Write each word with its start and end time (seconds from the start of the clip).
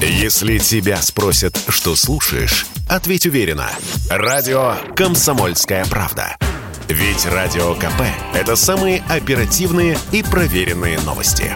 Если 0.00 0.58
тебя 0.58 1.00
спросят, 1.00 1.58
что 1.68 1.96
слушаешь, 1.96 2.66
ответь 2.86 3.24
уверенно. 3.24 3.70
Радио 4.10 4.74
«Комсомольская 4.94 5.86
правда». 5.86 6.36
Ведь 6.88 7.24
Радио 7.24 7.74
КП– 7.74 8.02
это 8.34 8.56
самые 8.56 9.02
оперативные 9.08 9.98
и 10.12 10.22
проверенные 10.22 11.00
новости. 11.00 11.50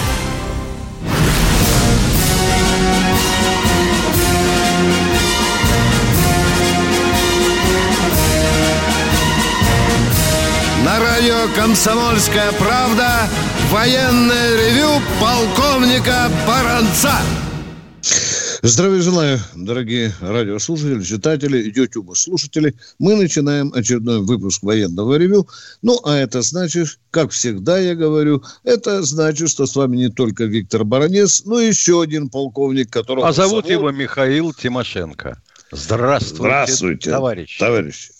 На 10.82 10.98
радио 10.98 11.46
«Комсомольская 11.54 12.52
правда» 12.52 13.28
военное 13.70 14.56
ревю 14.56 15.02
полковника 15.20 16.30
Баранца. 16.46 17.12
Здравия 18.62 19.00
желаю, 19.00 19.38
дорогие 19.54 20.12
радиослушатели, 20.20 21.02
читатели 21.02 21.62
и 21.62 21.72
YouTube-слушатели. 21.74 22.74
Мы 22.98 23.16
начинаем 23.16 23.72
очередной 23.72 24.20
выпуск 24.20 24.62
военного 24.62 25.14
ревю. 25.14 25.48
Ну, 25.80 25.98
а 26.04 26.16
это 26.16 26.42
значит, 26.42 26.98
как 27.10 27.30
всегда 27.30 27.78
я 27.78 27.94
говорю, 27.94 28.44
это 28.62 29.02
значит, 29.02 29.48
что 29.48 29.64
с 29.64 29.74
вами 29.74 29.96
не 29.96 30.10
только 30.10 30.44
Виктор 30.44 30.84
Баранец, 30.84 31.44
но 31.46 31.58
и 31.58 31.68
еще 31.68 32.02
один 32.02 32.28
полковник, 32.28 32.90
которого... 32.90 33.26
А 33.26 33.32
зовут 33.32 33.64
зовут... 33.64 33.70
его 33.70 33.90
Михаил 33.92 34.52
Тимошенко. 34.52 35.40
Здравствуйте, 35.72 36.36
Здравствуйте 36.36 37.10
товарищ. 37.10 37.58
Товарищи. 37.58 38.12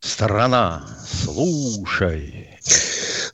Страна, 0.00 0.86
слушай. 1.06 2.47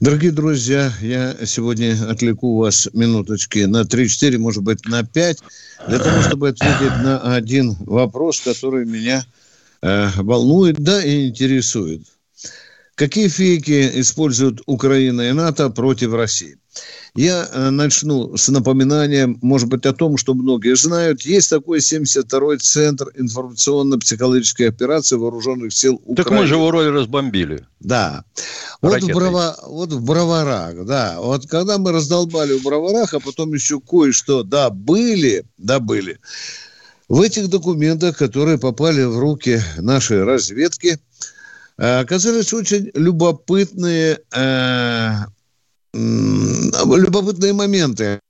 Дорогие 0.01 0.33
друзья, 0.33 0.93
я 1.01 1.37
сегодня 1.47 1.97
отвлеку 2.11 2.59
вас 2.59 2.89
минуточки 2.93 3.61
на 3.61 3.83
3-4, 3.83 4.39
может 4.39 4.63
быть, 4.63 4.87
на 4.87 5.05
5, 5.05 5.39
для 5.89 5.99
того, 5.99 6.23
чтобы 6.23 6.49
ответить 6.49 7.03
на 7.03 7.35
один 7.35 7.77
вопрос, 7.81 8.41
который 8.41 8.85
меня 8.85 9.25
э, 9.83 10.09
волнует, 10.17 10.77
да 10.79 11.03
и 11.03 11.29
интересует. 11.29 12.03
Какие 12.95 13.29
фейки 13.29 14.01
используют 14.01 14.61
Украина 14.67 15.23
и 15.23 15.33
НАТО 15.33 15.69
против 15.71 16.15
России? 16.15 16.57
Я 17.17 17.49
э, 17.53 17.71
начну 17.71 18.37
с 18.37 18.49
напоминанием, 18.49 19.39
может 19.41 19.69
быть, 19.69 19.87
о 19.87 19.93
том, 19.93 20.17
что 20.17 20.35
многие 20.35 20.75
знают. 20.75 21.23
Есть 21.23 21.51
такой 21.51 21.79
72-й 21.79 22.59
Центр 22.59 23.11
информационно-психологической 23.17 24.69
операции 24.69 25.17
Вооруженных 25.17 25.73
сил 25.73 25.95
Украины. 26.05 26.17
Так 26.17 26.31
мы 26.31 26.47
же 26.47 26.55
его 26.55 26.71
роли 26.73 26.89
разбомбили. 26.89 27.67
Да. 27.79 28.25
Вот 28.81 29.03
в, 29.03 29.07
Браво, 29.07 29.57
вот 29.67 29.93
в 29.93 30.05
Броварах, 30.05 30.85
да. 30.85 31.17
Вот 31.21 31.47
когда 31.47 31.79
мы 31.79 31.93
раздолбали 31.93 32.59
в 32.59 32.65
Броварах, 32.65 33.15
а 33.15 33.21
потом 33.21 33.55
еще 33.55 33.81
кое-что 33.81 34.43
добыли, 34.43 35.45
добыли, 35.57 36.19
в 37.09 37.21
этих 37.21 37.49
документах, 37.49 38.17
которые 38.17 38.59
попали 38.59 39.05
в 39.05 39.19
руки 39.19 39.61
нашей 39.79 40.25
разведки, 40.25 40.99
оказались 41.77 42.53
очень 42.53 42.91
любопытные 42.95 44.21
э, 44.33 45.11
любопытные 45.95 47.53
моменты. 47.53 48.21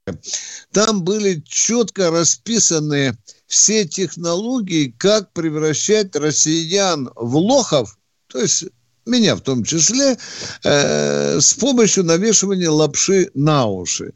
Там 0.72 1.02
были 1.02 1.42
четко 1.46 2.10
расписаны 2.10 3.16
все 3.46 3.86
технологии, 3.86 4.94
как 4.98 5.32
превращать 5.32 6.14
россиян 6.16 7.10
в 7.16 7.36
лохов, 7.36 7.96
то 8.28 8.40
есть 8.40 8.64
меня 9.06 9.36
в 9.36 9.40
том 9.40 9.64
числе, 9.64 10.16
э, 10.64 11.40
с 11.40 11.54
помощью 11.54 12.04
навешивания 12.04 12.70
лапши 12.70 13.30
на 13.34 13.66
уши. 13.66 14.14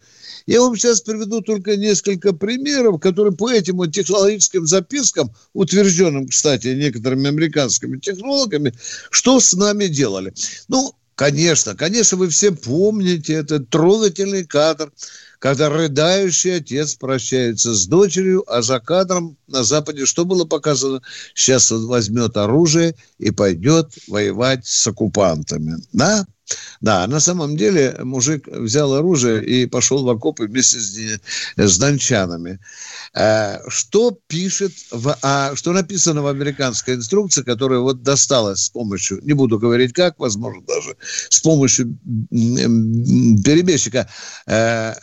Я 0.49 0.63
вам 0.63 0.77
сейчас 0.77 1.03
приведу 1.03 1.43
только 1.43 1.77
несколько 1.77 2.33
примеров, 2.33 3.01
которые 3.01 3.35
по 3.35 3.51
этим 3.51 3.77
вот 3.77 3.93
технологическим 3.93 4.67
запискам, 4.67 5.31
утвержденным, 5.53 6.27
кстати, 6.27 6.69
некоторыми 6.69 7.29
американскими 7.29 7.99
технологами, 7.99 8.73
что 9.11 9.41
с 9.41 9.53
нами 9.53 9.89
делали. 9.89 10.33
Ну, 10.69 10.95
Конечно, 11.17 11.75
конечно, 11.75 12.17
вы 12.17 12.29
все 12.29 12.53
помните 12.53 13.33
этот 13.33 13.71
трогательный 13.71 14.45
кадр, 14.45 14.93
когда 15.41 15.69
рыдающий 15.69 16.59
отец 16.59 16.95
прощается 16.95 17.75
с 17.75 17.89
дочерью, 17.89 18.45
а 18.47 18.63
за 18.63 18.79
кадром 18.79 19.37
на 19.49 19.65
Западе 19.65 20.07
что 20.07 20.25
было 20.25 20.45
показано? 20.45 21.03
Сейчас 21.35 21.73
он 21.73 21.89
возьмет 21.89 22.37
оружие 22.37 22.95
и 23.19 23.33
пойдет 23.33 23.95
воевать 24.07 24.65
с 24.65 24.87
оккупантами. 24.87 25.83
Да? 25.93 26.25
Да, 26.81 27.07
на 27.07 27.21
самом 27.21 27.57
деле 27.57 27.97
мужик 28.03 28.47
взял 28.47 28.95
оружие 28.95 29.45
и 29.45 29.67
пошел 29.67 30.05
в 30.05 30.09
окопы 30.09 30.47
вместе 30.47 30.79
с, 30.79 31.21
с 31.57 31.79
дончанами. 31.79 32.59
Э, 33.15 33.59
что 33.69 34.19
пишет, 34.27 34.73
в, 34.91 35.17
а, 35.23 35.55
что 35.57 35.73
написано 35.73 36.23
в 36.23 36.27
американской 36.27 36.95
инструкции, 36.95 37.43
которая 37.43 37.81
вот 37.81 38.03
досталась 38.03 38.61
с 38.61 38.71
помощью, 38.71 39.21
не 39.25 39.33
буду 39.33 39.59
говорить 39.59 39.93
как, 39.93 40.19
возможно, 40.19 40.63
даже 40.63 40.97
с 41.29 41.41
помощью 41.41 41.99
перебежчика, 42.31 44.09
э, 44.47 44.95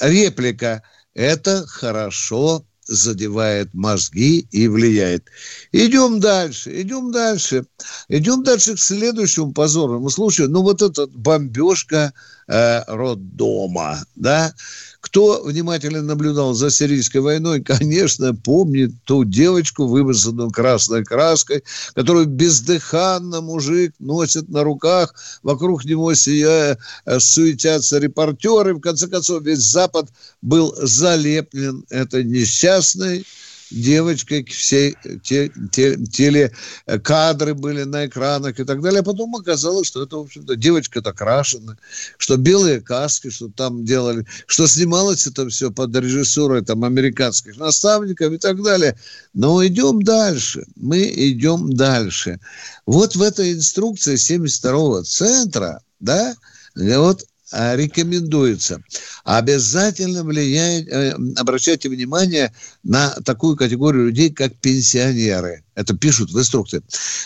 реплика 0.00 0.82
«это 1.14 1.66
хорошо 1.66 2.64
задевает 2.86 3.72
мозги 3.74 4.46
и 4.50 4.68
влияет. 4.68 5.26
Идем 5.72 6.20
дальше, 6.20 6.80
идем 6.80 7.12
дальше. 7.12 7.64
Идем 8.08 8.42
дальше 8.42 8.74
к 8.74 8.80
следующему 8.80 9.52
позорному 9.52 10.10
случаю. 10.10 10.48
Ну, 10.48 10.62
вот 10.62 10.82
эта 10.82 11.06
бомбежка 11.06 12.12
э, 12.48 12.82
роддома, 12.86 14.04
да, 14.16 14.52
кто 15.00 15.42
внимательно 15.42 16.00
наблюдал 16.00 16.54
за 16.54 16.70
сирийской 16.70 17.18
войной, 17.18 17.60
конечно, 17.64 18.34
помнит 18.34 18.92
ту 19.04 19.24
девочку, 19.24 19.86
вымазанную 19.86 20.50
красной 20.50 21.04
краской, 21.04 21.64
которую 21.94 22.26
бездыханно 22.26 23.40
мужик 23.40 23.94
носит 23.98 24.48
на 24.48 24.62
руках, 24.62 25.14
вокруг 25.42 25.84
него 25.84 26.14
сияя, 26.14 26.78
э, 27.04 27.18
суетятся 27.18 27.98
репортеры. 27.98 28.74
В 28.74 28.80
конце 28.80 29.08
концов, 29.08 29.42
весь 29.42 29.58
Запад 29.58 30.08
был 30.40 30.74
залеплен 30.80 31.84
этой 31.90 32.24
несчастной 32.24 33.26
девочкой, 33.72 34.44
все 34.44 34.94
те, 35.22 35.50
те, 35.70 35.96
телекадры 35.96 37.54
были 37.54 37.84
на 37.84 38.06
экранах 38.06 38.60
и 38.60 38.64
так 38.64 38.82
далее. 38.82 39.00
А 39.00 39.04
потом 39.04 39.34
оказалось, 39.36 39.88
что 39.88 40.02
это, 40.02 40.16
в 40.16 40.22
общем-то, 40.22 40.56
девочка-то 40.56 41.12
крашена, 41.12 41.76
что 42.18 42.36
белые 42.36 42.80
каски, 42.80 43.30
что 43.30 43.48
там 43.48 43.84
делали, 43.84 44.26
что 44.46 44.66
снималось 44.66 45.26
это 45.26 45.48
все 45.48 45.70
под 45.70 45.94
режиссурой 45.96 46.64
там 46.64 46.84
американских 46.84 47.56
наставников 47.56 48.32
и 48.32 48.38
так 48.38 48.62
далее. 48.62 48.98
Но 49.34 49.64
идем 49.66 50.02
дальше. 50.02 50.64
Мы 50.76 51.12
идем 51.14 51.74
дальше. 51.74 52.38
Вот 52.86 53.16
в 53.16 53.22
этой 53.22 53.52
инструкции 53.54 54.14
72-го 54.14 55.02
центра, 55.02 55.82
да, 56.00 56.34
вот 56.74 57.24
рекомендуется. 57.52 58.82
Обязательно 59.24 60.24
влияет, 60.24 60.88
э, 60.88 61.16
обращайте 61.36 61.88
внимание 61.88 62.52
на 62.82 63.10
такую 63.24 63.56
категорию 63.56 64.06
людей, 64.06 64.30
как 64.30 64.54
пенсионеры. 64.56 65.62
Это 65.74 65.96
пишут 65.96 66.30
в 66.30 66.38
инструкции. 66.38 66.82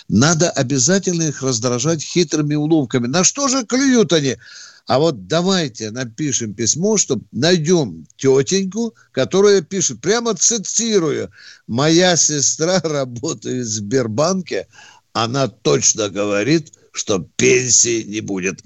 Надо 0.08 0.50
обязательно 0.50 1.22
их 1.22 1.42
раздражать 1.42 2.02
хитрыми 2.02 2.54
уловками. 2.54 3.06
На 3.06 3.24
что 3.24 3.48
же 3.48 3.64
клюют 3.64 4.12
они? 4.12 4.36
А 4.86 5.00
вот 5.00 5.26
давайте 5.26 5.90
напишем 5.90 6.54
письмо, 6.54 6.96
чтобы 6.96 7.24
найдем 7.32 8.06
тетеньку, 8.16 8.94
которая 9.10 9.60
пишет, 9.60 10.00
прямо 10.00 10.34
цитирую, 10.34 11.30
«Моя 11.66 12.16
сестра 12.16 12.80
работает 12.80 13.66
в 13.66 13.68
Сбербанке, 13.68 14.68
она 15.12 15.48
точно 15.48 16.08
говорит, 16.08 16.72
что 16.92 17.18
пенсии 17.36 18.02
не 18.02 18.20
будет». 18.20 18.62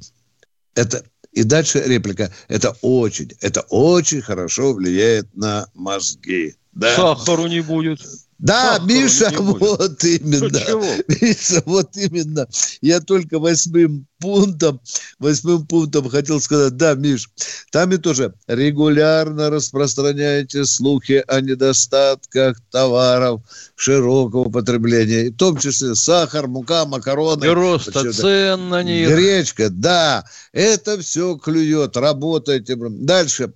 Это 0.75 1.05
и 1.33 1.45
дальше 1.45 1.83
реплика. 1.85 2.33
Это 2.49 2.77
очень, 2.83 3.33
это 3.41 3.63
очень 3.69 4.21
хорошо 4.21 4.73
влияет 4.73 5.35
на 5.35 5.69
мозги. 5.75 6.57
Да. 6.73 6.95
Сахару 6.95 7.47
не 7.47 7.61
будет. 7.61 8.01
Да, 8.41 8.79
Сахару 8.79 8.87
Миша, 8.87 9.31
вот 9.39 10.05
именно. 10.05 11.03
Миша, 11.09 11.63
вот 11.67 11.97
именно. 11.97 12.49
Я 12.81 13.01
только 13.01 13.39
восьмым 13.39 14.07
пунктом, 14.19 14.81
восьмым 15.19 15.67
пунктом 15.67 16.09
хотел 16.09 16.41
сказать, 16.41 16.77
да, 16.77 16.95
Миш, 16.95 17.29
там 17.71 17.93
и 17.93 17.99
тоже 17.99 18.35
регулярно 18.47 19.51
распространяйте 19.51 20.65
слухи 20.65 21.23
о 21.27 21.41
недостатках 21.41 22.61
товаров 22.71 23.43
широкого 23.77 24.49
потребления, 24.51 25.31
в 25.31 25.37
том 25.37 25.59
числе 25.59 25.95
сахар, 25.95 26.47
мука, 26.49 26.87
макароны. 26.87 27.45
И 27.45 27.49
роста 27.49 28.11
цен 28.13 28.71
на 28.71 28.83
них. 28.83 29.09
Гречка, 29.09 29.69
да, 29.69 30.25
это 30.53 30.99
все 31.01 31.37
клюет, 31.37 31.97
работайте. 31.97 32.77
Дальше, 32.77 33.53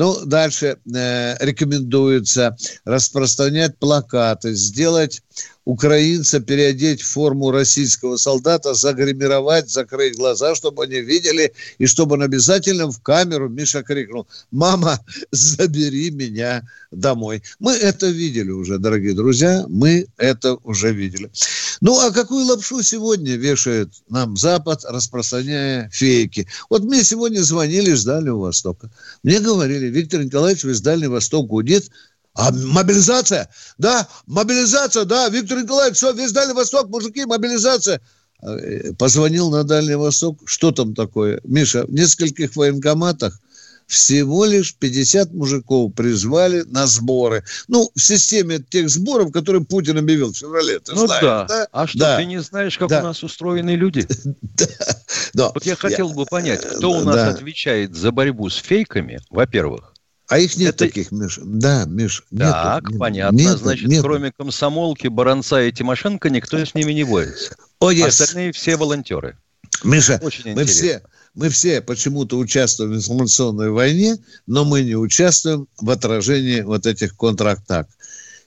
ну, 0.00 0.24
дальше 0.24 0.78
э, 0.94 1.36
рекомендуется 1.44 2.56
распространять 2.86 3.76
плакаты, 3.76 4.54
сделать 4.54 5.20
украинца 5.64 6.40
переодеть 6.40 7.02
в 7.02 7.08
форму 7.08 7.50
российского 7.50 8.16
солдата, 8.16 8.74
загримировать, 8.74 9.70
закрыть 9.70 10.16
глаза, 10.16 10.54
чтобы 10.54 10.84
они 10.84 11.00
видели, 11.00 11.52
и 11.78 11.86
чтобы 11.86 12.14
он 12.14 12.22
обязательно 12.22 12.90
в 12.90 13.00
камеру, 13.00 13.48
Миша 13.48 13.82
крикнул, 13.82 14.26
мама, 14.50 15.00
забери 15.30 16.10
меня 16.10 16.62
домой. 16.90 17.42
Мы 17.58 17.72
это 17.72 18.08
видели 18.08 18.50
уже, 18.50 18.78
дорогие 18.78 19.14
друзья, 19.14 19.64
мы 19.68 20.06
это 20.16 20.54
уже 20.64 20.92
видели. 20.92 21.30
Ну, 21.80 21.98
а 22.00 22.10
какую 22.10 22.46
лапшу 22.46 22.82
сегодня 22.82 23.36
вешает 23.36 23.92
нам 24.08 24.36
Запад, 24.36 24.84
распространяя 24.84 25.88
фейки? 25.90 26.46
Вот 26.68 26.82
мне 26.82 27.04
сегодня 27.04 27.40
звонили 27.42 27.92
из 27.92 28.04
Дальнего 28.04 28.38
Востока. 28.38 28.90
Мне 29.22 29.40
говорили, 29.40 29.86
Виктор 29.86 30.22
Николаевич, 30.24 30.64
вы 30.64 30.72
из 30.72 30.80
Дальнего 30.80 31.12
Востока 31.12 31.46
гудит, 31.46 31.90
а 32.34 32.52
мобилизация? 32.52 33.48
Да, 33.78 34.08
мобилизация, 34.26 35.04
да, 35.04 35.28
Виктор 35.28 35.62
Николаевич, 35.62 35.96
все, 35.96 36.12
весь 36.12 36.32
Дальний 36.32 36.54
Восток, 36.54 36.88
мужики, 36.88 37.24
мобилизация. 37.24 38.00
А, 38.42 38.56
э, 38.56 38.92
позвонил 38.94 39.50
на 39.50 39.64
Дальний 39.64 39.96
Восток, 39.96 40.40
что 40.46 40.70
там 40.70 40.94
такое? 40.94 41.40
Миша, 41.44 41.84
в 41.86 41.92
нескольких 41.92 42.56
военкоматах 42.56 43.40
всего 43.90 44.44
лишь 44.44 44.76
50 44.76 45.32
мужиков 45.32 45.92
призвали 45.92 46.62
на 46.62 46.86
сборы. 46.86 47.42
Ну, 47.66 47.90
в 47.92 48.00
системе 48.00 48.60
тех 48.60 48.88
сборов, 48.88 49.32
которые 49.32 49.64
Путин 49.64 49.98
объявил 49.98 50.32
в 50.32 50.38
феврале. 50.38 50.78
Ты 50.78 50.92
ну 50.94 51.06
знаешь, 51.06 51.22
да. 51.22 51.44
да. 51.46 51.66
А 51.72 51.88
что, 51.88 51.98
да. 51.98 52.16
ты 52.16 52.24
не 52.24 52.40
знаешь, 52.40 52.78
как 52.78 52.88
да. 52.88 53.00
у 53.00 53.02
нас 53.02 53.24
устроены 53.24 53.74
люди? 53.74 54.06
да. 55.34 55.50
Вот 55.52 55.66
я 55.66 55.74
хотел 55.74 56.10
бы 56.10 56.24
понять, 56.24 56.64
кто 56.64 56.92
у 56.92 57.00
нас 57.04 57.34
отвечает 57.34 57.96
за 57.96 58.12
борьбу 58.12 58.48
с 58.48 58.56
фейками, 58.56 59.20
во-первых. 59.28 59.92
А 60.30 60.38
их 60.38 60.56
нет 60.56 60.76
Это... 60.76 60.86
таких, 60.86 61.10
Миш. 61.10 61.40
Да, 61.42 61.86
Миш. 61.86 62.22
Так, 62.38 62.84
нету, 62.84 62.98
понятно. 63.00 63.36
Нету, 63.36 63.58
Значит, 63.58 63.88
нету. 63.88 64.02
кроме 64.04 64.30
комсомолки, 64.30 65.08
Баранца 65.08 65.60
и 65.60 65.72
Тимошенко, 65.72 66.30
никто 66.30 66.56
с 66.64 66.72
ними 66.72 66.92
не 66.92 67.02
борется. 67.02 67.56
О, 67.80 67.90
yes. 67.90 68.06
Остальные 68.06 68.52
все 68.52 68.76
волонтеры. 68.76 69.36
Миша, 69.82 70.20
Очень 70.22 70.54
мы 70.54 70.66
все, 70.66 71.02
мы 71.34 71.48
все 71.48 71.80
почему-то 71.80 72.38
участвуем 72.38 72.92
в 72.92 72.96
информационной 72.96 73.70
войне, 73.70 74.18
но 74.46 74.64
мы 74.64 74.82
не 74.82 74.94
участвуем 74.94 75.66
в 75.80 75.90
отражении 75.90 76.60
вот 76.60 76.86
этих 76.86 77.16
контратак. 77.16 77.88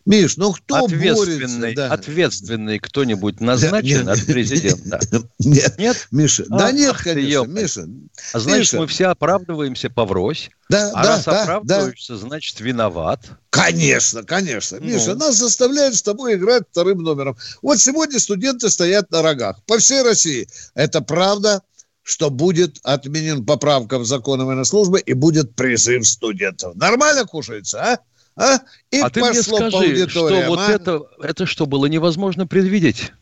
Миш, 0.06 0.36
ну 0.36 0.52
кто 0.52 0.86
ответственный, 0.86 1.60
борется? 1.60 1.76
Да. 1.76 1.94
Ответственный 1.94 2.80
кто-нибудь 2.80 3.40
назначен 3.40 4.06
нет, 4.06 4.08
от 4.08 4.26
президента? 4.26 5.00
Нет. 5.40 5.78
Нет? 5.78 6.08
Миша, 6.12 6.44
а, 6.50 6.58
да 6.58 6.72
нет, 6.72 6.98
конечно, 6.98 7.46
Миша. 7.46 7.88
А 8.34 8.40
значит, 8.40 8.60
Миша. 8.60 8.78
мы 8.78 8.88
все 8.88 9.06
оправдываемся 9.08 9.90
поврось. 9.90 10.50
Да, 10.70 10.92
а 10.94 11.04
да, 11.04 11.10
раз 11.10 11.24
да, 11.24 11.42
оправдываешься, 11.44 12.14
да. 12.14 12.20
значит, 12.20 12.60
виноват. 12.60 13.30
Конечно, 13.50 14.24
конечно. 14.24 14.80
Ну. 14.80 14.88
Миша, 14.88 15.16
нас 15.16 15.38
заставляют 15.38 15.96
с 15.96 16.02
тобой 16.02 16.36
играть 16.36 16.64
вторым 16.70 17.00
номером. 17.00 17.38
Вот 17.62 17.80
сегодня 17.80 18.20
студенты 18.20 18.70
стоят 18.70 19.10
на 19.12 19.22
рогах. 19.22 19.64
По 19.68 19.78
всей 19.78 20.02
России. 20.02 20.50
Это 20.74 21.02
правда, 21.02 21.62
что 22.04 22.30
будет 22.30 22.80
отменен 22.84 23.46
поправка 23.46 23.98
в 24.00 24.06
закон 24.06 24.44
военной 24.46 24.66
службе 24.66 25.00
и 25.00 25.14
будет 25.14 25.56
призыв 25.56 26.06
студентов. 26.06 26.76
Нормально 26.76 27.26
кушается, 27.26 27.82
а? 27.82 28.00
А, 28.36 28.60
и 28.90 29.00
а 29.00 29.10
ты 29.10 29.22
мне 29.22 29.42
скажи, 29.42 30.10
что 30.10 30.44
вот 30.48 30.60
а? 30.60 30.72
это, 30.72 31.02
это 31.22 31.46
что, 31.46 31.66
было 31.66 31.86
невозможно 31.86 32.48
предвидеть? 32.48 33.14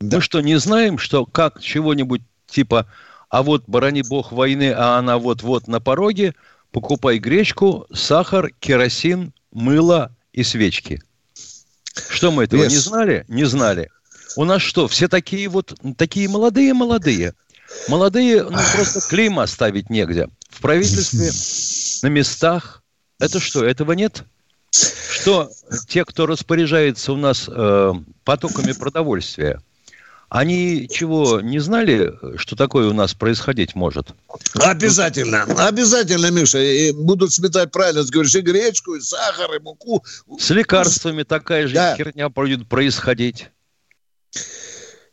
Да. 0.00 0.18
Мы 0.18 0.22
что, 0.22 0.40
не 0.40 0.58
знаем, 0.58 0.98
что 0.98 1.26
как 1.26 1.60
чего-нибудь 1.60 2.22
типа, 2.46 2.86
а 3.28 3.42
вот, 3.42 3.64
барани 3.66 4.02
бог 4.02 4.32
войны, 4.32 4.72
а 4.72 4.98
она 4.98 5.18
вот-вот 5.18 5.66
на 5.66 5.80
пороге, 5.80 6.34
покупай 6.70 7.18
гречку, 7.18 7.86
сахар, 7.92 8.50
керосин, 8.60 9.32
мыло 9.50 10.14
и 10.32 10.44
свечки. 10.44 11.02
Что 12.08 12.30
мы 12.30 12.44
этого 12.44 12.62
yes. 12.62 12.70
не 12.70 12.76
знали? 12.76 13.24
Не 13.28 13.44
знали. 13.44 13.90
У 14.36 14.44
нас 14.44 14.62
что, 14.62 14.88
все 14.88 15.08
такие 15.08 15.48
вот, 15.48 15.74
такие 15.96 16.28
молодые-молодые? 16.28 17.34
Молодые, 17.88 18.42
ну, 18.44 18.58
просто 18.72 19.00
клейма 19.08 19.46
ставить 19.46 19.90
негде. 19.90 20.28
В 20.48 20.60
правительстве, 20.60 21.30
на 22.02 22.12
местах. 22.12 22.82
Это 23.18 23.40
что, 23.40 23.64
этого 23.64 23.92
нет? 23.92 24.24
Что 24.74 25.50
те, 25.88 26.04
кто 26.04 26.26
распоряжается 26.26 27.12
у 27.12 27.16
нас 27.16 27.48
э, 27.48 27.92
потоками 28.24 28.72
продовольствия, 28.72 29.60
они 30.28 30.88
чего, 30.90 31.40
не 31.40 31.60
знали, 31.60 32.12
что 32.38 32.56
такое 32.56 32.88
у 32.88 32.92
нас 32.92 33.14
происходить 33.14 33.76
может? 33.76 34.08
Обязательно, 34.54 35.44
обязательно, 35.44 36.30
Миша. 36.30 36.58
И 36.58 36.92
будут 36.92 37.32
сметать 37.32 37.70
правильно, 37.70 38.02
говоришь, 38.02 38.34
и 38.34 38.40
гречку, 38.40 38.94
и 38.94 39.00
сахар, 39.00 39.54
и 39.54 39.60
муку. 39.60 40.04
С 40.38 40.50
лекарствами 40.50 41.22
такая 41.22 41.68
же 41.68 41.74
да. 41.74 41.94
херня 41.96 42.28
будет 42.30 42.68
происходить. 42.68 43.50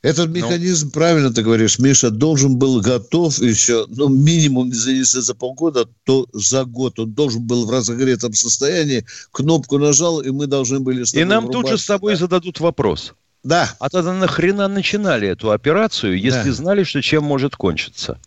Этот 0.01 0.29
ну. 0.29 0.35
механизм, 0.35 0.87
ну, 0.87 0.91
правильно 0.91 1.31
ты 1.31 1.43
говоришь, 1.43 1.77
Миша, 1.77 2.09
должен 2.09 2.57
был 2.57 2.81
готов 2.81 3.37
еще, 3.39 3.85
ну, 3.87 4.09
минимум, 4.09 4.69
если 4.71 5.19
за 5.19 5.35
полгода, 5.35 5.87
то 6.05 6.27
за 6.33 6.65
год. 6.65 6.97
Он 6.99 7.11
должен 7.11 7.43
был 7.43 7.67
в 7.67 7.69
разогретом 7.69 8.33
состоянии, 8.33 9.05
кнопку 9.31 9.77
нажал, 9.77 10.19
и 10.19 10.31
мы 10.31 10.47
должны 10.47 10.79
были 10.79 11.05
И 11.13 11.23
нам 11.23 11.51
тут 11.51 11.67
же 11.67 11.77
с 11.77 11.85
тобой 11.85 12.13
да? 12.13 12.19
зададут 12.19 12.59
вопрос. 12.59 13.13
Да. 13.43 13.75
А 13.79 13.89
тогда 13.89 14.13
нахрена 14.13 14.67
начинали 14.67 15.27
эту 15.27 15.51
операцию, 15.51 16.19
если 16.19 16.49
да. 16.49 16.53
знали, 16.53 16.83
что 16.83 17.01
чем 17.01 17.23
может 17.23 17.55
кончиться? 17.55 18.19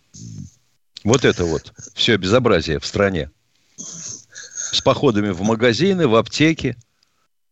Вот 1.03 1.25
это 1.25 1.43
вот 1.43 1.73
все 1.93 2.15
безобразие 2.15 2.79
в 2.79 2.85
стране. 2.85 3.29
С 3.77 4.81
походами 4.81 5.29
в 5.29 5.41
магазины, 5.41 6.07
в 6.07 6.15
аптеки. 6.15 6.77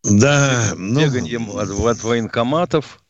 Да. 0.04 0.74
Беганием 0.76 1.48
ну... 1.48 1.58
от, 1.58 1.70
от 1.70 2.04
военкоматов. 2.04 3.02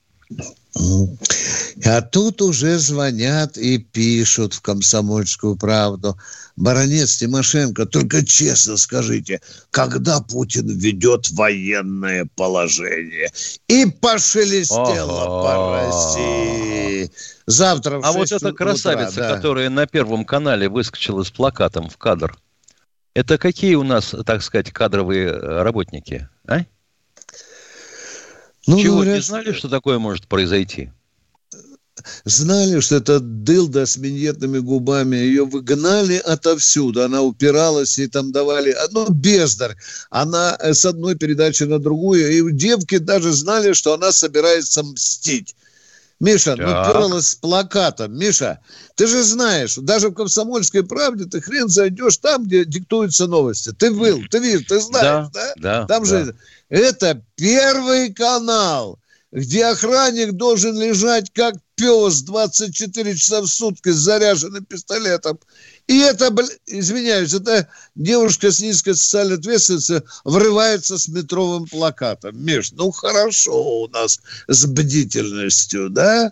А 0.76 2.02
тут 2.02 2.42
уже 2.42 2.80
звонят 2.80 3.58
и 3.58 3.78
пишут 3.78 4.54
в 4.54 4.62
«Комсомольскую 4.62 5.56
правду». 5.56 6.18
Баронец 6.56 7.18
Тимошенко, 7.18 7.86
только 7.86 8.24
честно 8.26 8.78
скажите, 8.78 9.42
когда 9.72 10.20
Путин 10.22 10.68
ведет 10.68 11.32
военное 11.32 12.28
положение? 12.36 13.30
И 13.68 13.86
пошелестело 13.86 15.26
по 15.44 15.82
России. 15.82 17.12
Завтра 17.48 18.00
в 18.00 18.06
А 18.06 18.12
вот 18.12 18.32
эта 18.32 18.54
красавица, 18.54 19.12
утра, 19.12 19.30
да. 19.30 19.36
которая 19.36 19.70
на 19.70 19.88
Первом 19.88 20.26
канале 20.26 20.70
выскочила 20.70 21.24
с 21.24 21.32
плакатом 21.32 21.90
в 21.90 21.98
кадр, 21.98 22.38
это 23.16 23.38
какие 23.38 23.76
у 23.76 23.84
нас, 23.84 24.14
так 24.26 24.42
сказать, 24.44 24.72
кадровые 24.72 25.32
работники, 25.32 26.30
а? 26.48 26.62
Ну, 28.66 28.80
Чего, 28.80 28.96
говорят, 28.96 29.16
не 29.16 29.22
знали, 29.22 29.52
что 29.52 29.68
такое 29.68 30.00
может 30.00 30.28
произойти? 30.28 30.90
Знали, 32.26 32.80
что 32.80 32.96
это 32.96 33.20
дылда 33.20 33.86
с 33.86 33.98
миньетными 33.98 34.60
губами. 34.60 35.16
Ее 35.16 35.46
выгнали 35.46 36.18
отовсюду. 36.18 37.04
Она 37.04 37.22
упиралась, 37.22 37.98
и 38.00 38.08
там 38.08 38.32
давали... 38.32 38.76
Ну, 38.92 39.10
бездарь. 39.10 39.76
Она 40.10 40.58
э, 40.60 40.74
с 40.74 40.86
одной 40.86 41.16
передачи 41.16 41.64
на 41.64 41.80
другую. 41.80 42.32
И 42.32 42.52
девки 42.54 42.98
даже 42.98 43.32
знали, 43.32 43.74
что 43.74 43.94
она 43.94 44.12
собирается 44.12 44.84
мстить. 44.84 45.56
Миша, 46.24 46.56
ну, 46.56 46.64
так. 46.64 46.68
ну 46.68 46.82
упиралась 46.82 47.28
с 47.28 47.36
плакатом. 47.36 48.18
Миша, 48.18 48.60
ты 48.96 49.08
же 49.08 49.24
знаешь, 49.24 49.76
даже 49.76 50.10
в 50.10 50.14
«Комсомольской 50.14 50.84
правде» 50.84 51.26
ты 51.26 51.42
хрен 51.42 51.68
зайдешь 51.68 52.18
там, 52.18 52.46
где 52.46 52.64
диктуются 52.64 53.28
новости. 53.28 53.72
Ты 53.78 53.92
был, 53.92 54.22
ты 54.32 54.40
видишь, 54.40 54.68
ты 54.68 54.80
знаешь, 54.80 55.28
да? 55.34 55.54
Да, 55.58 55.82
да 55.82 55.86
Там 55.88 56.04
да. 56.04 56.10
же 56.10 56.36
это 56.70 57.22
первый 57.36 58.14
канал, 58.14 59.00
где 59.34 59.66
охранник 59.66 60.32
должен 60.34 60.80
лежать 60.80 61.30
как 61.34 61.56
пес 61.76 62.22
24 62.22 63.16
часа 63.16 63.42
в 63.42 63.48
сутки 63.48 63.90
с 63.90 63.98
заряженным 63.98 64.64
пистолетом. 64.64 65.40
И 65.88 66.00
это, 66.00 66.34
извиняюсь, 66.66 67.34
это 67.34 67.68
девушка 67.96 68.52
с 68.52 68.62
низкой 68.62 68.96
социальной 68.96 69.36
ответственностью 69.36 70.04
врывается 70.24 70.98
с 70.98 71.10
метровым 71.10 71.66
плакатом. 71.66 72.42
Меж, 72.42 72.72
ну 72.72 72.92
хорошо 72.92 73.82
у 73.82 73.88
нас 73.90 74.22
с 74.48 74.66
бдительностью, 74.66 75.90
да? 75.90 76.32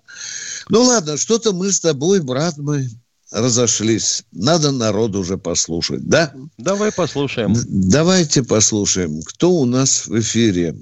Ну 0.69 0.83
ладно, 0.83 1.17
что-то 1.17 1.51
мы 1.51 1.71
с 1.71 1.81
тобой, 1.81 2.21
брат 2.21 2.57
мой, 2.57 2.89
разошлись. 3.31 4.23
Надо 4.31 4.71
народ 4.71 5.15
уже 5.15 5.37
послушать, 5.37 6.07
да? 6.07 6.33
Давай 6.57 6.93
послушаем. 6.93 7.53
Давайте 7.67 8.43
послушаем, 8.43 9.21
кто 9.23 9.51
у 9.51 9.65
нас 9.65 10.07
в 10.07 10.17
эфире. 10.19 10.77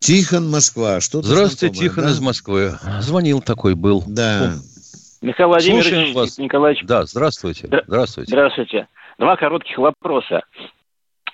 Тихон, 0.00 0.50
Москва. 0.50 1.00
Что 1.00 1.22
Здравствуйте, 1.22 1.78
Тихон 1.78 2.04
да? 2.04 2.10
из 2.10 2.18
Москвы. 2.18 2.76
Звонил 3.02 3.40
такой 3.40 3.76
был. 3.76 4.02
Да. 4.04 4.58
Михаил 5.22 5.48
Владимирович 5.48 6.14
вас. 6.14 6.36
Николаевич. 6.38 6.82
Да, 6.84 7.04
здравствуйте. 7.06 7.68
Здравствуйте. 7.86 8.28
Здравствуйте. 8.28 8.88
Два 9.18 9.36
коротких 9.36 9.78
вопроса. 9.78 10.42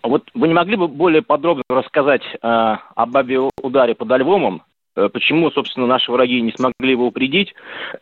Вот 0.02 0.28
вы 0.35 0.49
не 0.49 0.54
могли 0.54 0.76
бы 0.76 0.88
более 0.88 1.23
подробно 1.23 1.64
рассказать 1.68 2.23
э, 2.23 2.38
о 2.42 3.07
бабе 3.07 3.40
ударе 3.62 3.95
под 3.95 4.09
Львовом 4.09 4.62
э, 4.95 5.09
почему, 5.09 5.50
собственно, 5.50 5.87
наши 5.87 6.12
враги 6.12 6.40
не 6.40 6.52
смогли 6.52 6.90
его 6.90 7.07
упредить 7.07 7.54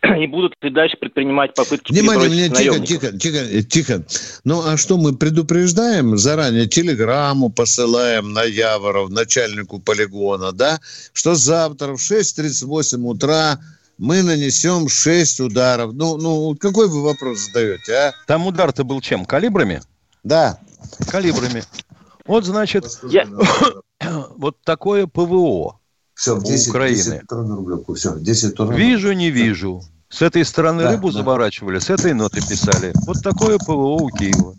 и 0.19 0.27
будут 0.27 0.55
и 0.61 0.71
дальше 0.71 0.97
предпринимать 0.99 1.55
попытки 1.55 1.93
Внимание, 1.93 2.29
мне 2.29 2.49
тихо, 2.51 2.81
тихо, 2.81 3.17
тихо, 3.17 3.63
тихо. 3.63 4.05
Ну, 4.45 4.63
а 4.67 4.77
что, 4.77 4.99
мы 4.99 5.17
предупреждаем 5.17 6.19
заранее, 6.19 6.67
телеграмму 6.67 7.49
посылаем 7.49 8.33
на 8.33 8.43
Яворов, 8.43 9.09
начальнику 9.11 9.79
полигона, 9.79 10.53
да, 10.53 10.81
что 11.13 11.35
завтра 11.35 11.95
в 11.95 12.01
6.38 12.01 13.01
утра 13.03 13.59
мы 13.99 14.23
нанесем 14.23 14.89
6 14.89 15.41
ударов. 15.41 15.93
Ну, 15.95 16.17
ну, 16.17 16.57
какой 16.57 16.89
вы 16.89 17.03
вопрос 17.03 17.41
задаете, 17.47 17.95
а? 17.95 18.13
Там 18.27 18.47
удар-то 18.47 18.85
был 18.85 19.01
чем? 19.01 19.25
Калибрами? 19.25 19.81
Да. 20.23 20.59
Калибрами. 21.09 21.63
Вот, 22.27 22.45
значит, 22.45 22.87
Я... 23.05 23.27
вот 24.37 24.57
такое 24.63 25.07
ПВО 25.07 25.79
Все, 26.15 26.41
10, 26.41 26.69
Украины. 26.69 26.97
10 26.97 27.23
рублевку. 27.31 27.95
Все, 27.95 28.19
10 28.19 28.59
Вижу, 28.71 29.13
не 29.13 29.31
вижу. 29.31 29.83
С 30.09 30.23
этой 30.23 30.45
стороны 30.45 30.85
да, 30.85 30.93
рыбу 30.93 31.11
да. 31.11 31.19
заворачивали, 31.19 31.79
с 31.79 31.91
этой 31.91 32.15
ноты 32.15 32.41
писали. 32.41 32.93
Вот 33.07 33.23
такое 33.23 33.59
ПВО 33.59 33.97
у 34.03 34.09
Киева. 34.11 34.55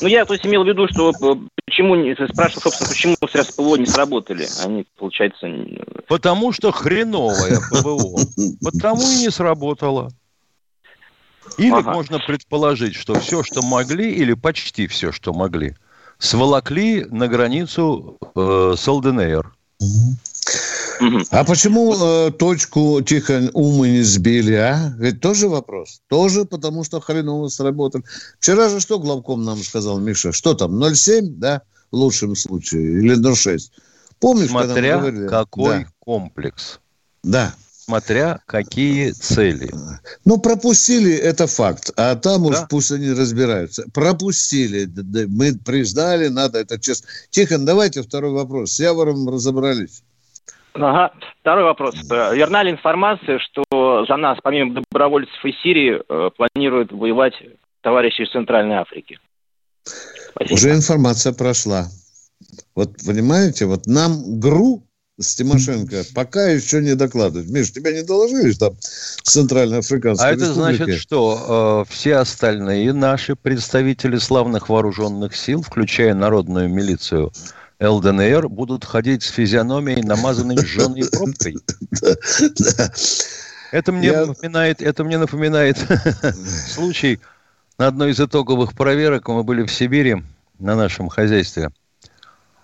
Ну, 0.00 0.08
я 0.08 0.24
то 0.24 0.34
есть 0.34 0.46
имел 0.46 0.64
в 0.64 0.68
виду, 0.68 0.86
что 0.88 1.10
э, 1.10 1.34
почему, 1.68 1.94
не 1.94 2.14
спрашивал, 2.14 2.62
собственно, 2.62 2.88
почему 2.88 3.16
средства 3.30 3.62
ПВО 3.62 3.76
не 3.76 3.86
сработали. 3.86 4.46
Они, 4.64 4.86
получается... 4.96 5.46
Потому 6.06 6.52
что 6.52 6.72
хреновое 6.72 7.60
ПВО. 7.70 8.20
Потому 8.62 9.02
и 9.02 9.16
не 9.16 9.30
сработало. 9.30 10.10
Или 11.56 11.72
ага. 11.72 11.92
можно 11.92 12.18
предположить, 12.18 12.94
что 12.94 13.18
все, 13.20 13.42
что 13.42 13.62
могли, 13.62 14.12
или 14.12 14.34
почти 14.34 14.86
все, 14.86 15.12
что 15.12 15.32
могли, 15.32 15.74
сволокли 16.18 17.04
на 17.10 17.26
границу 17.26 18.18
э, 18.34 18.74
с 18.76 18.86
ЛДНР. 18.86 19.52
А 21.30 21.44
почему 21.44 21.94
э, 21.94 22.30
точку 22.32 23.00
тихо 23.02 23.50
умы 23.52 23.88
не 23.90 24.02
сбили, 24.02 24.54
а? 24.54 24.94
Ведь 24.98 25.20
тоже 25.20 25.48
вопрос. 25.48 26.00
Тоже 26.08 26.44
потому, 26.44 26.84
что 26.84 27.00
хреново 27.00 27.48
сработали. 27.48 28.04
Вчера 28.38 28.68
же 28.68 28.80
что 28.80 28.98
главком 28.98 29.44
нам 29.44 29.58
сказал, 29.62 29.98
Миша? 29.98 30.32
Что 30.32 30.54
там, 30.54 30.82
0,7, 30.82 31.22
да, 31.36 31.62
в 31.90 31.96
лучшем 31.96 32.36
случае, 32.36 32.98
или 32.98 33.16
0,6? 33.16 33.70
Помнишь, 34.20 34.50
Смотря 34.50 34.74
когда 34.74 34.96
мы 34.96 35.00
говорили? 35.10 35.28
какой 35.28 35.78
да. 35.80 35.90
комплекс. 36.00 36.80
Да 37.22 37.54
смотря 37.88 38.40
какие 38.44 39.12
цели. 39.12 39.70
Ну, 40.26 40.36
пропустили, 40.38 41.14
это 41.14 41.46
факт. 41.46 41.90
А 41.96 42.16
там 42.16 42.42
да? 42.42 42.48
уж 42.48 42.56
пусть 42.68 42.92
они 42.92 43.10
разбираются. 43.12 43.84
Пропустили. 43.94 44.86
Мы 45.26 45.54
признали, 45.54 46.28
надо 46.28 46.58
это 46.58 46.78
честно. 46.78 47.08
Тихон, 47.30 47.64
давайте 47.64 48.02
второй 48.02 48.32
вопрос. 48.32 48.72
С 48.72 48.80
Явором 48.80 49.26
разобрались. 49.30 50.02
Ага. 50.80 51.12
Второй 51.40 51.64
вопрос. 51.64 51.94
Э, 52.10 52.34
верна 52.34 52.62
ли 52.62 52.70
информация, 52.70 53.38
что 53.38 54.04
за 54.06 54.16
нас, 54.16 54.38
помимо 54.42 54.74
добровольцев 54.74 55.44
из 55.44 55.60
Сирии, 55.60 56.00
э, 56.08 56.30
планируют 56.36 56.92
воевать 56.92 57.34
товарищи 57.82 58.22
из 58.22 58.30
Центральной 58.30 58.76
Африки? 58.76 59.18
Спасибо. 60.30 60.54
Уже 60.54 60.70
информация 60.70 61.32
прошла. 61.32 61.86
Вот 62.74 62.90
понимаете, 63.04 63.66
вот 63.66 63.86
нам 63.86 64.38
ГРУ 64.38 64.84
с 65.18 65.34
Тимошенко 65.34 66.04
пока 66.14 66.48
еще 66.48 66.80
не 66.80 66.94
докладывают. 66.94 67.50
Миш, 67.50 67.72
тебя 67.72 67.92
не 67.92 68.02
доложили 68.02 68.52
там 68.52 68.74
Центральноафриканской 69.24 70.28
А 70.28 70.32
это 70.32 70.52
значит, 70.52 70.94
что 71.00 71.84
э, 71.88 71.92
все 71.92 72.16
остальные 72.16 72.92
наши 72.92 73.34
представители 73.34 74.18
славных 74.18 74.68
вооруженных 74.68 75.34
сил, 75.34 75.62
включая 75.62 76.14
народную 76.14 76.68
милицию 76.68 77.32
ЛДНР, 77.80 78.48
будут 78.48 78.84
ходить 78.84 79.22
с 79.22 79.30
физиономией, 79.30 80.02
намазанной 80.02 80.56
жженой 80.58 81.04
пробкой? 81.10 81.56
Это 83.70 83.92
мне 83.92 84.12
напоминает, 84.12 84.80
это 84.80 85.04
мне 85.04 85.18
напоминает 85.18 85.78
случай 86.68 87.20
на 87.78 87.86
одной 87.86 88.12
из 88.12 88.20
итоговых 88.20 88.72
проверок. 88.72 89.28
Мы 89.28 89.44
были 89.44 89.62
в 89.62 89.70
Сибири 89.70 90.22
на 90.58 90.74
нашем 90.74 91.08
хозяйстве– 91.08 91.70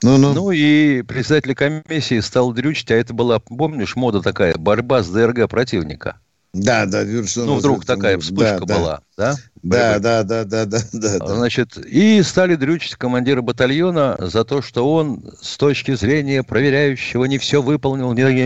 ну, 0.05 0.19
ну. 0.19 0.35
ну 0.35 0.51
и 0.51 1.01
председатель 1.01 1.55
комиссии 1.55 2.21
стал 2.21 2.53
дрючить, 2.53 2.91
а 2.91 2.95
это 2.95 3.15
была, 3.15 3.39
помнишь, 3.39 3.97
мода 3.97 4.21
такая, 4.21 4.55
борьба 4.55 5.03
с 5.03 5.09
ДРГ 5.09 5.49
противника. 5.49 6.19
Да, 6.53 6.85
да, 6.85 7.05
Ну, 7.05 7.57
вдруг 7.57 7.87
такая 7.87 8.19
вспышка 8.19 8.67
да, 8.67 8.79
была, 8.79 9.01
да? 9.17 9.33
Да, 9.33 9.39
да, 9.99 10.23
да, 10.23 10.45
да, 10.45 10.67
да, 10.93 11.19
да. 11.19 11.27
Значит, 11.27 11.79
и 11.79 12.23
стали 12.23 12.55
дрючить 12.55 12.97
командира 12.97 13.41
батальона 13.41 14.17
за 14.19 14.45
то, 14.45 14.61
что 14.61 14.93
он 14.93 15.33
с 15.41 15.57
точки 15.57 15.95
зрения 15.95 16.43
проверяющего 16.43 17.25
не 17.25 17.39
все 17.39 17.63
выполнил, 17.63 18.13
не, 18.13 18.23
не, 18.25 18.45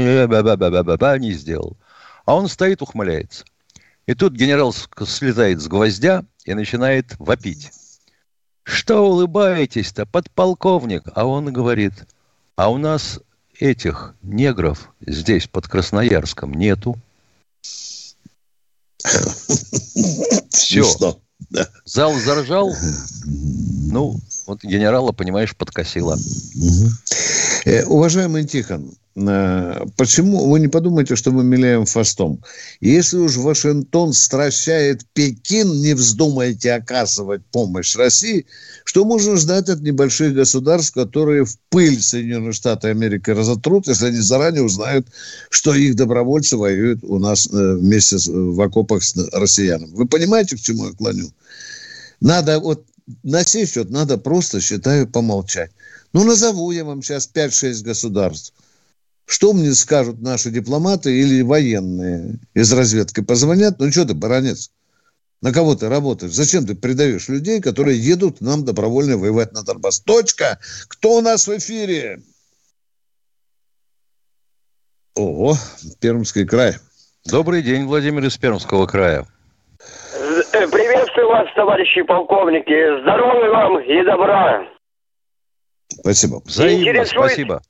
не 1.18 1.32
сделал. 1.32 1.76
А 2.24 2.36
он 2.36 2.48
стоит, 2.48 2.82
ухмыляется. 2.82 3.44
И 4.06 4.14
тут 4.14 4.32
генерал 4.32 4.72
слезает 4.72 5.60
с 5.60 5.66
гвоздя 5.66 6.24
и 6.44 6.54
начинает 6.54 7.14
вопить. 7.18 7.70
Что 8.62 9.00
улыбаетесь-то, 9.00 10.06
подполковник? 10.06 11.02
А 11.14 11.26
он 11.26 11.52
говорит, 11.52 12.06
а 12.54 12.70
у 12.70 12.78
нас 12.78 13.20
этих 13.58 14.14
негров 14.22 14.92
здесь, 15.00 15.46
под 15.46 15.68
Красноярском, 15.68 16.52
нету. 16.52 16.96
Все. 20.50 20.84
Зал 21.84 22.14
заржал. 22.14 22.74
Ну, 23.24 24.16
вот 24.46 24.62
генерала, 24.62 25.12
понимаешь, 25.12 25.56
подкосило. 25.56 26.16
Э, 27.64 27.84
уважаемый 27.84 28.44
Тихон, 28.44 28.94
почему 29.96 30.48
вы 30.48 30.60
не 30.60 30.68
подумайте, 30.68 31.16
что 31.16 31.32
мы 31.32 31.42
миляем 31.42 31.86
фастом? 31.86 32.40
Если 32.80 33.16
уж 33.16 33.36
Вашингтон 33.36 34.12
стращает 34.12 35.04
Пекин, 35.12 35.80
не 35.80 35.94
вздумайте 35.94 36.72
оказывать 36.72 37.44
помощь 37.46 37.96
России, 37.96 38.46
что 38.84 39.04
можно 39.04 39.36
ждать 39.36 39.68
от 39.68 39.80
небольших 39.80 40.34
государств, 40.34 40.94
которые 40.94 41.44
в 41.44 41.58
пыль 41.68 42.00
Соединенных 42.00 42.54
Штатов 42.54 42.90
Америки 42.90 43.30
разотрут, 43.30 43.88
если 43.88 44.06
они 44.06 44.18
заранее 44.18 44.62
узнают, 44.62 45.08
что 45.50 45.74
их 45.74 45.96
добровольцы 45.96 46.56
воюют 46.56 47.02
у 47.02 47.18
нас 47.18 47.48
э, 47.52 47.74
вместе 47.74 48.16
в 48.30 48.60
окопах 48.60 49.02
с 49.02 49.16
россиянами. 49.32 49.94
Вы 49.94 50.06
понимаете, 50.06 50.56
к 50.56 50.60
чему 50.60 50.86
я 50.86 50.92
клоню? 50.92 51.30
Надо 52.20 52.60
вот 52.60 52.84
на 53.22 53.42
сей 53.44 53.66
счет 53.66 53.90
надо 53.90 54.16
просто, 54.18 54.60
считаю, 54.60 55.08
помолчать. 55.08 55.72
Ну, 56.12 56.24
назову 56.24 56.70
я 56.70 56.84
вам 56.84 57.02
сейчас 57.02 57.28
5-6 57.32 57.82
государств– 57.82 58.52
что 59.28 59.52
мне 59.52 59.72
скажут 59.74 60.22
наши 60.22 60.50
дипломаты 60.50 61.14
или 61.20 61.42
военные 61.42 62.38
из 62.54 62.72
разведки? 62.72 63.20
Позвонят, 63.20 63.78
ну 63.78 63.90
что 63.92 64.06
ты, 64.06 64.14
баронец, 64.14 64.70
на 65.42 65.52
кого 65.52 65.74
ты 65.74 65.90
работаешь? 65.90 66.32
Зачем 66.32 66.66
ты 66.66 66.74
предаешь 66.74 67.28
людей, 67.28 67.60
которые 67.60 67.98
едут 67.98 68.40
нам 68.40 68.64
добровольно 68.64 69.18
воевать 69.18 69.52
на 69.52 69.62
Донбасс? 69.62 70.00
Точка! 70.00 70.58
Кто 70.88 71.18
у 71.18 71.20
нас 71.20 71.46
в 71.46 71.56
эфире? 71.58 72.22
О, 75.14 75.54
Пермский 76.00 76.46
край. 76.46 76.76
Добрый 77.26 77.60
день, 77.60 77.84
Владимир 77.84 78.24
из 78.24 78.38
Пермского 78.38 78.86
края. 78.86 79.26
Э, 80.52 80.66
приветствую 80.68 81.28
вас, 81.28 81.46
товарищи 81.54 82.00
полковники. 82.00 83.02
Здоровья 83.02 83.50
вам 83.50 83.78
и 83.80 84.04
добра. 84.04 84.66
Спасибо. 86.00 86.40
Взаимно, 86.46 86.88
Интересует... 86.88 87.32
спасибо. 87.32 87.62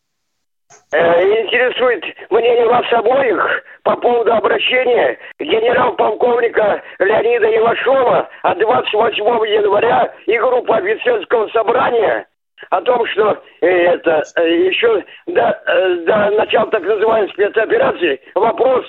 Э, 0.93 1.43
интересует 1.43 2.03
мнение 2.31 2.67
вас 2.67 2.85
обоих 2.93 3.63
по 3.85 3.97
поводу 3.97 4.33
обращения 4.33 5.19
генерал-полковника 5.39 6.83
Леонида 6.99 7.57
Ивашова 7.59 8.29
от 8.43 8.59
28 8.59 9.25
января 9.49 10.13
и 10.27 10.39
группы 10.39 10.75
офицерского 10.75 11.49
собрания 11.49 12.27
о 12.71 12.81
том, 12.83 13.07
что 13.07 13.43
э, 13.61 13.67
это 13.67 14.23
э, 14.37 14.67
еще 14.67 15.05
до, 15.27 15.63
до 16.07 16.31
начала 16.31 16.71
так 16.71 16.83
называемой 16.83 17.31
спецоперации 17.33 18.21
вопрос 18.35 18.87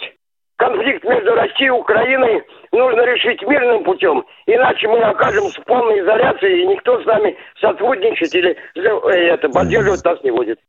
конфликт 0.57 1.03
между 1.05 1.33
Россией 1.33 1.67
и 1.67 1.71
Украиной 1.71 2.43
нужно 2.73 3.01
решить 3.01 3.41
мирным 3.43 3.83
путем, 3.85 4.25
иначе 4.45 4.87
мы 4.87 4.99
окажемся 4.99 5.61
в 5.61 5.65
полной 5.65 6.01
изоляции, 6.01 6.61
и 6.61 6.67
никто 6.67 7.01
с 7.01 7.05
нами 7.05 7.37
сотрудничать 7.59 8.35
или 8.35 8.57
это, 8.75 9.49
поддерживать 9.49 10.03
нас 10.03 10.21
не 10.23 10.31
будет. 10.31 10.59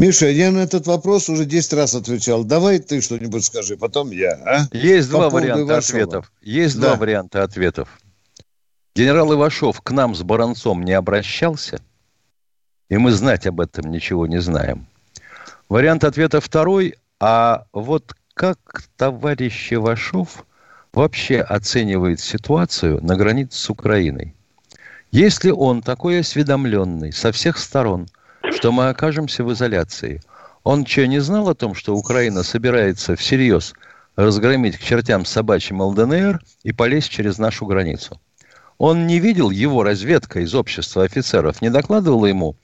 Миша, 0.00 0.30
я 0.30 0.50
на 0.50 0.60
этот 0.60 0.86
вопрос 0.86 1.28
уже 1.28 1.44
10 1.44 1.74
раз 1.74 1.94
отвечал. 1.94 2.42
Давай 2.42 2.78
ты 2.78 3.02
что-нибудь 3.02 3.44
скажи, 3.44 3.76
потом 3.76 4.10
я. 4.12 4.30
А? 4.46 4.66
Есть 4.72 5.10
По 5.10 5.18
два 5.18 5.28
варианта 5.28 5.60
Ивашова. 5.60 5.78
ответов. 5.78 6.32
Есть 6.40 6.80
да. 6.80 6.86
два 6.86 6.96
варианта 6.96 7.42
ответов. 7.42 8.00
Генерал 8.96 9.34
Ивашов 9.34 9.82
к 9.82 9.90
нам 9.90 10.14
с 10.14 10.22
Баранцом 10.22 10.84
не 10.84 10.94
обращался, 10.94 11.82
и 12.88 12.96
мы 12.96 13.12
знать 13.12 13.46
об 13.46 13.60
этом 13.60 13.90
ничего 13.90 14.26
не 14.26 14.40
знаем. 14.40 14.86
Вариант 15.68 16.04
ответа 16.04 16.40
второй. 16.40 16.94
А 17.20 17.66
вот 17.74 18.14
как 18.32 18.84
товарищ 18.96 19.70
Ивашов 19.70 20.46
вообще 20.94 21.42
оценивает 21.42 22.20
ситуацию 22.20 23.04
на 23.04 23.16
границе 23.16 23.58
с 23.58 23.68
Украиной? 23.68 24.34
Если 25.12 25.50
он 25.50 25.82
такой 25.82 26.20
осведомленный 26.20 27.12
со 27.12 27.32
всех 27.32 27.58
сторон– 27.58 28.08
что 28.42 28.72
мы 28.72 28.88
окажемся 28.88 29.44
в 29.44 29.52
изоляции. 29.52 30.22
Он 30.62 30.86
что, 30.86 31.06
не 31.06 31.20
знал 31.20 31.48
о 31.48 31.54
том, 31.54 31.74
что 31.74 31.96
Украина 31.96 32.42
собирается 32.42 33.16
всерьез 33.16 33.74
разгромить 34.16 34.76
к 34.76 34.82
чертям 34.82 35.24
собачьим 35.24 35.80
ЛДНР 35.80 36.42
и 36.62 36.72
полезть 36.72 37.10
через 37.10 37.38
нашу 37.38 37.66
границу? 37.66 38.20
Он 38.78 39.06
не 39.06 39.18
видел 39.18 39.50
его 39.50 39.82
разведка 39.82 40.40
из 40.40 40.54
общества 40.54 41.04
офицеров, 41.04 41.60
не 41.60 41.70
докладывала 41.70 42.26
ему, 42.26 42.56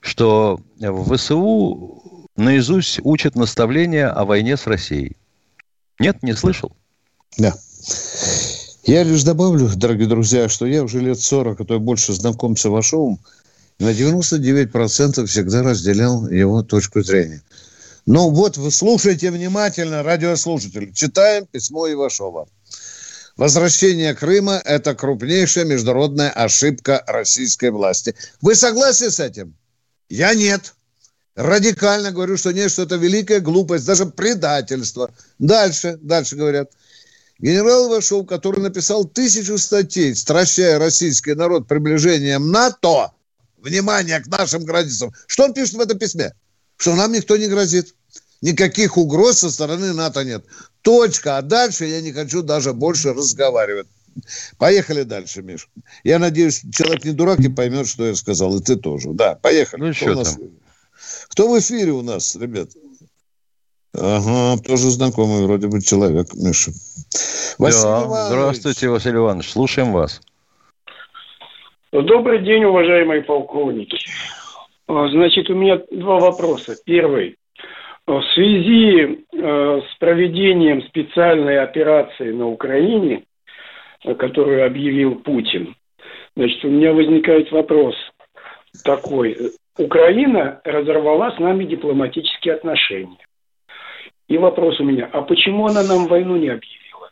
что 0.00 0.60
в 0.78 1.16
ВСУ 1.16 2.26
наизусть 2.36 3.00
учат 3.04 3.36
наставления 3.36 4.08
о 4.08 4.24
войне 4.24 4.56
с 4.56 4.66
Россией. 4.66 5.16
Нет, 5.98 6.22
не 6.22 6.34
слышал? 6.34 6.72
Да. 7.38 7.54
Я 8.84 9.04
лишь 9.04 9.22
добавлю, 9.22 9.70
дорогие 9.76 10.08
друзья, 10.08 10.48
что 10.48 10.66
я 10.66 10.82
уже 10.82 11.00
лет 11.00 11.20
40, 11.20 11.60
а 11.60 11.64
то 11.64 11.74
и 11.76 11.78
больше 11.78 12.14
знаком 12.14 12.56
с 12.56 12.66
Ивашовым, 12.66 13.20
на 13.80 13.92
99% 13.92 15.26
всегда 15.26 15.62
разделял 15.62 16.28
его 16.28 16.62
точку 16.62 17.02
зрения. 17.02 17.42
Ну 18.06 18.30
вот, 18.30 18.56
вы 18.58 18.70
слушайте 18.70 19.30
внимательно, 19.30 20.02
радиослушатели. 20.02 20.92
Читаем 20.92 21.46
письмо 21.46 21.90
Ивашова. 21.90 22.46
Возвращение 23.36 24.14
Крыма– 24.14 24.60
это 24.64 24.94
крупнейшая 24.94 25.64
международная 25.64 26.30
ошибка 26.30 27.02
российской 27.06 27.70
власти. 27.70 28.14
Вы 28.42 28.54
согласны 28.54 29.10
с 29.10 29.18
этим? 29.18 29.54
Я 30.10 30.34
нет. 30.34 30.74
Радикально 31.34 32.10
говорю, 32.10 32.36
что 32.36 32.52
нет, 32.52 32.70
что 32.70 32.82
это 32.82 32.96
великая 32.96 33.40
глупость, 33.40 33.86
даже 33.86 34.04
предательство. 34.04 35.10
Дальше, 35.38 35.98
дальше 36.02 36.36
говорят. 36.36 36.70
Генерал 37.38 37.88
Ивашов, 37.88 38.26
который 38.26 38.60
написал 38.60 39.06
тысячу 39.06 39.56
статей, 39.56 40.14
стращая 40.14 40.78
российский 40.78 41.32
народ 41.32 41.66
приближением 41.66 42.50
НАТО, 42.50 43.12
внимание 43.62 44.20
к 44.20 44.26
нашим 44.26 44.64
границам. 44.64 45.12
Что 45.26 45.44
он 45.44 45.54
пишет 45.54 45.74
в 45.74 45.80
этом 45.80 45.98
письме? 45.98 46.32
Что 46.76 46.94
нам 46.94 47.12
никто 47.12 47.36
не 47.36 47.46
грозит. 47.46 47.94
Никаких 48.40 48.96
угроз 48.96 49.38
со 49.38 49.50
стороны 49.50 49.92
НАТО 49.92 50.24
нет. 50.24 50.44
Точка. 50.82 51.38
А 51.38 51.42
дальше 51.42 51.84
я 51.84 52.00
не 52.00 52.12
хочу 52.12 52.42
даже 52.42 52.72
больше 52.72 53.12
разговаривать. 53.12 53.86
Поехали 54.58 55.02
дальше, 55.02 55.42
Миш. 55.42 55.68
Я 56.04 56.18
надеюсь, 56.18 56.62
человек 56.72 57.04
не 57.04 57.12
дурак 57.12 57.40
и 57.40 57.48
поймет, 57.48 57.86
что 57.86 58.06
я 58.06 58.14
сказал. 58.14 58.56
И 58.56 58.62
ты 58.62 58.76
тоже. 58.76 59.10
Да, 59.12 59.34
поехали. 59.34 59.80
Ну, 59.80 59.92
что 59.92 60.14
нас... 60.14 60.36
Кто 61.28 61.50
в 61.50 61.58
эфире 61.58 61.92
у 61.92 62.02
нас, 62.02 62.34
ребят? 62.36 62.70
Ага, 63.92 64.62
тоже 64.62 64.90
знакомый 64.90 65.44
вроде 65.44 65.66
бы 65.66 65.80
человек, 65.82 66.32
Миша. 66.34 66.72
Василий 67.58 67.82
да, 67.82 68.04
Иванович. 68.04 68.26
здравствуйте, 68.28 68.88
Василий 68.88 69.16
Иванович, 69.16 69.52
слушаем 69.52 69.92
вас. 69.92 70.20
Добрый 71.92 72.44
день, 72.44 72.64
уважаемые 72.64 73.22
полковники. 73.22 73.98
А, 74.86 75.08
значит, 75.08 75.50
у 75.50 75.54
меня 75.54 75.80
два 75.90 76.20
вопроса. 76.20 76.76
Первый. 76.84 77.36
А, 78.06 78.12
в 78.12 78.24
связи 78.32 79.24
а, 79.34 79.80
с 79.80 79.98
проведением 79.98 80.82
специальной 80.86 81.60
операции 81.60 82.30
на 82.30 82.46
Украине, 82.46 83.24
которую 84.04 84.64
объявил 84.64 85.16
Путин, 85.16 85.74
значит, 86.36 86.64
у 86.64 86.68
меня 86.68 86.92
возникает 86.92 87.50
вопрос 87.50 87.96
такой. 88.84 89.36
Украина 89.76 90.60
разорвала 90.62 91.34
с 91.34 91.40
нами 91.40 91.64
дипломатические 91.64 92.54
отношения. 92.54 93.26
И 94.28 94.38
вопрос 94.38 94.78
у 94.78 94.84
меня, 94.84 95.10
а 95.12 95.22
почему 95.22 95.66
она 95.66 95.82
нам 95.82 96.06
войну 96.06 96.36
не 96.36 96.50
объявила? 96.50 97.10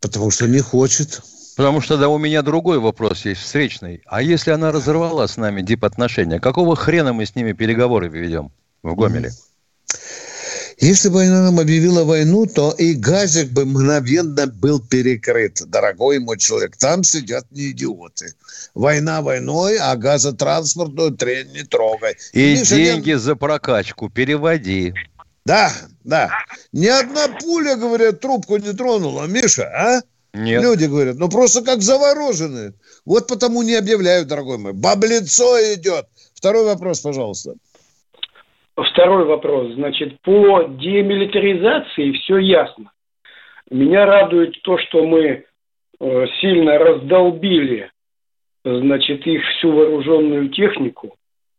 Потому 0.00 0.32
что 0.32 0.48
не 0.48 0.60
хочет. 0.60 1.20
Потому 1.56 1.80
что 1.80 1.96
да, 1.96 2.08
у 2.08 2.18
меня 2.18 2.42
другой 2.42 2.78
вопрос 2.78 3.24
есть, 3.24 3.42
встречный. 3.42 4.02
А 4.06 4.22
если 4.22 4.50
она 4.50 4.72
разорвала 4.72 5.28
с 5.28 5.36
нами 5.36 5.62
дипотношения, 5.62 6.40
какого 6.40 6.74
хрена 6.74 7.12
мы 7.12 7.26
с 7.26 7.34
ними 7.34 7.52
переговоры 7.52 8.08
ведем 8.08 8.50
в 8.82 8.94
Гомеле? 8.94 9.30
Если 10.78 11.08
бы 11.08 11.24
она 11.24 11.42
нам 11.42 11.60
объявила 11.60 12.02
войну, 12.04 12.46
то 12.46 12.72
и 12.72 12.94
газик 12.94 13.50
бы 13.50 13.64
мгновенно 13.64 14.46
был 14.48 14.80
перекрыт, 14.80 15.62
дорогой 15.66 16.18
мой 16.18 16.36
человек. 16.38 16.76
Там 16.76 17.04
сидят 17.04 17.46
не 17.52 17.70
идиоты. 17.70 18.34
Война 18.74 19.22
войной, 19.22 19.78
а 19.78 19.94
газотранспортную 19.94 21.12
трень 21.12 21.52
не 21.52 21.62
трогай. 21.62 22.16
И 22.32 22.56
Миша, 22.56 22.74
деньги 22.74 23.10
не... 23.10 23.18
за 23.18 23.36
прокачку 23.36 24.10
переводи. 24.10 24.94
Да, 25.44 25.72
да. 26.02 26.30
Ни 26.72 26.86
одна 26.86 27.28
пуля, 27.28 27.76
говорят, 27.76 28.20
трубку 28.20 28.56
не 28.56 28.72
тронула. 28.72 29.26
Миша, 29.26 29.64
а? 29.64 30.02
Нет. 30.34 30.62
Люди 30.62 30.86
говорят, 30.86 31.16
ну 31.16 31.28
просто 31.28 31.64
как 31.64 31.80
завороженные. 31.80 32.72
Вот 33.06 33.28
потому 33.28 33.62
не 33.62 33.76
объявляют, 33.76 34.26
дорогой 34.26 34.58
мой. 34.58 34.72
Баблицо 34.72 35.58
идет. 35.74 36.06
Второй 36.34 36.64
вопрос, 36.64 37.00
пожалуйста. 37.00 37.54
Второй 38.76 39.24
вопрос. 39.24 39.74
Значит, 39.74 40.20
по 40.22 40.64
демилитаризации 40.64 42.12
все 42.12 42.38
ясно. 42.38 42.90
Меня 43.70 44.06
радует 44.06 44.60
то, 44.62 44.76
что 44.78 45.06
мы 45.06 45.44
э, 46.00 46.26
сильно 46.40 46.78
раздолбили, 46.78 47.90
значит, 48.64 49.24
их 49.26 49.42
всю 49.56 49.72
вооруженную 49.72 50.48
технику. 50.48 51.14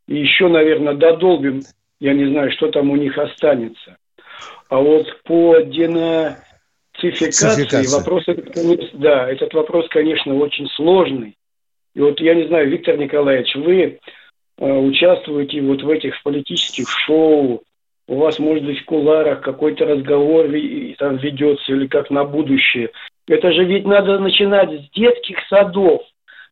И 0.08 0.18
еще, 0.18 0.50
наверное, 0.50 0.94
додолбим 0.94 1.62
я 2.02 2.14
не 2.14 2.30
знаю, 2.30 2.52
что 2.52 2.70
там 2.72 2.92
у 2.92 2.98
них 2.98 3.18
останется. 3.18 3.98
А 4.70 4.80
вот 4.80 5.08
по 5.24 5.62
денацификации 7.02 7.88
вопрос, 7.96 8.24
да, 8.94 9.30
этот 9.30 9.54
вопрос, 9.54 9.88
конечно, 9.90 10.36
очень 10.36 10.68
сложный. 10.76 11.36
И 11.94 12.02
вот 12.02 12.20
я 12.20 12.36
не 12.36 12.48
знаю, 12.48 12.70
Виктор 12.70 12.98
Николаевич, 12.98 13.56
вы 13.56 14.00
э, 14.58 14.66
участвуете 14.66 15.62
вот 15.62 15.82
в 15.82 15.90
этих 15.90 16.22
политических 16.24 16.90
шоу, 16.90 17.64
у 18.08 18.18
вас, 18.18 18.38
может 18.38 18.64
быть, 18.66 18.80
в 18.80 18.86
куларах 18.86 19.42
какой-то 19.42 19.86
разговор 19.86 20.46
там 21.00 21.18
ведется 21.18 21.72
или 21.72 21.88
как 21.88 22.12
на 22.12 22.24
будущее. 22.24 22.92
Это 23.28 23.52
же 23.52 23.66
ведь 23.66 23.86
надо 23.86 24.20
начинать 24.20 24.70
с 24.70 24.90
детских 24.92 25.38
садов 25.50 26.02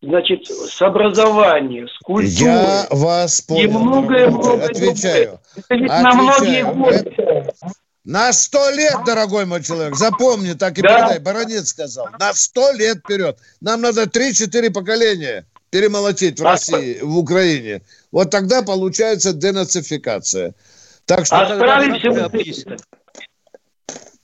значит, 0.04 0.46
с 0.48 0.82
образования, 0.82 1.88
с 1.88 1.98
культуры. 2.00 2.52
Я 2.52 2.88
вас 2.90 3.42
понял. 3.42 3.64
И 3.64 3.68
многое, 3.68 4.30
многое 4.30 4.66
Отвечаю. 4.66 5.40
Это 5.56 5.76
ведь 5.76 5.90
Отвечаю. 5.90 6.04
на 6.04 6.14
многие 6.14 6.64
годы. 6.74 7.43
На 8.06 8.34
сто 8.34 8.70
лет, 8.72 8.98
дорогой 9.06 9.46
мой 9.46 9.64
человек, 9.64 9.96
запомни, 9.96 10.54
так 10.54 10.78
и 10.78 10.82
да. 10.82 10.90
передай. 10.90 11.20
Баронец 11.20 11.70
сказал. 11.70 12.08
На 12.20 12.34
сто 12.34 12.72
лет 12.74 12.98
вперед. 13.00 13.40
Нам 13.62 13.82
надо 13.82 14.10
три-четыре 14.10 14.72
поколения 14.72 15.46
перемолотить 15.70 16.40
в 16.40 16.46
а 16.46 16.52
России, 16.52 17.00
в 17.02 17.18
Украине. 17.18 17.82
Вот 18.12 18.30
тогда 18.30 18.62
получается 18.62 19.34
денацификация. 19.34 20.54
Так 21.06 21.26
что... 21.26 21.40
А 21.40 21.56
справимся 21.56 22.12
мы 22.12 22.78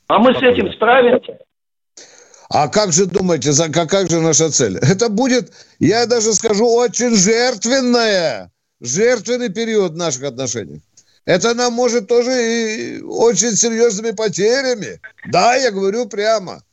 А 0.07 0.19
мы 0.19 0.33
с 0.33 0.43
этим 0.43 0.73
справимся? 0.73 1.39
А 2.49 2.67
как 2.67 2.91
же 2.91 3.05
думаете, 3.05 3.51
за, 3.51 3.69
как 3.69 4.09
же 4.09 4.19
наша 4.19 4.51
цель? 4.51 4.77
Это 4.81 5.07
будет, 5.07 5.53
я 5.79 6.05
даже 6.05 6.33
скажу, 6.33 6.67
очень 6.67 7.15
жертвенная, 7.15 8.51
жертвенный 8.81 9.49
период 9.49 9.95
наших 9.95 10.23
отношений. 10.23 10.81
Это 11.29 11.53
нам 11.53 11.73
может 11.73 12.07
тоже 12.07 12.31
и 12.31 13.01
очень 13.03 13.55
серьезными 13.55 14.15
потерями. 14.15 14.99
Да, 15.27 15.53
я 15.53 15.69
говорю 15.69 16.07
прямо. 16.07 16.63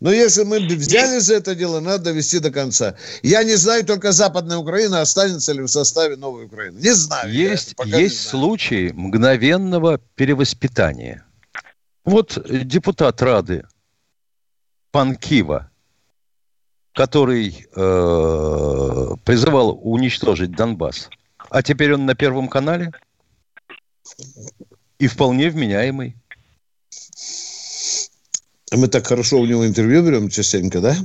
Но 0.00 0.10
если 0.10 0.42
мы 0.42 0.58
взяли 0.58 1.20
за 1.20 1.36
это 1.36 1.54
дело, 1.54 1.78
надо 1.78 2.06
довести 2.06 2.40
до 2.40 2.50
конца. 2.50 2.96
Я 3.22 3.44
не 3.44 3.54
знаю, 3.54 3.86
только 3.86 4.10
Западная 4.10 4.56
Украина 4.56 5.00
останется 5.00 5.52
ли 5.52 5.62
в 5.62 5.68
составе 5.68 6.16
новой 6.16 6.46
Украины. 6.46 6.80
Не 6.80 6.90
знаю. 6.90 7.32
Есть, 7.32 7.76
есть 7.84 8.22
знаю. 8.22 8.30
случаи 8.30 8.90
мгновенного 8.90 10.00
перевоспитания. 10.16 11.24
Вот 12.04 12.36
депутат 12.50 13.22
Рады 13.22 13.64
Панкива, 14.90 15.70
который 16.92 17.64
э, 17.76 19.16
призывал 19.24 19.78
уничтожить 19.84 20.50
Донбасс. 20.50 21.10
А 21.48 21.62
теперь 21.62 21.94
он 21.94 22.06
на 22.06 22.16
Первом 22.16 22.48
канале 22.48 22.90
и 24.98 25.06
вполне 25.06 25.50
вменяемый. 25.50 26.16
Мы 28.72 28.88
так 28.88 29.06
хорошо 29.06 29.38
у 29.38 29.46
него 29.46 29.66
интервью 29.66 30.02
берем 30.02 30.28
частенько, 30.28 30.80
да? 30.80 30.96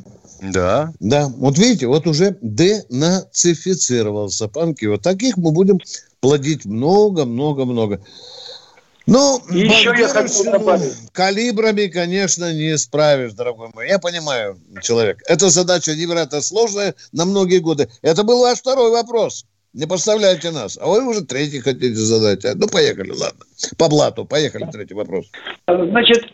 Да. 0.42 0.92
Да. 1.00 1.28
Вот 1.28 1.58
видите, 1.58 1.88
вот 1.88 2.08
уже 2.08 2.38
денацифицировался 2.42 4.48
Панкива. 4.48 4.98
Таких 4.98 5.38
мы 5.38 5.52
будем 5.52 5.80
плодить 6.20 6.66
много-много-много. 6.66 8.04
Ну, 9.08 9.42
еще 9.50 9.94
я 9.98 10.08
хочу 10.08 10.44
добавить. 10.44 10.94
Калибрами, 11.12 11.88
конечно, 11.88 12.54
не 12.54 12.78
справишь, 12.78 13.34
дорогой 13.34 13.70
мой. 13.74 13.88
Я 13.88 14.00
понимаю, 14.00 14.60
человек. 14.82 15.22
Эта 15.28 15.50
задача 15.50 15.96
невероятно 15.96 16.42
сложная 16.42 16.96
на 17.12 17.26
многие 17.26 17.60
годы. 17.60 17.90
Это 18.02 18.24
был 18.24 18.42
ваш 18.42 18.60
второй 18.60 18.92
вопрос. 18.92 19.46
Не 19.74 19.88
поставляйте 19.88 20.52
нас. 20.52 20.78
А 20.82 20.88
вы 20.88 21.08
уже 21.08 21.26
третий 21.26 21.60
хотите 21.60 21.96
задать. 21.96 22.44
Ну, 22.56 22.68
поехали, 22.68 23.12
ладно. 23.12 23.46
По 23.78 23.88
блату, 23.88 24.26
поехали, 24.26 24.66
третий 24.72 24.94
вопрос. 24.94 25.32
Значит, 25.66 26.26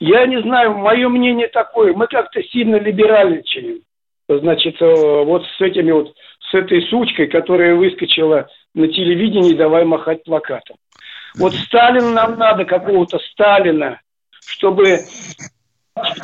я 0.00 0.26
не 0.26 0.40
знаю, 0.42 0.74
мое 0.74 1.08
мнение 1.08 1.48
такое. 1.48 1.92
Мы 1.92 2.06
как-то 2.06 2.42
сильно 2.44 2.76
либеральничаем. 2.76 3.80
Значит, 4.28 4.80
э, 4.80 5.24
вот 5.24 5.42
с 5.56 5.60
этими 5.60 5.90
вот, 5.90 6.14
с 6.50 6.54
этой 6.54 6.82
сучкой, 6.88 7.28
которая 7.28 7.74
выскочила 7.74 8.48
на 8.74 8.88
телевидении, 8.88 9.54
давай 9.54 9.84
махать 9.84 10.22
плакатом. 10.24 10.76
Вот 11.36 11.54
Сталина 11.54 12.10
нам 12.10 12.38
надо, 12.38 12.64
какого-то 12.64 13.18
Сталина, 13.32 14.00
чтобы 14.46 15.00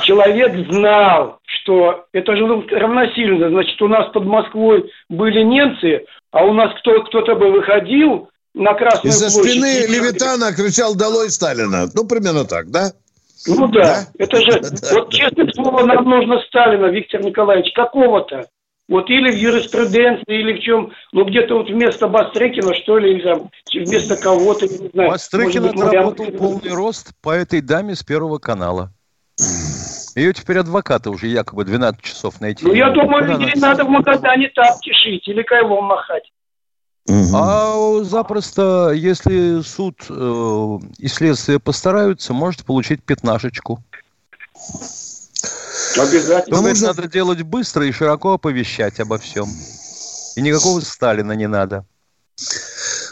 человек 0.02 0.70
знал, 0.70 1.38
что 1.44 2.06
это 2.12 2.36
же 2.36 2.46
равносильно. 2.70 3.48
Значит, 3.48 3.80
у 3.82 3.88
нас 3.88 4.10
под 4.12 4.24
Москвой 4.24 4.90
были 5.08 5.42
немцы, 5.42 6.04
а 6.30 6.44
у 6.44 6.52
нас 6.52 6.72
кто, 6.80 7.02
кто-то 7.04 7.34
бы 7.34 7.50
выходил 7.50 8.28
на 8.54 8.74
Красную 8.74 9.12
Из-за 9.12 9.30
спины 9.30 9.86
Левитана 9.88 10.52
кричал 10.52 10.94
«Долой 10.94 11.30
Сталина». 11.30 11.88
Ну, 11.92 12.06
примерно 12.06 12.44
так, 12.44 12.70
да? 12.70 12.92
Ну 13.46 13.68
да, 13.68 13.80
да? 13.80 14.06
это 14.18 14.36
же, 14.40 14.60
да, 14.60 14.68
вот 14.92 15.10
да. 15.10 15.16
честное 15.16 15.52
слово, 15.52 15.84
нам 15.84 16.04
нужно 16.04 16.40
Сталина, 16.46 16.86
Виктор 16.86 17.22
Николаевич, 17.22 17.72
какого-то. 17.74 18.46
Вот 18.86 19.08
или 19.08 19.30
в 19.30 19.36
юриспруденции, 19.36 20.24
или 20.28 20.58
в 20.58 20.62
чем, 20.62 20.92
ну 21.12 21.24
где-то 21.24 21.54
вот 21.54 21.70
вместо 21.70 22.06
Бастрыкина, 22.06 22.74
что 22.74 22.98
ли, 22.98 23.14
или 23.14 23.22
там 23.22 23.50
вместо 23.72 24.16
кого-то, 24.16 24.66
не 24.66 24.88
знаю. 24.90 25.10
Бастрыкин 25.10 25.64
отработал 25.64 26.26
полный 26.26 26.70
рост 26.70 27.12
по 27.22 27.30
этой 27.30 27.62
даме 27.62 27.94
с 27.94 28.02
Первого 28.02 28.38
канала. 28.38 28.92
Ее 30.14 30.32
теперь 30.32 30.58
адвокаты 30.58 31.10
уже 31.10 31.26
якобы 31.26 31.64
12 31.64 32.00
часов 32.02 32.40
найти. 32.40 32.64
Ну, 32.64 32.72
я 32.72 32.90
думаю, 32.90 33.26
людей 33.26 33.52
надо 33.56 33.84
в 33.84 33.88
Магадане 33.88 34.48
тапки 34.54 34.92
шить 34.92 35.26
или 35.26 35.42
кайлом 35.42 35.84
махать. 35.84 36.30
Угу. 37.06 37.36
А 37.36 38.04
запросто, 38.04 38.92
если 38.94 39.60
суд 39.60 39.96
э, 40.08 40.78
и 40.98 41.08
следствие 41.08 41.58
постараются, 41.58 42.32
может 42.32 42.64
получить 42.64 43.02
пятнашечку. 43.02 43.82
Обязательно. 45.98 46.56
Но 46.56 46.62
нужно... 46.62 46.88
надо 46.88 47.08
делать 47.08 47.42
быстро 47.42 47.86
и 47.86 47.92
широко 47.92 48.34
оповещать 48.34 49.00
обо 49.00 49.18
всем. 49.18 49.48
И 50.36 50.40
никакого 50.40 50.80
Сталина 50.80 51.32
не 51.32 51.46
надо. 51.46 51.84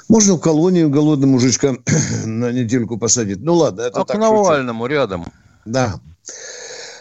Можно 0.08 0.34
в 0.34 0.40
колонию 0.40 0.88
голодным 0.88 1.30
мужичка 1.30 1.74
на 2.24 2.50
недельку 2.50 2.98
посадить. 2.98 3.40
Ну 3.40 3.54
ладно, 3.54 3.82
это 3.82 4.00
а 4.00 4.04
так. 4.04 4.16
к 4.16 4.20
Навальному 4.20 4.84
шучу. 4.84 4.94
рядом. 4.94 5.26
Да. 5.64 5.94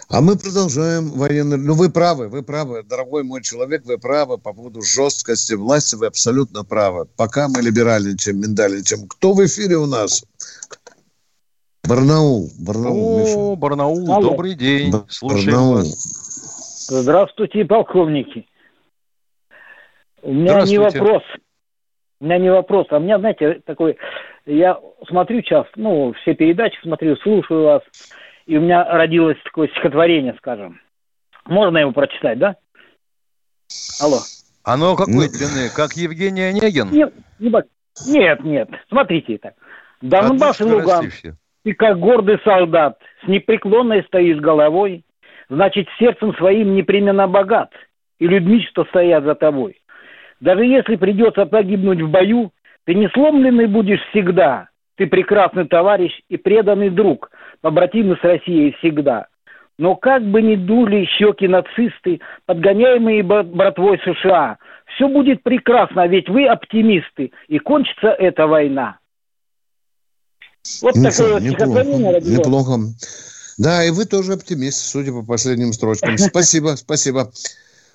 А 0.10 0.19
мы 0.19 0.38
продолжаем 0.38 1.10
военный... 1.12 1.57
Ну, 1.57 1.73
вы 1.73 1.89
правы, 1.89 2.27
вы 2.27 2.43
правы, 2.43 2.84
дорогой 2.84 3.23
мой 3.23 3.41
человек, 3.41 3.86
вы 3.86 3.97
правы 3.97 4.38
по 4.38 4.51
поводу 4.51 4.81
жесткости 4.81 5.53
власти, 5.53 5.95
вы 5.95 6.07
абсолютно 6.07 6.65
правы. 6.65 7.05
Пока 7.15 7.47
мы 7.47 7.62
либеральничаем, 7.62 8.41
миндальничаем. 8.41 9.07
Кто 9.07 9.34
в 9.34 9.45
эфире 9.45 9.77
у 9.77 9.86
нас? 9.86 10.25
Барнаул. 11.88 12.49
Барнаул, 12.60 13.15
О, 13.15 13.19
Миша. 13.19 13.55
Барнаул, 13.60 14.12
Алло. 14.12 14.29
добрый 14.31 14.55
день. 14.55 14.91
Бар- 14.91 15.05
Слушаем 15.07 15.45
Барнаул. 15.45 15.75
вас. 15.75 16.88
Здравствуйте, 16.89 17.63
полковники. 17.63 18.45
У 20.21 20.34
меня 20.34 20.62
не 20.63 20.77
вопрос. 20.77 21.23
У 22.19 22.25
меня 22.25 22.38
не 22.38 22.51
вопрос, 22.51 22.88
а 22.89 22.97
у 22.97 22.99
меня, 22.99 23.17
знаете, 23.17 23.62
такой... 23.65 23.97
Я 24.45 24.79
смотрю 25.07 25.41
часто, 25.41 25.71
ну, 25.75 26.13
все 26.21 26.34
передачи 26.34 26.77
смотрю, 26.81 27.15
слушаю 27.17 27.63
вас 27.63 27.81
и 28.45 28.58
у 28.58 28.62
меня 28.62 28.84
родилось 28.84 29.38
такое 29.43 29.67
стихотворение, 29.69 30.36
скажем. 30.38 30.80
Можно 31.45 31.80
его 31.80 31.91
прочитать, 31.91 32.39
да? 32.39 32.56
Алло. 34.01 34.17
Оно 34.63 34.95
какой 34.95 35.13
ну... 35.13 35.32
длины? 35.32 35.69
Как 35.75 35.93
Евгений 35.93 36.43
Онегин? 36.43 36.89
Нет, 36.91 37.13
нет, 38.08 38.43
нет. 38.43 38.69
Смотрите 38.89 39.36
это. 39.36 39.54
Донбасс 40.01 40.62
и 40.62 40.63
Луган. 40.63 41.12
Ты 41.63 41.73
как 41.73 41.99
гордый 41.99 42.39
солдат, 42.43 42.97
с 43.23 43.27
непреклонной 43.27 44.04
стоишь 44.04 44.39
головой, 44.39 45.04
значит, 45.49 45.88
сердцем 45.99 46.34
своим 46.36 46.73
непременно 46.75 47.27
богат, 47.27 47.71
и 48.19 48.27
людьми, 48.27 48.65
что 48.71 48.86
стоят 48.86 49.23
за 49.25 49.36
тобой. 49.36 49.80
Даже 50.39 50.65
если 50.65 50.95
придется 50.95 51.45
погибнуть 51.45 52.01
в 52.01 52.10
бою, 52.10 52.51
ты 52.86 52.95
не 52.95 53.10
сломленный 53.10 53.67
будешь 53.67 54.01
всегда, 54.10 54.69
ты 55.02 55.08
прекрасный 55.08 55.68
товарищ 55.68 56.12
и 56.30 56.38
преданный 56.38 56.92
друг, 56.92 57.32
побратимы 57.62 58.18
с 58.18 58.24
Россией 58.24 58.76
всегда. 58.78 59.26
Но 59.80 59.96
как 59.96 60.22
бы 60.24 60.44
ни 60.44 60.56
дули 60.56 61.06
щеки 61.18 61.48
нацисты, 61.48 62.22
подгоняемые 62.46 63.24
братвой 63.24 64.00
США, 64.06 64.60
все 64.94 65.08
будет 65.08 65.42
прекрасно, 65.42 66.06
ведь 66.06 66.30
вы 66.30 66.46
оптимисты, 66.46 67.32
и 67.48 67.58
кончится 67.58 68.10
эта 68.10 68.46
война. 68.46 69.00
Вот 70.84 70.96
Ничего, 70.96 71.10
такое 71.10 71.34
вот 71.34 71.42
стихотворение. 71.42 72.22
Неплохо. 72.22 72.74
Да, 73.58 73.84
и 73.84 73.90
вы 73.90 74.06
тоже 74.06 74.34
оптимист, 74.34 74.78
судя 74.92 75.14
по 75.14 75.24
последним 75.24 75.74
строчкам. 75.74 76.16
Спасибо, 76.20 76.76
спасибо. 76.76 77.32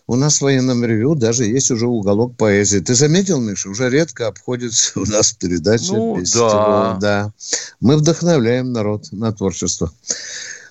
У 0.09 0.15
нас 0.15 0.39
в 0.39 0.43
военном 0.43 0.85
ревю 0.85 1.17
даже 1.17 1.45
есть 1.45 1.71
уже 1.73 1.87
уголок 1.87 2.37
поэзии. 2.37 2.79
Ты 2.79 2.95
заметил, 2.95 3.41
Миша, 3.41 3.69
уже 3.69 3.91
редко 3.91 4.29
обходится 4.29 5.01
у 5.01 5.05
нас 5.05 5.33
передача 5.33 5.93
ну, 5.93 6.23
да. 6.33 6.97
да. 7.01 7.33
Мы 7.81 7.97
вдохновляем 7.97 8.73
народ 8.73 9.11
на 9.11 9.33
творчество. 9.33 9.91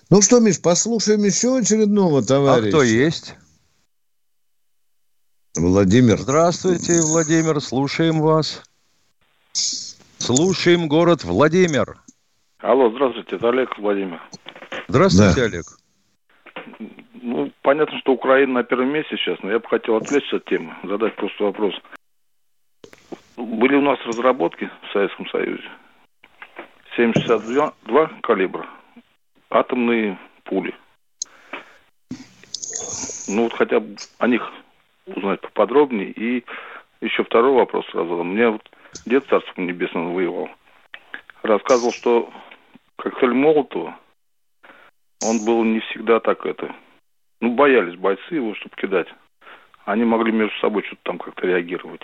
Ну 0.09 0.21
что, 0.21 0.39
Миш, 0.39 0.61
послушаем 0.61 1.23
еще 1.23 1.57
очередного 1.57 2.23
товарища. 2.23 2.67
А 2.67 2.69
кто 2.69 2.83
есть? 2.83 3.35
Владимир. 5.55 6.19
Здравствуйте, 6.19 7.01
Владимир, 7.01 7.59
слушаем 7.61 8.21
вас. 8.21 8.61
Слушаем 10.17 10.87
город 10.87 11.23
Владимир. 11.23 11.97
Алло, 12.59 12.89
здравствуйте, 12.89 13.35
это 13.35 13.49
Олег 13.49 13.77
Владимир. 13.77 14.21
Здравствуйте, 14.87 15.35
да. 15.35 15.43
Олег. 15.43 15.65
Ну, 17.27 17.51
понятно, 17.63 17.97
что 18.01 18.13
Украина 18.13 18.53
на 18.53 18.63
первом 18.63 18.89
месте 18.89 19.17
сейчас, 19.17 19.39
но 19.41 19.51
я 19.51 19.57
бы 19.57 19.67
хотел 19.67 19.95
отвлечься 19.95 20.35
от 20.35 20.45
темы, 20.45 20.75
задать 20.83 21.15
просто 21.15 21.45
вопрос. 21.45 21.73
Были 23.35 23.77
у 23.77 23.81
нас 23.81 23.97
разработки 24.05 24.69
в 24.83 24.93
Советском 24.93 25.27
Союзе 25.29 25.67
7,62 26.95 28.21
калибра, 28.21 28.67
атомные 29.49 30.19
пули. 30.43 30.75
Ну, 33.27 33.45
вот 33.45 33.53
хотя 33.53 33.79
бы 33.79 33.95
о 34.19 34.27
них 34.27 34.47
узнать 35.07 35.41
поподробнее. 35.41 36.11
И 36.11 36.45
еще 37.01 37.23
второй 37.23 37.53
вопрос 37.53 37.87
сразу. 37.87 38.17
У 38.17 38.23
меня 38.23 38.51
вот 38.51 38.69
дед 39.07 39.25
Царство 39.25 39.61
Небесного 39.61 40.13
воевал. 40.13 40.49
Рассказывал, 41.41 41.91
что 41.91 42.29
как 42.97 43.19
цель 43.19 43.33
Молотова, 43.33 43.97
он 45.27 45.43
был 45.43 45.63
не 45.63 45.79
всегда 45.79 46.19
так 46.19 46.45
это 46.45 46.71
ну, 47.45 47.53
боялись 47.53 47.97
бойцы 47.97 48.35
его, 48.35 48.55
чтобы 48.55 48.75
кидать. 48.75 49.07
Они 49.85 50.03
могли 50.03 50.31
между 50.31 50.57
собой 50.59 50.83
что-то 50.83 51.01
там 51.03 51.19
как-то 51.19 51.45
реагировать. 51.45 52.01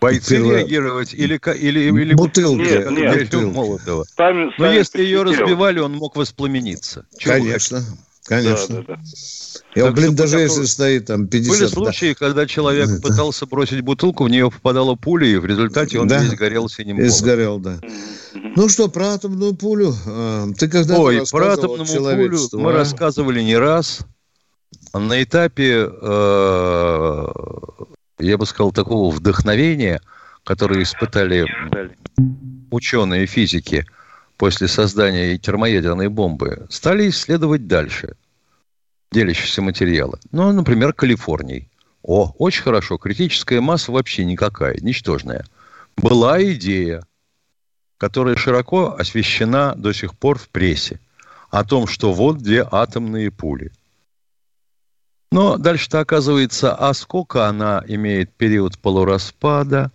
Бойцы 0.00 0.36
Первое... 0.36 0.58
реагировать 0.58 1.14
или, 1.14 1.40
или, 1.58 1.80
или 1.80 2.14
бутылки, 2.14 2.60
нет, 2.60 2.90
нет, 2.90 3.24
бутылки. 3.24 3.54
Молотова. 3.54 4.04
Сами, 4.04 4.52
Но 4.58 4.70
если 4.70 5.02
ее 5.02 5.22
разбивали, 5.22 5.78
он 5.78 5.92
мог 5.92 6.16
воспламениться. 6.16 7.06
Чего 7.18 7.34
конечно? 7.34 7.78
Конечно. 8.30 8.76
Да, 8.76 8.82
да, 8.82 8.94
да. 8.94 9.02
Я, 9.74 9.84
так 9.86 9.94
блин, 9.94 10.14
даже 10.14 10.38
если 10.38 10.64
стоит 10.64 11.06
там 11.06 11.26
50... 11.26 11.50
Были 11.50 11.66
случаи, 11.68 12.16
да. 12.18 12.26
когда 12.26 12.46
человек 12.46 13.02
пытался 13.02 13.46
бросить 13.46 13.80
бутылку, 13.80 14.24
в 14.24 14.30
нее 14.30 14.50
попадала 14.50 14.94
пуля, 14.94 15.26
и 15.26 15.36
в 15.36 15.44
результате 15.44 15.98
он 15.98 16.06
да. 16.06 16.22
весь 16.22 16.34
горел 16.34 16.68
синим 16.68 17.00
И 17.00 17.08
сгорел, 17.08 17.58
да. 17.58 17.80
Ну 18.56 18.68
что, 18.68 18.88
про 18.88 19.14
атомную 19.14 19.54
пулю? 19.54 19.94
А, 20.06 20.46
ты 20.56 20.68
когда 20.68 20.96
Ой, 20.96 21.22
про 21.30 21.54
атомную 21.54 21.86
пулю 21.86 22.38
мы 22.52 22.70
а? 22.70 22.74
рассказывали 22.74 23.42
не 23.42 23.56
раз. 23.56 24.00
На 24.94 25.20
этапе, 25.22 25.88
э, 25.90 27.26
я 28.20 28.38
бы 28.38 28.46
сказал, 28.46 28.70
такого 28.70 29.12
вдохновения, 29.12 30.00
которое 30.44 30.84
испытали 30.84 31.46
ученые 32.70 33.26
физики 33.26 33.84
после 34.40 34.68
создания 34.68 35.36
термоядерной 35.36 36.08
бомбы, 36.08 36.66
стали 36.70 37.10
исследовать 37.10 37.66
дальше 37.66 38.16
делящиеся 39.12 39.60
материалы. 39.60 40.18
Ну, 40.32 40.50
например, 40.50 40.94
Калифорний. 40.94 41.68
О, 42.02 42.32
очень 42.38 42.62
хорошо. 42.62 42.96
Критическая 42.96 43.60
масса 43.60 43.92
вообще 43.92 44.24
никакая, 44.24 44.78
ничтожная. 44.80 45.44
Была 45.98 46.42
идея 46.42 47.02
которая 47.98 48.34
широко 48.34 48.96
освещена 48.98 49.74
до 49.76 49.92
сих 49.92 50.16
пор 50.16 50.38
в 50.38 50.48
прессе, 50.48 51.00
о 51.50 51.62
том, 51.64 51.86
что 51.86 52.14
вот 52.14 52.38
две 52.38 52.66
атомные 52.70 53.30
пули. 53.30 53.72
Но 55.30 55.58
дальше-то 55.58 56.00
оказывается, 56.00 56.74
а 56.74 56.94
сколько 56.94 57.46
она 57.46 57.84
имеет 57.86 58.32
период 58.32 58.78
полураспада, 58.78 59.92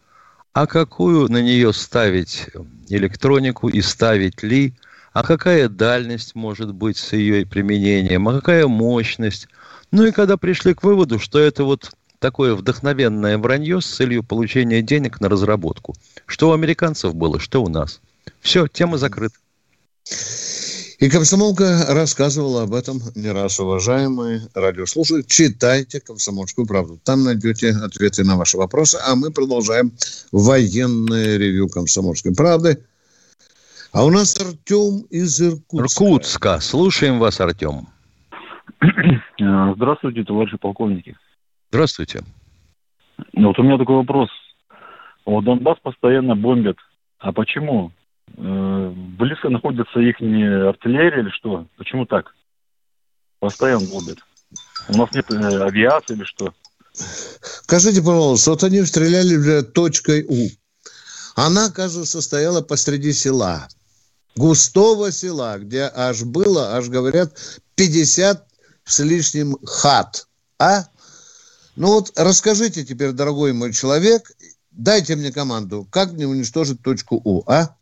а 0.56 0.68
какую 0.68 1.30
на 1.30 1.42
нее 1.42 1.74
ставить 1.74 2.48
электронику 2.88 3.68
и 3.68 3.82
ставить 3.82 4.42
ли, 4.42 4.74
а 5.12 5.22
какая 5.22 5.68
дальность 5.68 6.34
может 6.34 6.74
быть 6.74 6.96
с 6.96 7.12
ее 7.12 7.46
применением, 7.46 8.30
а 8.30 8.36
какая 8.36 8.66
мощность. 8.66 9.50
Ну 9.92 10.06
и 10.06 10.12
когда 10.12 10.38
пришли 10.38 10.74
к 10.74 10.82
выводу, 10.82 11.20
что 11.20 11.40
это 11.40 11.66
вот 11.66 11.92
такое 12.20 12.56
вдохновенное 12.56 13.38
вранье 13.38 13.82
с 13.82 13.86
целью 13.86 14.24
получения 14.24 14.82
денег 14.82 15.20
на 15.20 15.28
разработку. 15.28 15.94
Что 16.26 16.52
у 16.52 16.54
американцев 16.54 17.14
было, 17.14 17.38
что 17.38 17.62
у 17.62 17.68
нас. 17.68 18.00
Все, 18.40 18.66
тема 18.68 18.98
закрыта. 18.98 19.36
И 21.06 21.10
комсомолка 21.10 21.86
рассказывала 21.90 22.64
об 22.64 22.74
этом 22.74 22.98
не 23.14 23.32
раз, 23.32 23.60
уважаемые 23.60 24.42
радиослушатели. 24.56 25.22
Читайте 25.22 26.00
«Комсомольскую 26.00 26.66
правду». 26.66 27.00
Там 27.06 27.24
найдете 27.24 27.70
ответы 27.70 28.24
на 28.24 28.36
ваши 28.36 28.58
вопросы. 28.58 28.98
А 29.08 29.16
мы 29.16 29.30
продолжаем 29.30 29.92
военное 30.32 31.38
ревю 31.38 31.68
«Комсомольской 31.68 32.34
правды». 32.34 32.84
А 33.92 34.04
у 34.04 34.10
нас 34.10 34.36
Артем 34.42 35.06
из 35.12 35.40
Иркутска. 35.40 36.04
Иркутска. 36.06 36.60
Слушаем 36.60 37.20
вас, 37.20 37.40
Артем. 37.40 37.88
Здравствуйте, 39.40 40.24
товарищи 40.24 40.58
полковники. 40.58 41.16
Здравствуйте. 41.70 42.24
Вот 43.36 43.60
у 43.60 43.62
меня 43.62 43.78
такой 43.78 43.98
вопрос. 43.98 44.30
Вот 45.24 45.44
Донбасс 45.44 45.78
постоянно 45.84 46.36
бомбят. 46.36 46.78
А 47.20 47.32
почему? 47.32 47.92
Э, 48.38 48.92
близко 49.18 49.50
находится 49.50 50.00
их 50.00 50.20
не 50.20 50.44
артиллерия 50.44 51.22
или 51.22 51.30
что? 51.30 51.68
Почему 51.78 52.06
так? 52.06 52.34
Постоянно 53.40 53.88
бомбят. 53.88 54.20
У 54.90 54.98
нас 54.98 55.12
нет 55.14 55.32
э, 55.32 55.64
авиации 55.64 56.16
или 56.16 56.24
что? 56.24 56.54
Скажите, 56.94 58.02
пожалуйста, 58.02 58.52
вот 58.52 58.64
они 58.64 58.84
стреляли 58.84 59.62
точкой 59.62 60.26
У. 60.28 60.50
Она, 61.36 61.70
кажется, 61.70 62.22
стояла 62.22 62.62
посреди 62.62 63.12
села. 63.12 63.68
Густого 64.36 65.12
села, 65.12 65.58
где 65.60 65.92
аж 65.94 66.24
было, 66.24 66.76
аж 66.76 66.88
говорят, 66.90 67.38
50 67.76 68.48
с 68.86 69.00
лишним 69.00 69.58
хат. 69.66 70.28
А? 70.60 70.86
Ну 71.76 71.88
вот 71.88 72.14
расскажите 72.16 72.86
теперь, 72.86 73.12
дорогой 73.12 73.54
мой 73.54 73.74
человек, 73.74 74.32
дайте 74.72 75.16
мне 75.16 75.32
команду, 75.32 75.88
как 75.90 76.14
мне 76.14 76.28
уничтожить 76.28 76.82
точку 76.82 77.22
У, 77.24 77.44
а? 77.48 77.76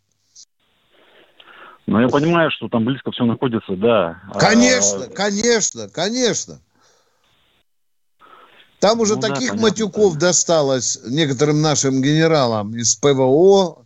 Ну, 1.85 1.99
я 1.99 2.07
понимаю, 2.07 2.49
что 2.51 2.69
там 2.69 2.85
близко 2.85 3.11
все 3.11 3.25
находится, 3.25 3.75
да. 3.75 4.21
Конечно, 4.39 5.05
а... 5.05 5.09
конечно, 5.09 5.89
конечно. 5.89 6.59
Там 8.79 8.99
уже 8.99 9.15
ну, 9.15 9.21
таких 9.21 9.55
да, 9.55 9.61
матюков 9.61 10.13
да. 10.15 10.27
досталось 10.27 10.99
некоторым 11.05 11.61
нашим 11.61 12.01
генералам 12.01 12.75
из 12.75 12.95
ПВО 12.95 13.85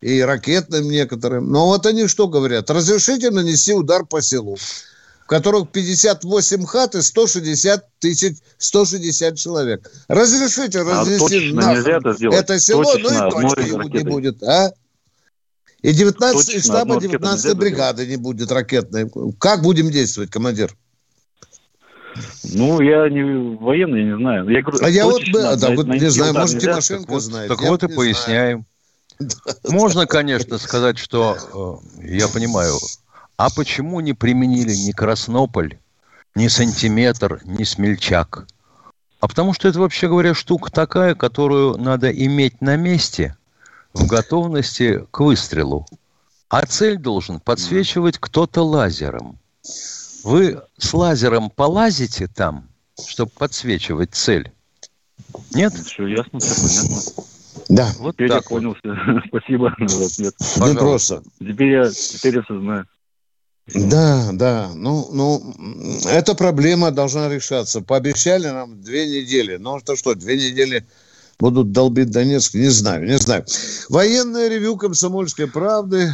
и 0.00 0.20
ракетным 0.20 0.88
некоторым. 0.88 1.50
Но 1.50 1.66
вот 1.66 1.86
они 1.86 2.06
что 2.08 2.28
говорят? 2.28 2.70
Разрешите 2.70 3.30
нанести 3.30 3.72
удар 3.72 4.04
по 4.04 4.20
селу, 4.20 4.56
в 4.56 5.26
которых 5.26 5.70
58 5.70 6.66
хат 6.66 6.94
и 6.94 7.02
160 7.02 7.84
тысяч, 7.98 8.36
160 8.58 9.36
человек. 9.36 9.90
Разрешите 10.08 10.80
а 10.80 10.84
разнести 10.84 11.50
а 11.50 11.54
нахуй 11.54 11.92
это, 11.92 12.34
это 12.34 12.58
село, 12.58 12.84
точечно, 12.84 13.30
ну 13.30 13.38
и 13.38 13.54
точки 13.54 13.96
не 13.96 14.04
будет, 14.04 14.42
а? 14.42 14.72
И 15.84 15.92
19 15.92 16.64
штаба 16.64 16.98
19 16.98 17.56
бригады 17.58 18.06
не 18.06 18.16
будет 18.16 18.50
ракетной. 18.50 19.06
Как 19.38 19.60
будем 19.60 19.90
действовать, 19.90 20.30
командир? 20.30 20.74
Ну, 22.54 22.80
я 22.80 23.10
не 23.10 23.56
военный, 23.58 24.04
не 24.04 24.16
знаю. 24.16 24.48
Я 24.48 24.62
говорю, 24.62 24.78
а 24.82 24.88
я 24.88 25.04
вот, 25.04 25.20
да, 25.30 25.70
вот 25.74 25.86
не 25.88 26.08
знаю, 26.08 26.32
может, 26.32 26.58
Тимошенко 26.58 27.10
вот, 27.10 27.20
знает. 27.20 27.50
Так 27.50 27.60
вот 27.60 27.82
и 27.82 27.88
поясняем. 27.88 28.64
Можно, 29.68 30.06
конечно, 30.06 30.56
сказать, 30.56 30.96
что 30.96 31.80
э, 32.00 32.06
я 32.06 32.28
понимаю, 32.28 32.76
а 33.36 33.50
почему 33.50 34.00
не 34.00 34.14
применили 34.14 34.74
ни 34.74 34.90
Краснополь, 34.92 35.78
ни 36.34 36.48
Сантиметр, 36.48 37.42
ни 37.44 37.62
Смельчак? 37.62 38.46
А 39.20 39.28
потому 39.28 39.52
что 39.52 39.68
это, 39.68 39.80
вообще 39.80 40.08
говоря, 40.08 40.32
штука 40.32 40.72
такая, 40.72 41.14
которую 41.14 41.76
надо 41.76 42.10
иметь 42.10 42.62
на 42.62 42.76
месте– 42.76 43.36
в 43.94 44.06
готовности 44.06 45.06
к 45.10 45.20
выстрелу. 45.20 45.86
А 46.48 46.66
цель 46.66 46.98
должен 46.98 47.40
подсвечивать 47.40 48.18
кто-то 48.18 48.62
лазером. 48.62 49.38
Вы 50.22 50.60
с 50.78 50.92
лазером 50.92 51.50
полазите 51.50 52.26
там, 52.26 52.68
чтобы 53.08 53.30
подсвечивать 53.30 54.14
цель? 54.14 54.52
Нет? 55.54 55.72
Все 55.74 56.06
ясно, 56.06 56.38
все 56.40 56.54
понятно. 56.54 57.24
Да. 57.68 57.92
Вот 57.98 58.16
теперь 58.16 58.28
так 58.28 58.42
я 58.42 58.48
понял. 58.48 58.76
Вот. 58.84 59.24
Спасибо 59.28 59.74
за 59.86 60.06
ответ. 60.06 60.34
Не 60.56 60.74
просто. 60.78 61.22
Теперь 61.38 61.70
я, 61.70 61.90
теперь 61.90 62.36
я 62.36 62.42
сознаю. 62.42 62.84
Да, 63.74 64.30
да. 64.32 64.70
Ну, 64.74 65.08
ну, 65.12 65.54
эта 66.06 66.34
проблема 66.34 66.90
должна 66.90 67.28
решаться. 67.28 67.80
Пообещали 67.80 68.48
нам 68.48 68.82
две 68.82 69.06
недели. 69.06 69.56
Ну, 69.56 69.78
что 69.80 69.96
что, 69.96 70.14
две 70.14 70.36
недели 70.36 70.86
будут 71.38 71.72
долбить 71.72 72.10
Донецк, 72.10 72.54
не 72.54 72.68
знаю, 72.68 73.04
не 73.04 73.18
знаю. 73.18 73.44
Военное 73.88 74.48
ревю 74.48 74.76
комсомольской 74.76 75.46
правды. 75.46 76.12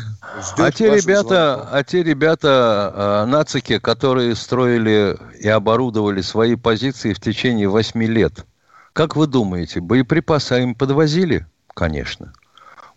А 0.57 0.73
те, 0.73 0.95
ребята, 0.95 1.69
а 1.71 1.83
те 1.85 2.03
ребята, 2.03 2.93
а, 2.95 3.27
нацики, 3.27 3.79
которые 3.79 4.35
строили 4.35 5.19
и 5.41 5.49
оборудовали 5.49 6.21
свои 6.21 6.57
позиции 6.57 7.13
в 7.13 7.21
течение 7.21 7.69
восьми 7.69 8.07
лет, 8.07 8.47
как 8.93 9.17
вы 9.17 9.27
думаете, 9.27 9.81
боеприпасы 9.81 10.63
им 10.63 10.75
подвозили? 10.75 11.47
Конечно. 11.75 12.33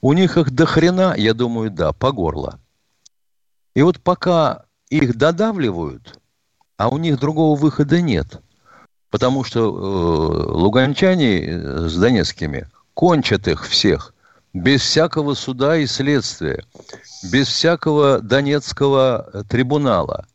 У 0.01 0.13
них 0.13 0.37
их 0.37 0.51
до 0.51 0.65
хрена, 0.65 1.13
я 1.17 1.33
думаю, 1.33 1.71
да, 1.71 1.93
по 1.93 2.11
горло. 2.11 2.59
И 3.75 3.81
вот 3.81 3.99
пока 3.99 4.65
их 4.89 5.17
додавливают, 5.17 6.19
а 6.77 6.89
у 6.89 6.97
них 6.97 7.19
другого 7.19 7.57
выхода 7.57 8.01
нет– 8.01 8.41
потому 9.13 9.43
что 9.43 9.59
э, 9.59 10.51
луганчане 10.53 11.39
э, 11.39 11.87
с 11.87 11.95
донецкими 11.97 12.67
кончат 12.95 13.47
их 13.47 13.67
всех 13.67 14.11
без 14.53 14.81
всякого 14.81 15.35
суда 15.35 15.77
и 15.77 15.85
следствия, 15.85 16.65
без 17.21 17.47
всякого 17.47 18.21
донецкого 18.21 19.29
э, 19.31 19.43
трибунала, 19.47 20.25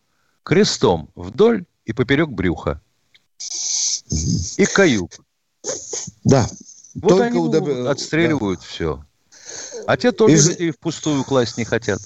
крестом 0.45 1.09
вдоль 1.17 1.65
и 1.87 1.93
поперек 1.93 2.29
брюха. 2.29 2.81
И 4.57 4.65
каюк. 4.73 5.11
Да. 6.23 6.47
Вот 6.95 7.09
Только 7.09 7.25
они 7.25 7.39
удоб... 7.41 7.69
отстреливают 7.89 8.61
да. 8.61 8.67
все. 8.67 9.05
А 9.89 9.97
те 9.97 10.13
тоже 10.13 10.35
Из... 10.35 10.51
людей 10.51 10.71
впустую 10.71 11.25
класть 11.25 11.59
не 11.59 11.65
хотят. 11.65 12.01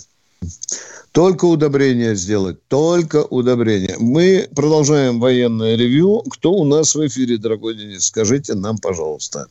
Только 1.12 1.44
удобрения 1.44 2.14
сделать, 2.14 2.66
только 2.68 3.24
удобрения. 3.24 3.96
Мы 4.00 4.48
продолжаем 4.54 5.20
военное 5.20 5.76
ревью. 5.76 6.22
Кто 6.30 6.52
у 6.52 6.64
нас 6.64 6.94
в 6.94 7.06
эфире, 7.06 7.36
дорогой 7.36 7.74
Денис? 7.74 8.06
Скажите 8.06 8.54
нам, 8.54 8.76
пожалуйста. 8.78 9.46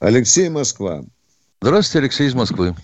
Алексей 0.00 0.48
Москва. 0.48 1.02
Здравствуйте, 1.60 2.04
Алексей 2.04 2.26
из 2.26 2.34
Москвы. 2.34 2.74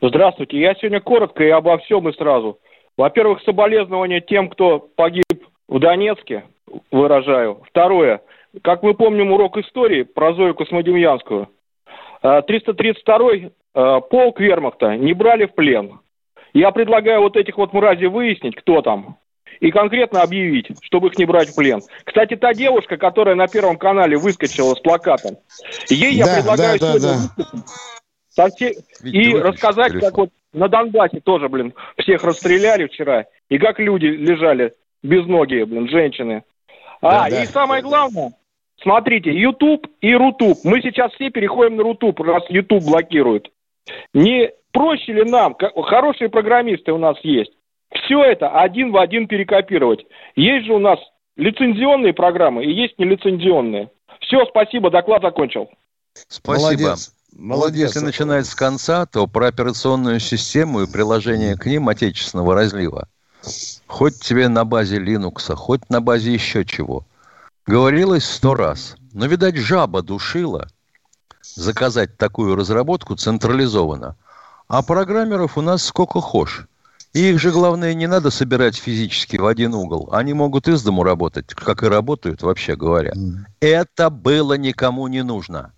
Здравствуйте. 0.00 0.60
Я 0.60 0.74
сегодня 0.74 1.00
коротко 1.00 1.44
и 1.44 1.48
обо 1.48 1.78
всем 1.78 2.08
и 2.08 2.16
сразу. 2.16 2.58
Во-первых, 2.96 3.42
соболезнования 3.42 4.20
тем, 4.20 4.48
кто 4.48 4.78
погиб 4.78 5.24
в 5.68 5.78
Донецке, 5.78 6.44
выражаю. 6.90 7.62
Второе. 7.68 8.22
Как 8.62 8.82
мы 8.82 8.94
помним 8.94 9.32
урок 9.32 9.58
истории 9.58 10.04
про 10.04 10.34
Зою 10.34 10.54
Космодемьянскую. 10.54 11.48
332-й 12.22 13.46
э, 13.46 13.50
э, 13.74 14.00
полк 14.08 14.40
вермахта 14.40 14.96
не 14.96 15.12
брали 15.12 15.46
в 15.46 15.54
плен. 15.54 15.98
Я 16.54 16.70
предлагаю 16.70 17.20
вот 17.20 17.36
этих 17.36 17.58
вот 17.58 17.72
мразей 17.72 18.06
выяснить, 18.06 18.54
кто 18.54 18.80
там, 18.80 19.18
и 19.58 19.70
конкретно 19.72 20.22
объявить, 20.22 20.68
чтобы 20.82 21.08
их 21.08 21.18
не 21.18 21.24
брать 21.24 21.48
в 21.48 21.56
плен. 21.56 21.82
Кстати, 22.04 22.36
та 22.36 22.54
девушка, 22.54 22.96
которая 22.96 23.34
на 23.34 23.48
Первом 23.48 23.76
канале 23.76 24.16
выскочила 24.16 24.74
с 24.74 24.80
плакатом, 24.80 25.36
ей 25.88 26.16
да, 26.18 26.26
я 26.26 26.36
предлагаю 26.36 26.78
да, 26.78 26.86
сегодня 26.86 27.08
да, 28.36 28.44
да. 29.02 29.10
И 29.10 29.34
рассказать, 29.34 29.92
телефон. 29.92 30.08
как 30.08 30.18
вот 30.18 30.30
на 30.52 30.68
Донбассе 30.68 31.20
тоже, 31.20 31.48
блин, 31.48 31.74
всех 31.98 32.22
расстреляли 32.22 32.86
вчера, 32.86 33.26
и 33.48 33.58
как 33.58 33.80
люди 33.80 34.06
лежали 34.06 34.74
без 35.02 35.26
ноги, 35.26 35.64
блин, 35.64 35.88
женщины. 35.88 36.44
А, 37.00 37.28
да, 37.28 37.42
и 37.42 37.46
да. 37.46 37.52
самое 37.52 37.82
главное, 37.82 38.32
смотрите, 38.80 39.32
YouTube 39.32 39.88
и 40.00 40.14
Рутуб. 40.14 40.58
Мы 40.62 40.80
сейчас 40.82 41.12
все 41.14 41.30
переходим 41.30 41.76
на 41.76 41.82
Рутуб, 41.82 42.20
раз 42.20 42.44
YouTube 42.48 42.84
блокирует. 42.84 43.50
Не 44.14 44.52
проще 44.74 45.12
ли 45.12 45.24
нам, 45.24 45.56
хорошие 45.86 46.28
программисты 46.28 46.92
у 46.92 46.98
нас 46.98 47.16
есть, 47.22 47.52
все 47.94 48.22
это 48.22 48.50
один 48.50 48.92
в 48.92 48.98
один 48.98 49.26
перекопировать? 49.26 50.04
Есть 50.36 50.66
же 50.66 50.74
у 50.74 50.78
нас 50.78 50.98
лицензионные 51.36 52.12
программы 52.12 52.64
и 52.64 52.72
есть 52.72 52.98
нелицензионные. 52.98 53.90
Все, 54.20 54.44
спасибо, 54.46 54.90
доклад 54.90 55.22
закончил. 55.22 55.70
Спасибо. 56.28 56.62
Молодец. 56.62 57.14
Молодец. 57.36 57.94
Если 57.94 58.00
начинать 58.00 58.46
с 58.46 58.54
конца, 58.54 59.06
то 59.06 59.26
про 59.26 59.48
операционную 59.48 60.20
систему 60.20 60.82
и 60.82 60.90
приложение 60.90 61.56
к 61.56 61.66
ним 61.66 61.88
отечественного 61.88 62.54
разлива. 62.54 63.08
Хоть 63.86 64.20
тебе 64.20 64.48
на 64.48 64.64
базе 64.64 64.98
Linux, 64.98 65.54
хоть 65.54 65.88
на 65.88 66.00
базе 66.00 66.32
еще 66.32 66.64
чего. 66.64 67.04
Говорилось 67.66 68.24
сто 68.24 68.54
раз. 68.54 68.96
Но, 69.12 69.26
видать, 69.26 69.56
жаба 69.56 70.02
душила 70.02 70.68
заказать 71.42 72.16
такую 72.16 72.56
разработку 72.56 73.16
централизованно. 73.16 74.16
А 74.74 74.82
программеров 74.82 75.56
у 75.56 75.60
нас 75.60 75.84
сколько 75.84 76.20
хошь. 76.20 76.66
И 77.12 77.30
их 77.30 77.38
же, 77.38 77.52
главное, 77.52 77.94
не 77.94 78.08
надо 78.08 78.32
собирать 78.32 78.74
физически 78.74 79.36
в 79.36 79.46
один 79.46 79.72
угол. 79.72 80.08
Они 80.10 80.34
могут 80.34 80.66
из 80.66 80.82
дому 80.82 81.04
работать, 81.04 81.54
как 81.54 81.84
и 81.84 81.86
работают, 81.86 82.42
вообще 82.42 82.74
говоря. 82.74 83.12
Это 83.60 84.10
было 84.10 84.54
никому 84.54 85.06
не 85.06 85.22
нужно. 85.22 85.72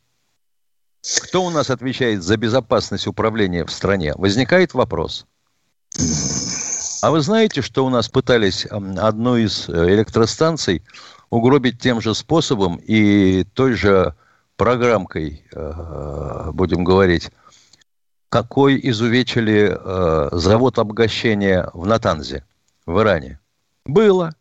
Кто 1.24 1.44
у 1.44 1.50
нас 1.50 1.68
отвечает 1.68 2.22
за 2.22 2.38
безопасность 2.38 3.06
управления 3.06 3.66
в 3.66 3.70
стране? 3.70 4.14
Возникает 4.16 4.72
вопрос. 4.72 5.26
А 7.02 7.10
вы 7.10 7.20
знаете, 7.20 7.60
что 7.60 7.84
у 7.84 7.90
нас 7.90 8.08
пытались 8.08 8.64
одну 8.64 9.36
из 9.36 9.68
э, 9.68 9.72
электростанций 9.92 10.82
угробить 11.28 11.78
тем 11.78 12.00
же 12.00 12.14
способом 12.14 12.76
и 12.76 13.44
той 13.44 13.74
же 13.74 14.14
программкой, 14.56 15.44
э, 15.52 16.50
будем 16.54 16.82
говорить, 16.82 17.30
какой 18.36 18.78
изувечили 18.82 19.74
э, 19.74 20.28
завод 20.32 20.78
обогащения 20.78 21.70
в 21.72 21.86
Натанзе, 21.86 22.44
в 22.84 23.00
Иране? 23.00 23.38
Было. 23.86 24.34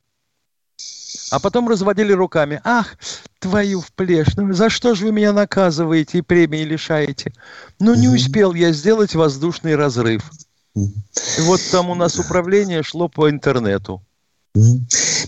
А 1.31 1.39
потом 1.39 1.69
разводили 1.69 2.11
руками. 2.11 2.59
Ах, 2.65 2.97
твою 3.39 3.79
в 3.79 3.93
плешь, 3.93 4.35
ну 4.35 4.51
за 4.51 4.69
что 4.69 4.95
же 4.95 5.05
вы 5.05 5.11
меня 5.13 5.31
наказываете 5.31 6.17
и 6.17 6.21
премии 6.21 6.65
лишаете? 6.65 7.31
Ну 7.79 7.95
не 7.95 8.09
успел 8.09 8.53
я 8.53 8.73
сделать 8.73 9.15
воздушный 9.15 9.77
разрыв. 9.77 10.29
И 10.75 11.41
вот 11.43 11.61
там 11.71 11.89
у 11.89 11.95
нас 11.95 12.19
управление 12.19 12.83
шло 12.83 13.07
по 13.07 13.29
интернету. 13.29 14.03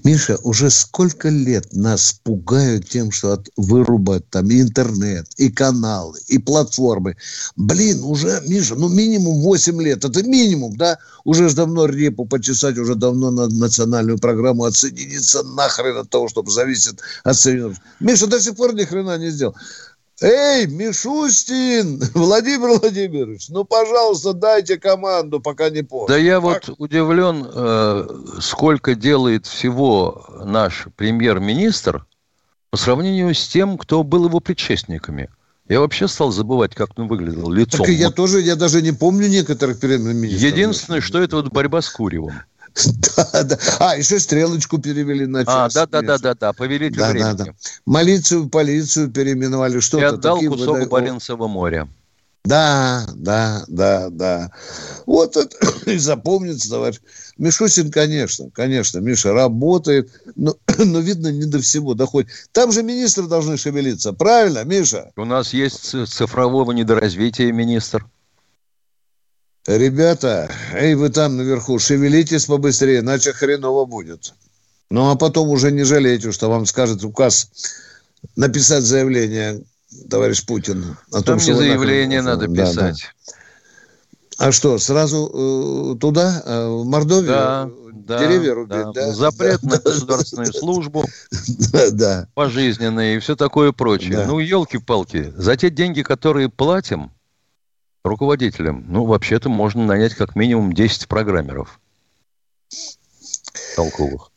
Миша, 0.04 0.38
уже 0.44 0.70
сколько 0.70 1.30
лет 1.30 1.74
нас 1.74 2.20
пугают 2.24 2.90
тем, 2.90 3.12
что 3.12 3.34
от, 3.34 3.50
вырубают 3.58 4.30
там 4.30 4.50
и 4.50 4.62
интернет, 4.62 5.28
и 5.38 5.50
каналы, 5.50 6.20
и 6.28 6.38
платформы. 6.38 7.16
Блин, 7.56 8.04
уже, 8.04 8.42
Миша, 8.48 8.76
ну 8.76 8.90
минимум 8.90 9.42
8 9.42 9.82
лет. 9.82 10.06
Это 10.06 10.24
минимум, 10.24 10.76
да? 10.78 10.98
Уже 11.24 11.50
ж 11.50 11.54
давно 11.54 11.86
репу 11.86 12.26
почесать, 12.26 12.78
уже 12.78 12.96
давно 12.96 13.32
на 13.32 13.48
национальную 13.48 14.18
программу 14.18 14.64
отсоединиться 14.64 15.44
нахрен 15.44 15.98
от 15.98 16.10
того, 16.10 16.28
чтобы 16.28 16.52
зависит 16.52 17.02
от 17.24 17.38
Соединенных. 17.38 17.78
Миша 18.00 18.28
до 18.28 18.40
сих 18.40 18.56
пор 18.56 18.74
ни 18.74 18.84
хрена 18.84 19.18
не 19.18 19.30
сделал. 19.30 19.56
Эй, 20.20 20.66
Мишустин, 20.66 22.02
Владимир 22.16 22.80
Владимирович, 22.80 23.50
ну, 23.50 23.64
пожалуйста, 23.66 24.34
дайте 24.34 24.78
команду, 24.78 25.40
пока 25.40 25.70
не 25.70 25.84
поздно. 25.84 26.16
Да 26.16 26.20
я 26.20 26.40
вот 26.40 26.70
удивлен, 26.80 27.48
э, 27.54 28.08
сколько 28.40 28.96
делает 28.96 29.46
всего 29.46 30.26
наш 30.44 30.88
премьер-министр 30.96 32.06
по 32.72 32.78
сравнению 32.78 33.36
с 33.36 33.48
тем, 33.48 33.78
кто 33.78 34.04
был 34.04 34.26
его 34.26 34.40
предшественниками. 34.40 35.30
Я 35.70 35.82
вообще 35.82 36.08
стал 36.08 36.32
забывать, 36.32 36.74
как 36.74 36.98
он 36.98 37.08
выглядел 37.08 37.52
лицом. 37.52 37.86
Так 37.86 37.90
я 37.90 38.10
тоже, 38.10 38.42
я 38.42 38.56
даже 38.56 38.82
не 38.82 38.94
помню 38.94 39.28
некоторых 39.28 39.80
премьер-министров. 39.80 40.52
Единственное, 40.52 41.02
что 41.02 41.22
это 41.22 41.36
вот 41.36 41.50
борьба 41.50 41.82
с 41.82 41.90
Куревым. 41.90 42.34
Да, 43.18 43.44
да. 43.44 43.58
А, 43.80 43.98
еще 43.98 44.20
стрелочку 44.20 44.78
перевели 44.78 45.26
на 45.26 45.46
час. 45.46 45.76
А, 45.76 45.86
да, 45.86 46.02
да, 46.02 46.02
да, 46.02 46.18
да, 46.18 46.34
да, 46.36 46.54
повелитель 46.54 47.00
да, 47.00 47.10
времени. 47.10 47.38
Да, 47.38 47.46
да. 47.46 47.54
Полицию, 47.86 48.50
полицию 48.50 49.10
переименовали. 49.10 49.80
Что-то 49.80 50.04
И 50.04 50.08
отдал 50.08 50.36
такие 50.36 50.52
кусок 50.52 50.78
выда... 50.78 50.90
Баренцева 50.90 51.48
моря. 51.48 51.88
Да, 52.46 53.06
да, 53.16 53.66
да, 53.68 54.10
да. 54.10 54.52
Вот 55.06 55.36
это 55.36 55.58
и 55.86 55.98
запомнится, 55.98 56.70
товарищ. 56.70 57.00
Мишусин, 57.38 57.92
конечно, 57.92 58.50
конечно, 58.52 59.00
Миша 59.00 59.34
работает, 59.34 60.10
но, 60.36 60.56
но 60.78 61.00
видно, 61.00 61.32
не 61.32 61.46
до 61.46 61.60
всего 61.60 61.94
доходит. 61.94 62.30
Там 62.54 62.72
же 62.72 62.84
министры 62.84 63.28
должны 63.28 63.58
шевелиться, 63.58 64.14
правильно, 64.14 64.64
Миша? 64.64 65.12
У 65.18 65.26
нас 65.26 65.54
есть 65.54 65.94
цифрового 66.08 66.72
недоразвития 66.72 67.52
министр. 67.52 68.06
Ребята, 69.68 70.50
эй, 70.74 70.96
вы 70.96 71.10
там 71.10 71.36
наверху, 71.36 71.78
шевелитесь 71.78 72.46
побыстрее, 72.46 73.00
иначе 73.00 73.34
хреново 73.34 73.86
будет. 73.86 74.34
Ну, 74.90 75.12
а 75.12 75.16
потом 75.16 75.50
уже 75.50 75.72
не 75.72 75.84
жалейте, 75.84 76.32
что 76.32 76.50
вам 76.50 76.66
скажет 76.66 77.04
указ 77.04 77.50
написать 78.38 78.84
заявление, 78.84 79.62
товарищ 80.10 80.46
Путин. 80.46 80.96
О 81.10 81.16
том, 81.16 81.24
там 81.24 81.40
что 81.40 81.56
заявление 81.56 82.22
нахрен... 82.22 82.50
надо 82.50 82.56
писать. 82.56 83.06
Да, 83.26 83.34
да. 84.38 84.48
А 84.48 84.52
что, 84.54 84.78
сразу 84.78 85.96
э, 85.96 86.00
туда, 86.00 86.44
э, 86.46 86.68
в 86.68 86.86
Мордовию? 86.86 87.28
Да, 87.28 87.70
да, 87.92 88.20
деревья 88.20 88.54
рубить, 88.54 88.70
да. 88.70 88.92
да? 88.96 89.12
Запрет 89.14 89.60
да, 89.64 89.76
на 89.76 89.82
государственную 89.82 90.54
службу, 90.54 91.04
да, 91.74 91.90
да. 91.92 92.28
пожизненные 92.36 93.18
и 93.18 93.20
все 93.20 93.36
такое 93.36 93.74
прочее. 93.74 94.18
Да. 94.18 94.28
Ну, 94.28 94.40
елки-палки, 94.40 95.34
за 95.36 95.58
те 95.58 95.70
деньги, 95.70 96.04
которые 96.04 96.48
платим, 96.50 97.12
руководителем. 98.08 98.86
Ну, 98.88 99.06
вообще-то 99.06 99.50
можно 99.50 99.86
нанять 99.86 100.16
как 100.16 100.36
минимум 100.36 100.74
10 100.74 101.08
программеров 101.08 101.80
толковых. 103.76 104.32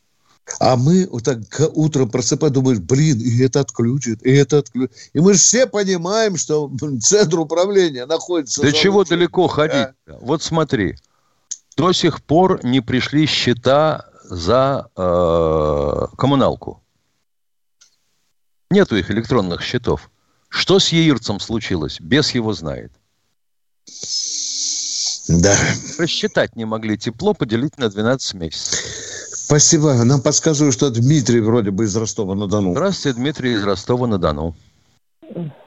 А 0.59 0.75
мы 0.75 1.07
вот 1.09 1.23
так 1.23 1.39
утром 1.73 2.09
просыпаем, 2.09 2.53
думаешь, 2.53 2.79
блин, 2.79 3.19
и 3.19 3.41
это 3.43 3.61
отключит, 3.61 4.21
и 4.25 4.31
это 4.31 4.59
отключит. 4.59 4.91
И 5.13 5.19
мы 5.19 5.33
же 5.33 5.39
все 5.39 5.65
понимаем, 5.65 6.35
что 6.37 6.69
центр 7.01 7.39
управления 7.39 8.05
находится... 8.05 8.61
Да 8.61 8.71
чего 8.71 8.99
лучшим. 8.99 9.17
далеко 9.17 9.47
ходить? 9.47 9.73
А? 9.75 9.93
Вот 10.19 10.43
смотри, 10.43 10.97
до 11.77 11.93
сих 11.93 12.21
пор 12.23 12.63
не 12.65 12.81
пришли 12.81 13.25
счета 13.25 14.09
за 14.23 14.89
э, 14.95 16.15
коммуналку. 16.17 16.83
Нету 18.69 18.97
их 18.97 19.09
электронных 19.11 19.61
счетов. 19.61 20.09
Что 20.49 20.79
с 20.79 20.89
Яирцем 20.89 21.39
случилось? 21.39 21.99
Бес 21.99 22.31
его 22.31 22.53
знает. 22.53 22.91
Да. 25.27 25.55
Рассчитать 25.97 26.55
не 26.55 26.65
могли 26.65 26.97
тепло 26.97 27.33
поделить 27.33 27.77
на 27.77 27.89
12 27.89 28.33
месяцев. 28.35 28.79
Спасибо. 29.33 29.93
Нам 30.03 30.21
подсказывают, 30.21 30.73
что 30.73 30.89
Дмитрий 30.89 31.41
вроде 31.41 31.71
бы 31.71 31.85
из 31.85 31.95
Ростова-на-Дону. 31.95 32.71
Здравствуйте, 32.71 33.17
Дмитрий 33.17 33.53
из 33.53 33.63
Ростова-на-Дону. 33.63 34.55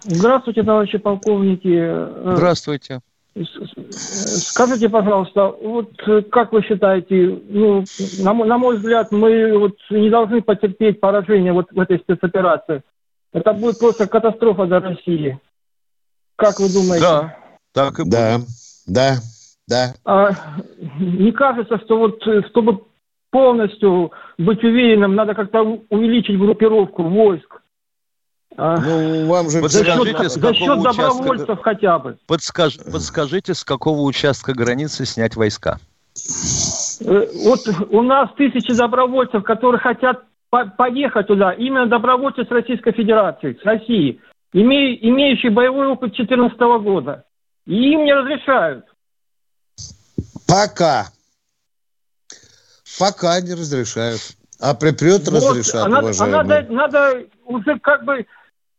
Здравствуйте, 0.03 0.63
товарищи 0.63 0.99
полковники. 0.99 2.35
Здравствуйте. 2.35 3.01
Скажите, 3.91 4.89
пожалуйста, 4.89 5.49
вот 5.49 5.91
как 6.31 6.53
вы 6.53 6.63
считаете, 6.63 7.41
ну, 7.49 7.85
на, 8.21 8.33
мой, 8.33 8.47
на 8.47 8.59
мой 8.59 8.77
взгляд, 8.77 9.11
мы 9.11 9.59
вот 9.59 9.77
не 9.91 10.09
должны 10.09 10.41
потерпеть 10.41 11.01
поражение 11.01 11.53
вот 11.53 11.67
в 11.73 11.81
этой 11.81 11.99
спецоперации. 11.99 12.83
Это 13.33 13.53
будет 13.53 13.79
просто 13.79 14.07
катастрофа 14.07 14.67
для 14.67 14.81
России. 14.81 15.39
Как 16.37 16.61
вы 16.61 16.73
думаете? 16.73 17.01
Да, 17.05 17.37
так 17.75 17.99
и 17.99 18.05
да, 18.09 18.39
будет. 18.39 18.49
Да, 18.87 19.17
да. 19.69 19.95
А, 20.05 20.31
не 20.99 21.33
кажется, 21.33 21.79
что 21.85 21.99
вот 21.99 22.23
чтобы 22.51 22.85
полностью 23.31 24.13
быть 24.39 24.63
уверенным, 24.63 25.17
надо 25.17 25.35
как-то 25.35 25.63
увеличить 25.91 26.39
группировку 26.39 27.03
войск. 27.03 27.61
А, 28.57 28.79
ну, 28.81 29.27
вам 29.27 29.51
же 29.51 29.61
подскажите, 29.61 30.29
за 30.29 30.55
счет, 30.55 30.65
счет 30.65 30.83
добровольцев 30.83 31.49
участка... 31.49 31.63
хотя 31.63 31.99
бы. 31.99 32.17
Подскаж... 32.29 32.77
Подскажите, 32.79 33.55
с 33.55 33.65
какого 33.65 34.03
участка 34.03 34.55
границы 34.55 35.05
снять 35.05 35.35
войска? 35.35 35.79
Э, 37.01 37.27
вот 37.45 37.61
у 37.91 38.03
нас 38.03 38.31
тысячи 38.37 38.73
добровольцев, 38.73 39.43
которые 39.43 39.81
хотят 39.81 40.23
по 40.51 40.67
поехать 40.67 41.27
туда, 41.27 41.51
именно 41.53 41.87
добровольцы 41.87 42.45
с 42.45 42.51
Российской 42.51 42.93
Федерации, 42.93 43.59
с 43.61 43.65
России, 43.65 44.21
имеющие 44.53 45.51
боевой 45.51 45.89
опыт 45.89 46.13
2014 46.13 46.57
года. 46.85 47.25
И 47.67 47.93
им 47.93 48.05
не 48.05 48.15
разрешают. 48.15 48.85
Пока. 50.47 51.07
Пока 52.99 53.41
не 53.41 53.55
разрешают. 53.55 54.21
А 54.61 54.75
припрет 54.75 55.27
вот, 55.29 55.37
разрешат, 55.37 55.87
а 55.87 56.01
уважаемые. 56.01 56.41
А 56.41 56.45
надо, 56.45 56.73
надо 56.73 57.27
уже 57.45 57.79
как 57.81 58.05
бы 58.05 58.25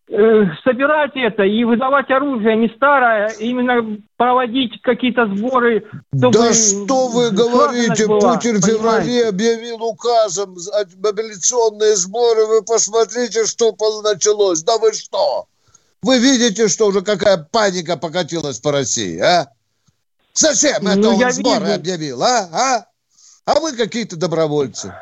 э, 0.07 0.43
собирать 0.63 1.11
это 1.15 1.43
и 1.43 1.63
выдавать 1.63 2.09
оружие 2.09 2.55
не 2.55 2.69
старое, 2.69 3.29
именно 3.39 3.97
проводить 4.15 4.81
какие-то 4.81 5.27
сборы. 5.35 5.85
Да 6.11 6.53
что 6.53 7.07
вы 7.09 7.31
говорите, 7.31 8.07
была, 8.07 8.35
Путин 8.35 8.61
в 8.61 8.65
феврале 8.65 9.27
объявил 9.27 9.83
указом 9.83 10.55
мобилизационные 10.97 11.95
сборы, 11.95 12.45
вы 12.45 12.61
посмотрите, 12.63 13.45
что 13.45 13.75
началось. 14.03 14.63
Да 14.63 14.77
вы 14.77 14.93
что? 14.93 15.47
Вы 16.05 16.19
видите, 16.19 16.67
что 16.67 16.85
уже 16.85 17.01
какая 17.01 17.37
паника 17.37 17.97
покатилась 17.97 18.59
по 18.59 18.71
России, 18.71 19.17
а? 19.17 19.49
Зачем 20.35 20.83
ну, 20.83 20.91
это 20.91 21.09
он 21.09 21.33
сборы 21.33 21.65
вижу. 21.65 21.73
объявил, 21.73 22.21
а? 22.21 22.47
а? 22.51 22.85
А 23.45 23.59
вы 23.59 23.71
какие-то 23.71 24.15
добровольцы. 24.15 24.93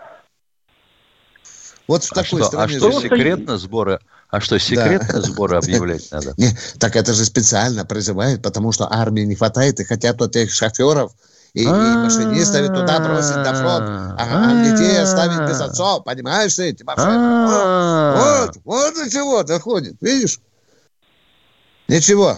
Вот 1.90 2.06
в 2.06 2.12
а 2.14 2.16
такой 2.16 2.42
что, 2.42 2.46
а 2.46 2.48
стране. 2.48 2.78
А 2.78 2.80
что, 2.80 3.02
секретно 3.02 3.58
сборы? 3.58 4.00
А 4.30 4.40
что, 4.40 4.58
секретно 4.58 5.20
да. 5.20 5.22
сборы 5.28 5.58
объявлять 5.58 6.10
надо? 6.10 6.36
Не, 6.38 6.56
так 6.80 6.96
это 6.96 7.14
же 7.14 7.26
специально 7.26 7.84
призывают, 7.84 8.42
потому 8.42 8.72
что 8.72 8.88
армии 8.90 9.24
не 9.24 9.36
хватает, 9.36 9.82
и 9.82 9.84
хотят 9.84 10.22
вот 10.22 10.38
этих 10.38 10.54
шоферов 10.54 11.12
и, 11.54 11.64
и 11.64 11.68
машинистов 11.68 12.68
туда 12.68 13.02
бросить 13.02 13.36
на 13.36 13.54
фронт, 13.54 13.90
а, 13.90 14.16
а 14.20 14.72
детей 14.72 15.02
оставить 15.02 15.50
без 15.50 15.60
отцов, 15.60 16.06
понимаешь 16.06 16.56
ты, 16.56 16.72
Тимошенко? 16.72 18.16
Вот, 18.16 18.58
вот 18.64 18.94
до 18.94 19.10
чего 19.12 19.44
доходит, 19.44 19.98
видишь? 20.00 20.40
Ничего. 21.88 22.38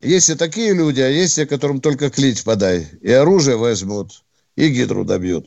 Есть 0.00 0.30
и 0.30 0.34
такие 0.34 0.74
люди, 0.74 1.00
а 1.00 1.08
есть 1.08 1.36
те, 1.36 1.46
которым 1.46 1.80
только 1.80 2.10
клич 2.10 2.42
подай. 2.44 2.88
И 3.02 3.12
оружие 3.12 3.56
возьмут, 3.56 4.22
и 4.56 4.68
гидру 4.68 5.04
добьют. 5.04 5.46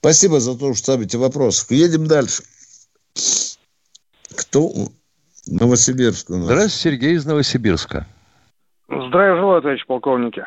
Спасибо 0.00 0.38
за 0.38 0.56
то, 0.56 0.72
что 0.74 0.82
ставите 0.82 1.18
вопрос. 1.18 1.66
Едем 1.70 2.06
дальше. 2.06 2.44
Кто? 4.36 4.70
Новосибирск 5.46 6.30
у 6.30 6.36
нас. 6.36 6.44
Здравствуйте, 6.44 6.76
Сергей 6.76 7.14
из 7.14 7.26
Новосибирска. 7.26 8.06
Здравия 8.88 9.36
желаю, 9.36 9.60
товарищ 9.62 9.84
полковники. 9.86 10.44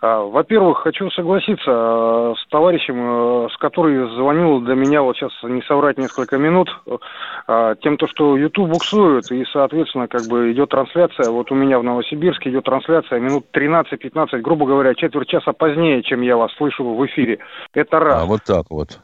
А, 0.00 0.20
во-первых, 0.20 0.78
хочу 0.78 1.10
согласиться 1.10 1.70
э, 1.70 2.34
с 2.38 2.46
товарищем, 2.48 3.46
э, 3.46 3.48
с 3.50 3.56
который 3.56 4.14
звонил 4.14 4.60
до 4.60 4.74
меня, 4.74 5.02
вот 5.02 5.16
сейчас 5.16 5.32
не 5.42 5.62
соврать 5.62 5.98
несколько 5.98 6.36
минут, 6.36 6.68
э, 6.86 7.74
тем, 7.80 7.96
то, 7.96 8.06
что 8.06 8.36
YouTube 8.36 8.70
буксует, 8.70 9.30
и, 9.30 9.44
соответственно, 9.52 10.08
как 10.08 10.22
бы 10.28 10.52
идет 10.52 10.70
трансляция, 10.70 11.30
вот 11.30 11.50
у 11.50 11.54
меня 11.54 11.78
в 11.78 11.84
Новосибирске 11.84 12.50
идет 12.50 12.64
трансляция 12.64 13.20
минут 13.20 13.46
13-15, 13.54 14.40
грубо 14.40 14.66
говоря, 14.66 14.94
четверть 14.94 15.28
часа 15.28 15.52
позднее, 15.52 16.02
чем 16.02 16.20
я 16.20 16.36
вас 16.36 16.52
слышу 16.56 16.84
в 16.84 17.06
эфире. 17.06 17.38
Это 17.72 17.98
раз. 17.98 18.22
А 18.22 18.26
вот 18.26 18.42
так 18.44 18.66
вот. 18.70 19.00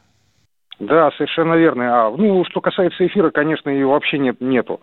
Да, 0.79 1.11
совершенно 1.11 1.53
верно. 1.55 2.07
А, 2.07 2.11
ну, 2.11 2.43
что 2.45 2.61
касается 2.61 3.05
эфира, 3.05 3.31
конечно, 3.31 3.69
ее 3.69 3.87
вообще 3.87 4.17
нет, 4.19 4.41
нету. 4.41 4.81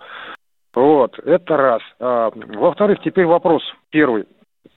Вот, 0.75 1.19
это 1.19 1.57
раз. 1.57 1.83
А, 1.99 2.31
во-вторых, 2.35 2.99
теперь 3.05 3.27
вопрос 3.27 3.63
первый. 3.91 4.27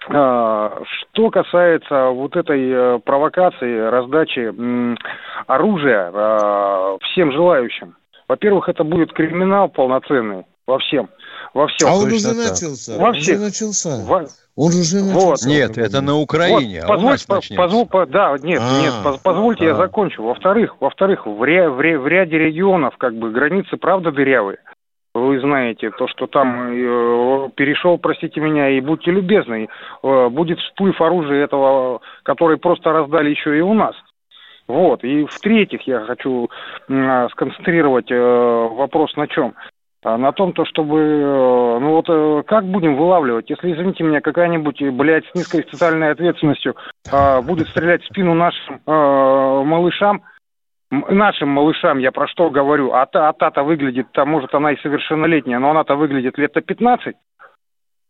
А, 0.10 0.82
что 0.86 1.30
касается 1.30 2.10
вот 2.10 2.36
этой 2.36 2.70
э, 2.70 2.99
провокации, 2.99 3.80
раздачи 3.89 4.54
оружия 5.47 6.12
а, 6.14 6.97
всем 7.01 7.32
желающим. 7.32 7.95
Во-первых, 8.28 8.70
это 8.70 8.84
будет 8.84 9.14
криминал 9.14 9.70
полноценный 9.70 10.45
во 10.68 10.80
всем. 10.80 11.10
Во 11.54 11.68
всем. 11.68 11.89
А 11.89 11.95
он 11.95 12.12
уже 12.12 12.30
так. 12.30 12.38
начался. 12.38 12.97
Во 12.97 13.10
он 13.10 13.14
всех. 13.14 13.36
уже 13.36 13.45
начался. 13.45 14.06
Во... 14.06 14.26
Он 14.56 14.68
уже 14.68 15.04
начался. 15.04 15.26
Вот. 15.26 15.45
Нет, 15.45 15.78
это 15.78 16.01
на 16.01 16.16
Украине. 16.18 16.82
Вот, 16.82 16.89
а 16.89 16.93
позвольте, 16.93 17.28
по, 17.28 17.41
позвол, 17.56 17.86
по, 17.86 18.06
да, 18.06 18.36
нет, 18.41 18.62
а, 18.62 18.82
нет, 18.82 19.22
позвольте, 19.24 19.66
а. 19.66 19.68
я 19.68 19.76
закончу. 19.76 20.24
Во-вторых, 20.24 20.76
во-вторых, 20.80 21.26
в, 21.26 21.43
ря, 21.43 21.70
в, 21.70 21.80
ря, 21.80 21.99
в 21.99 22.08
ряде 22.08 22.38
регионов 22.38 22.95
как 22.97 23.16
бы 23.16 23.32
границы 23.32 23.78
правда 23.78 24.12
дырявые 24.12 24.58
вы 25.14 25.39
знаете, 25.39 25.91
то, 25.91 26.07
что 26.07 26.28
там 26.28 26.72
э, 26.72 27.49
перешел, 27.55 27.97
простите 27.97 28.39
меня, 28.39 28.70
и 28.70 28.82
будьте 28.82 29.11
любезны, 29.11 29.68
э, 30.01 30.30
будет 30.30 30.59
всплыв 30.59 30.99
оружия 31.01 31.43
этого, 31.43 32.01
который 32.24 32.57
просто 32.57 32.91
раздали 32.91 33.30
еще 33.30 33.57
и 33.57 33.61
у 33.61 33.74
нас. 33.74 33.95
Вот. 34.68 35.03
И 35.03 35.26
в-третьих, 35.26 35.82
я 35.88 36.01
хочу 36.01 36.49
э, 36.89 37.28
сконцентрировать 37.32 38.09
э, 38.11 38.18
вопрос 38.18 39.16
на 39.16 39.28
чем? 39.28 39.53
А 40.03 40.18
на 40.18 40.32
том, 40.32 40.51
то, 40.53 40.66
чтобы, 40.66 40.99
э, 40.99 41.80
ну 41.80 41.91
вот, 41.91 42.05
э, 42.09 42.43
как 42.47 42.66
будем 42.66 42.95
вылавливать, 42.95 43.49
если, 43.49 43.72
извините 43.72 44.03
меня, 44.03 44.20
какая-нибудь, 44.20 44.82
блядь, 44.93 45.26
с 45.28 45.36
низкой 45.36 45.66
социальной 45.70 46.11
ответственностью 46.11 46.76
э, 47.11 47.41
будет 47.41 47.68
стрелять 47.68 48.01
в 48.03 48.07
спину 48.07 48.34
нашим 48.34 48.82
э, 48.86 49.64
малышам, 49.64 50.24
нашим 51.10 51.50
малышам, 51.50 52.00
я 52.00 52.12
про 52.12 52.28
что 52.28 52.50
говорю, 52.50 52.94
а 52.94 53.06
та, 53.06 53.30
а 53.30 53.34
та-то 53.34 53.64
выглядит, 53.64 54.12
там, 54.12 54.30
может, 54.30 54.54
она 54.54 54.72
и 54.72 54.82
совершеннолетняя, 54.82 55.60
но 55.60 55.72
она-то 55.72 55.96
выглядит 55.96 56.38
лет 56.38 56.54
15, 56.54 57.16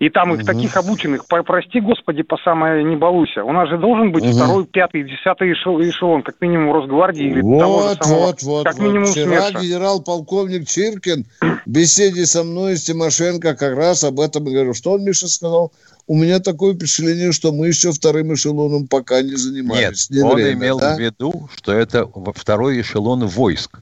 и 0.06 0.10
там 0.10 0.34
их 0.34 0.39
угу. 0.39 0.45
таких 0.45 0.76
обученных, 0.76 1.26
по, 1.28 1.41
прости 1.43 1.80
господи, 1.80 2.24
по 2.24 2.38
самое 2.43 2.84
не 2.84 2.97
балуйся. 2.97 3.43
У 3.43 3.54
нас 3.54 3.70
же 3.70 3.78
должен 3.78 4.12
быть 4.12 4.26
угу. 4.26 4.34
второй, 4.34 4.66
пятый, 4.66 5.04
десятый 5.04 5.54
эшелон, 5.54 6.24
как 6.24 6.41
минимум 6.41 6.74
Росгвардии 6.74 7.28
или 7.28 7.41
вот, 7.41 7.60
того 7.60 7.82
же 7.84 7.95
самого, 7.95 8.26
вот, 8.26 8.43
вот, 8.43 8.66
как 8.66 8.80
минимум 8.80 9.06
вот. 9.06 9.12
Вчера 9.12 9.51
генерал-полковник 9.51 10.68
Чиркин 10.68 11.26
в 11.39 11.70
беседе 11.70 12.26
со 12.26 12.43
мной 12.43 12.76
с 12.76 12.84
Тимошенко 12.84 13.56
как 13.56 13.78
раз 13.78 14.04
об 14.04 14.20
этом 14.20 14.43
говорил. 14.43 14.74
Что 14.74 14.93
он, 14.93 15.06
Миша, 15.06 15.30
сказал? 15.30 15.72
У 16.06 16.18
меня 16.18 16.39
такое 16.39 16.74
впечатление, 16.74 17.32
что 17.32 17.54
мы 17.54 17.68
еще 17.68 17.93
вторым 17.93 18.34
эшелоном 18.34 18.88
пока 18.88 19.22
не 19.22 19.36
занимались. 19.36 20.10
Нет, 20.10 20.20
не 20.20 20.30
он 20.30 20.36
время, 20.36 20.54
имел 20.54 20.80
да? 20.80 20.97
в 20.97 20.99
виду, 20.99 21.49
что 21.56 21.72
это 21.72 22.10
второй 22.36 22.82
эшелон 22.82 23.26
войск, 23.26 23.80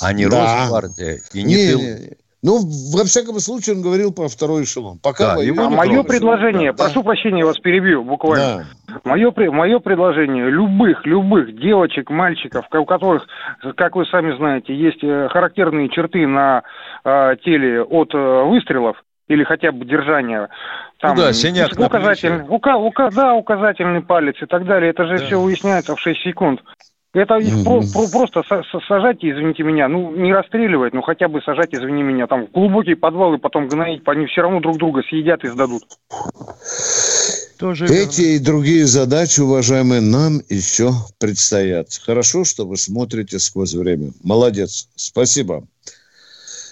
а 0.00 0.12
не 0.12 0.28
да. 0.28 0.62
Росгвардия 0.62 1.20
и 1.32 1.42
не, 1.44 1.54
не, 1.54 1.70
тыл. 1.70 1.80
Не, 1.80 2.16
ну, 2.42 2.60
во 2.96 3.04
всяком 3.04 3.38
случае, 3.38 3.76
он 3.76 3.82
говорил 3.82 4.12
про 4.14 4.28
второй 4.28 4.64
эшелон. 4.64 4.98
Пока 4.98 5.36
да, 5.36 5.42
его 5.42 5.66
а 5.66 5.70
мое 5.70 6.02
предложение, 6.02 6.72
да. 6.72 6.84
прошу 6.84 7.02
прощения, 7.02 7.44
вас 7.44 7.58
перебью 7.58 8.02
буквально. 8.02 8.66
Да. 8.88 9.00
Мое, 9.04 9.30
мое 9.50 9.78
предложение, 9.78 10.48
любых, 10.48 11.04
любых 11.04 11.54
девочек, 11.60 12.08
мальчиков, 12.08 12.64
у 12.72 12.84
которых, 12.86 13.26
как 13.76 13.94
вы 13.94 14.06
сами 14.06 14.34
знаете, 14.36 14.74
есть 14.74 15.04
э, 15.04 15.28
характерные 15.30 15.90
черты 15.90 16.26
на 16.26 16.62
э, 17.04 17.36
теле 17.44 17.82
от 17.82 18.14
э, 18.14 18.42
выстрелов, 18.44 18.96
или 19.28 19.44
хотя 19.44 19.70
бы 19.70 19.84
держания. 19.84 20.48
Там, 20.98 21.16
ну 21.16 21.22
да, 21.22 21.32
синяк 21.32 21.78
указательный, 21.78 22.44
ука, 22.48 22.76
ука, 22.76 23.10
да, 23.10 23.34
указательный 23.34 24.02
палец 24.02 24.36
и 24.40 24.46
так 24.46 24.64
далее. 24.66 24.90
Это 24.90 25.06
же 25.06 25.18
да. 25.18 25.24
все 25.24 25.40
выясняется 25.40 25.94
в 25.94 26.00
6 26.00 26.20
секунд. 26.22 26.60
Это 27.12 27.38
их 27.38 27.52
mm-hmm. 27.52 27.64
про, 27.64 28.06
про, 28.06 28.08
просто 28.08 28.42
сажать, 28.86 29.18
извините 29.20 29.64
меня, 29.64 29.88
ну 29.88 30.14
не 30.14 30.32
расстреливать, 30.32 30.94
но 30.94 31.02
хотя 31.02 31.26
бы 31.26 31.42
сажать, 31.42 31.74
извини 31.74 32.04
меня, 32.04 32.28
там 32.28 32.46
в 32.46 32.52
глубокий 32.52 32.94
подвал 32.94 33.34
и 33.34 33.38
потом 33.38 33.66
гноить, 33.66 34.02
они 34.06 34.26
все 34.26 34.42
равно 34.42 34.60
друг 34.60 34.78
друга 34.78 35.02
съедят 35.02 35.42
и 35.42 35.48
сдадут. 35.48 35.82
Тоже 37.58 37.86
Эти 37.86 38.20
верно. 38.20 38.34
и 38.34 38.38
другие 38.38 38.86
задачи, 38.86 39.40
уважаемые, 39.40 40.00
нам 40.00 40.40
еще 40.48 40.92
предстоят. 41.18 41.88
Хорошо, 42.00 42.44
что 42.44 42.64
вы 42.64 42.76
смотрите 42.76 43.40
сквозь 43.40 43.74
время. 43.74 44.12
Молодец. 44.22 44.88
Спасибо. 44.94 45.64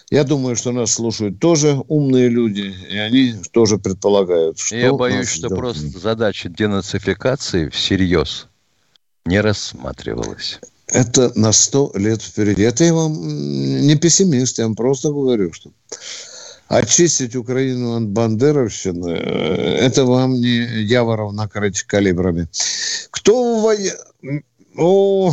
Я 0.09 0.25
думаю, 0.25 0.57
что 0.57 0.73
нас 0.73 0.93
слушают 0.93 1.41
тоже 1.41 1.83
умные 1.89 2.29
люди, 2.29 2.73
и 2.91 2.97
они 2.97 3.35
тоже 3.53 3.77
предполагают, 3.77 4.59
что... 4.59 4.77
Я 4.77 4.93
боюсь, 4.95 5.29
что 5.29 5.49
ждет. 5.49 5.59
просто 5.59 5.99
задача 5.99 6.49
денацификации 6.49 7.69
всерьез 7.69 8.48
не 9.25 9.41
рассматривалось. 9.41 10.61
Это 10.87 11.33
на 11.39 11.53
сто 11.53 11.93
лет 11.95 12.23
впереди. 12.23 12.63
Это 12.63 12.85
я 12.85 12.95
вам 12.95 13.13
не 13.13 13.95
пессимист, 13.97 14.59
я 14.59 14.65
вам 14.65 14.75
просто 14.75 15.11
говорю, 15.11 15.53
что 15.53 15.71
очистить 16.69 17.35
Украину 17.35 17.97
от 17.97 18.09
бандеровщины, 18.09 19.11
э, 19.11 19.77
это 19.87 20.05
вам 20.05 20.35
не 20.35 20.83
Яворов 20.83 21.33
накрыть 21.33 21.83
калибрами. 21.83 22.49
Кто 23.11 23.59
в 23.59 23.63
войне... 23.63 23.93
О, 24.81 25.33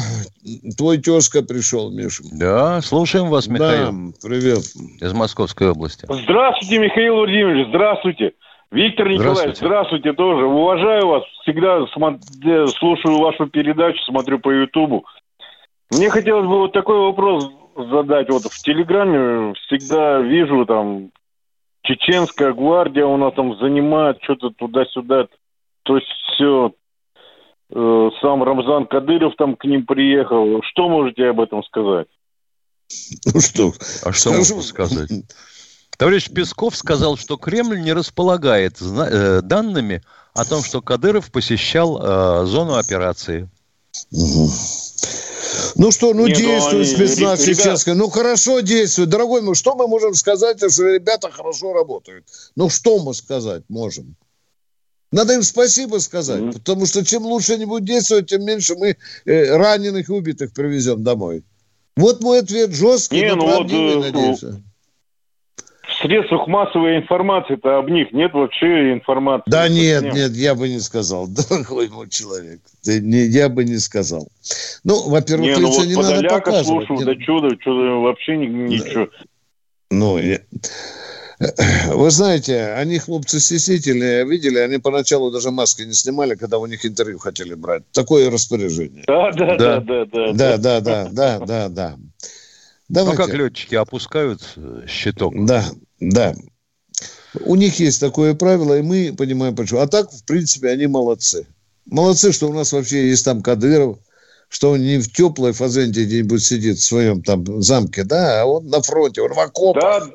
твой 0.75 0.97
тезка 0.97 1.43
пришел, 1.43 1.91
Миша. 1.91 2.23
Да, 2.31 2.81
слушаем 2.81 3.29
вас, 3.29 3.45
Михаил. 3.47 3.91
Да, 3.91 4.13
привет. 4.27 4.63
Из 4.99 5.13
Московской 5.13 5.69
области. 5.69 6.07
Здравствуйте, 6.09 6.79
Михаил 6.79 7.15
Владимирович, 7.15 7.67
здравствуйте. 7.69 8.31
Виктор 8.71 9.07
Николаевич, 9.07 9.57
здравствуйте. 9.57 9.65
здравствуйте 9.65 10.13
тоже. 10.13 10.45
Уважаю 10.45 11.07
вас, 11.07 11.23
всегда 11.41 11.85
смотрю, 11.87 12.67
слушаю 12.67 13.17
вашу 13.19 13.47
передачу, 13.47 13.99
смотрю 14.03 14.39
по 14.39 14.49
Ютубу. 14.49 15.05
Мне 15.91 16.09
хотелось 16.09 16.47
бы 16.47 16.57
вот 16.57 16.73
такой 16.73 16.97
вопрос 16.97 17.49
задать. 17.75 18.29
Вот 18.29 18.43
в 18.43 18.63
Телеграме 18.63 19.53
всегда 19.53 20.19
вижу 20.19 20.65
там 20.65 21.11
чеченская 21.83 22.53
гвардия 22.53 23.05
у 23.05 23.17
нас 23.17 23.33
там 23.35 23.57
занимает 23.59 24.17
что-то 24.23 24.49
туда-сюда. 24.49 25.27
То 25.83 25.97
есть 25.97 26.07
все. 26.07 26.73
Э, 27.71 28.09
сам 28.21 28.43
Рамзан 28.43 28.85
Кадыров 28.87 29.35
там 29.37 29.55
к 29.55 29.65
ним 29.65 29.85
приехал. 29.85 30.61
Что 30.63 30.89
можете 30.89 31.27
об 31.27 31.39
этом 31.39 31.63
сказать? 31.63 32.07
Ну 33.33 33.39
что? 33.39 33.71
А 34.03 34.11
что 34.11 34.31
можно 34.31 34.61
сказать? 34.61 35.09
Товарищ 35.97 36.29
Песков 36.29 36.75
сказал, 36.75 37.17
что 37.17 37.37
Кремль 37.37 37.81
не 37.81 37.93
располагает 37.93 38.77
э, 38.81 39.41
данными 39.41 40.03
о 40.33 40.43
том, 40.43 40.63
что 40.63 40.81
Кадыров 40.81 41.31
посещал 41.31 41.99
э, 42.01 42.45
зону 42.45 42.75
операции. 42.75 43.49
Угу. 44.11 44.49
Ну 45.75 45.91
что, 45.91 46.13
ну 46.13 46.27
не, 46.27 46.33
ну, 46.33 46.39
действует 46.39 46.87
ну, 46.89 46.95
спецназ 46.95 47.43
чеченская. 47.43 47.95
Ну 47.95 48.09
хорошо 48.09 48.59
действует. 48.59 49.09
Дорогой 49.09 49.41
мой, 49.41 49.55
что 49.55 49.75
мы 49.75 49.87
можем 49.87 50.13
сказать, 50.13 50.57
что 50.57 50.83
ребята 50.83 51.31
хорошо 51.31 51.73
работают? 51.73 52.25
Ну 52.55 52.69
что 52.69 52.99
мы 52.99 53.13
сказать 53.13 53.63
можем? 53.69 54.15
Надо 55.11 55.33
им 55.33 55.43
спасибо 55.43 55.99
сказать, 55.99 56.41
mm 56.41 56.53
потому 56.53 56.85
что 56.85 57.05
чем 57.05 57.25
лучше 57.25 57.53
они 57.53 57.65
будут 57.65 57.85
действовать, 57.85 58.27
тем 58.27 58.43
меньше 58.43 58.75
мы 58.75 58.97
э, 59.25 59.55
раненых 59.55 60.09
и 60.09 60.11
убитых 60.11 60.51
привезем 60.51 61.03
домой. 61.03 61.45
Вот 61.95 62.21
мой 62.21 62.39
ответ 62.39 62.73
жесткий, 62.73 63.21
не, 63.21 63.29
но 63.29 63.35
ну 63.35 63.45
правдивый, 63.45 63.95
вот, 63.95 64.05
э, 64.05 64.11
надеюсь 64.11 64.61
средствах 66.05 66.47
массовой 66.47 66.97
информации-то 66.97 67.79
об 67.79 67.89
них 67.89 68.11
нет 68.11 68.33
вообще 68.33 68.93
информации. 68.93 69.43
Да 69.47 69.67
нет, 69.67 70.03
нет, 70.03 70.13
нет, 70.13 70.31
я 70.31 70.55
бы 70.55 70.69
не 70.69 70.79
сказал, 70.79 71.27
дорогой 71.49 71.89
мой 71.89 72.09
человек. 72.09 72.59
Ты, 72.83 73.01
не, 73.01 73.25
я 73.25 73.49
бы 73.49 73.63
не 73.63 73.77
сказал. 73.77 74.27
Ну, 74.83 75.09
во-первых, 75.09 75.57
не, 75.57 75.61
ну 75.61 75.69
вот 75.69 75.85
не 75.85 75.95
надо 75.95 76.27
показывать. 76.27 76.87
слушал, 76.87 77.05
да 77.05 77.15
чудо, 77.15 77.55
чудо, 77.57 77.99
вообще 78.01 78.37
ничего. 78.37 79.07
Ну, 79.91 80.17
я... 80.17 80.39
Вы 81.89 82.11
знаете, 82.11 82.73
они, 82.77 82.97
хлопцы 82.97 83.39
стеснительные, 83.39 84.25
видели, 84.25 84.57
они 84.57 84.77
поначалу 84.77 85.31
даже 85.31 85.51
маски 85.51 85.81
не 85.81 85.93
снимали, 85.93 86.35
когда 86.35 86.59
у 86.59 86.65
них 86.65 86.85
интервью 86.85 87.19
хотели 87.19 87.55
брать. 87.55 87.83
Такое 87.91 88.31
распоряжение. 88.31 89.03
Да, 89.05 89.31
да, 89.31 89.55
да, 89.57 89.79
да, 89.79 90.05
да. 90.05 90.33
Да, 90.33 90.57
да, 90.57 90.79
да, 90.79 91.09
да, 91.11 91.39
да, 91.39 91.69
да. 91.69 91.95
Давайте. 92.87 93.21
Ну, 93.21 93.25
как 93.25 93.35
летчики 93.35 93.75
опускают 93.75 94.41
щиток. 94.87 95.33
Да, 95.45 95.65
да. 95.99 96.35
У 97.41 97.55
них 97.55 97.79
есть 97.79 97.99
такое 97.99 98.33
правило, 98.33 98.77
и 98.77 98.81
мы 98.81 99.13
понимаем 99.17 99.55
почему. 99.55 99.81
А 99.81 99.87
так, 99.87 100.11
в 100.11 100.23
принципе, 100.23 100.69
они 100.69 100.87
молодцы. 100.87 101.45
Молодцы, 101.85 102.31
что 102.31 102.49
у 102.49 102.53
нас 102.53 102.71
вообще 102.71 103.09
есть 103.09 103.25
там 103.25 103.41
Кадыров, 103.41 103.99
что 104.47 104.71
он 104.71 104.81
не 104.81 104.97
в 104.97 105.11
теплой 105.11 105.51
фазенде 105.51 106.05
где-нибудь 106.05 106.43
сидит 106.43 106.77
в 106.77 106.83
своем 106.83 107.21
там 107.21 107.61
замке, 107.61 108.03
да, 108.03 108.41
а 108.41 108.45
он 108.45 108.67
на 108.67 108.81
фронте, 108.81 109.21
он 109.21 109.33
в 109.33 109.39
окопах. 109.39 110.07
Да. 110.07 110.13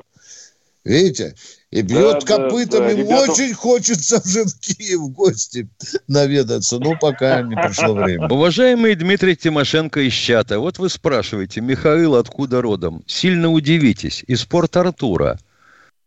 Видите? 0.83 1.35
И 1.69 1.83
бьет 1.83 2.25
да, 2.25 2.37
копытами. 2.37 3.03
Да, 3.03 3.25
да. 3.25 3.31
Очень 3.31 3.53
хочется 3.53 4.21
уже 4.25 4.43
в 4.43 4.59
Киев 4.59 4.99
в 4.99 5.09
гости 5.09 5.69
наведаться. 6.07 6.79
Но 6.79 6.97
пока 6.99 7.41
не 7.43 7.55
пришло 7.55 7.93
время. 7.93 8.27
Уважаемый 8.27 8.95
Дмитрий 8.95 9.37
Тимошенко 9.37 10.01
из 10.01 10.13
чата. 10.13 10.59
Вот 10.59 10.79
вы 10.79 10.89
спрашиваете, 10.89 11.61
Михаил 11.61 12.15
откуда 12.15 12.61
родом? 12.61 13.03
Сильно 13.05 13.51
удивитесь. 13.51 14.23
Из 14.27 14.43
Порт-Артура. 14.43 15.39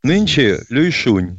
Нынче 0.05 0.61
Люйшунь. 0.69 1.39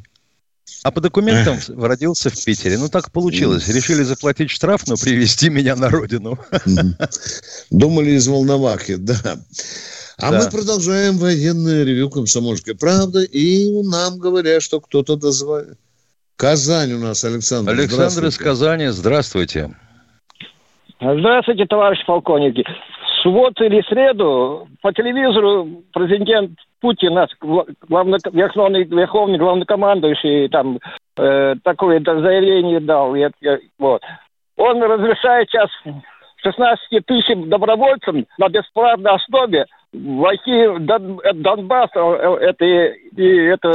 А 0.84 0.92
по 0.92 1.00
документам 1.00 1.58
родился 1.82 2.30
в 2.30 2.44
Питере. 2.44 2.78
Ну, 2.78 2.90
так 2.90 3.12
получилось. 3.12 3.68
Решили 3.70 4.04
заплатить 4.04 4.52
штраф, 4.52 4.88
но 4.88 4.96
привезти 4.98 5.50
меня 5.50 5.76
на 5.76 5.90
родину. 5.90 6.38
Думали 7.70 8.12
из 8.12 8.28
Волновахи, 8.28 8.96
да. 8.96 9.38
А 10.18 10.32
да. 10.32 10.40
мы 10.40 10.50
продолжаем 10.50 11.18
военное 11.18 11.84
ревю 11.84 12.10
«Комсомольской 12.10 12.76
правды», 12.76 13.26
и 13.26 13.70
нам 13.84 14.18
говорят, 14.18 14.64
что 14.64 14.80
кто-то 14.80 15.16
дозвонил. 15.16 15.76
Казань 16.36 16.94
у 16.94 17.00
нас, 17.00 17.24
Александр. 17.24 17.72
Александр 17.72 18.28
из 18.28 18.38
Казани, 18.38 18.88
здравствуйте. 18.88 19.76
Здравствуйте, 21.00 21.66
товарищ 21.66 22.00
полковники. 22.06 22.64
Субботу 23.26 23.64
или 23.64 23.82
среду 23.90 24.68
по 24.84 24.94
телевизору 24.94 25.68
президент 25.92 26.52
Путин, 26.80 27.16
наш 27.16 27.32
главный, 27.90 28.20
верховный, 28.32 28.84
верховный 28.84 29.40
главнокомандующий, 29.40 30.48
там 30.50 30.78
э, 31.18 31.56
такое 31.64 32.02
заявление 32.02 32.80
дал. 32.80 33.16
Я, 33.16 33.32
я, 33.42 33.58
вот. 33.80 34.04
Он 34.58 34.84
разрешает 34.84 35.50
сейчас 35.50 35.70
16 36.44 37.04
тысяч 37.08 37.36
добровольцам 37.48 38.28
на 38.38 38.48
бесплатной 38.48 39.14
основе 39.16 39.66
войти 39.92 40.68
в 40.68 40.86
Дон, 40.86 41.20
Донбасс, 41.34 41.90
э, 41.96 42.38
это, 42.42 42.64
и, 42.64 43.24
это 43.48 43.72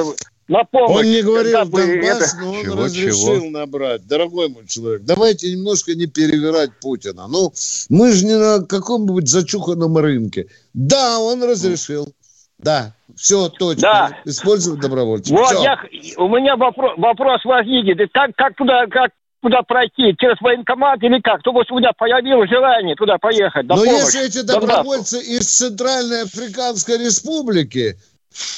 на 0.51 0.65
помощь. 0.65 0.97
Он 0.97 1.05
не 1.05 1.23
говорил 1.23 1.53
Донбасс, 1.53 1.89
это... 1.89 2.41
но 2.41 2.51
он 2.51 2.63
чего, 2.63 2.75
разрешил 2.85 3.41
чего? 3.41 3.51
набрать. 3.51 4.07
Дорогой 4.07 4.49
мой 4.49 4.67
человек, 4.67 5.03
давайте 5.05 5.51
немножко 5.53 5.95
не 5.95 6.07
перевирать 6.07 6.71
Путина. 6.81 7.29
Ну, 7.29 7.53
мы 7.89 8.13
же 8.13 8.27
не 8.27 8.37
на 8.37 8.67
каком-нибудь 8.67 9.29
зачуханном 9.29 9.97
рынке. 9.97 10.49
Да, 10.75 11.21
он 11.21 11.43
разрешил. 11.45 12.13
Да, 12.59 12.95
все 13.17 13.49
точно. 13.49 13.83
Да. 13.83 14.19
Использовать 14.25 14.81
добровольцев. 14.81 15.31
Вот 15.31 15.47
все. 15.47 15.63
я, 15.63 15.79
у 16.19 16.29
меня 16.29 16.57
вопрос, 16.57 16.93
вопрос 16.99 17.45
возникнет. 17.45 18.11
Как, 18.13 18.35
как 18.35 18.57
туда, 18.57 18.87
как 18.87 19.13
куда 19.43 19.63
пройти? 19.63 20.15
Через 20.19 20.41
военкомат 20.41 21.03
или 21.03 21.21
как? 21.21 21.43
То 21.43 21.53
есть 21.59 21.71
у 21.71 21.79
меня 21.79 21.93
появилось 21.97 22.51
желание 22.51 22.95
туда 22.97 23.19
поехать. 23.19 23.67
Но 23.67 23.77
помощь. 23.77 23.91
если 23.91 24.27
эти 24.27 24.43
добровольцы 24.43 25.17
Донбассу. 25.17 25.33
из 25.33 25.47
Центральной 25.47 26.23
Африканской 26.25 26.99
Республики, 26.99 27.97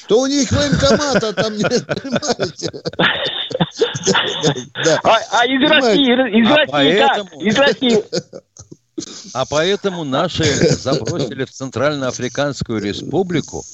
то 0.07 0.21
у 0.21 0.27
них 0.27 0.51
военкомата 0.53 1.33
там 1.33 1.57
нет, 1.57 1.87
понимаете? 1.87 2.71
А, 5.05 5.19
а 5.31 5.47
из 5.47 5.71
России, 5.71 6.13
из 6.41 6.51
а 6.51 6.57
России 6.57 6.99
как? 6.99 7.33
Из 7.41 7.57
России. 7.57 8.05
А 9.33 9.47
поэтому 9.47 10.05
наши 10.05 10.45
забросили 10.45 11.45
в 11.45 11.51
Центральноафриканскую 11.51 12.81
республику 12.81 13.65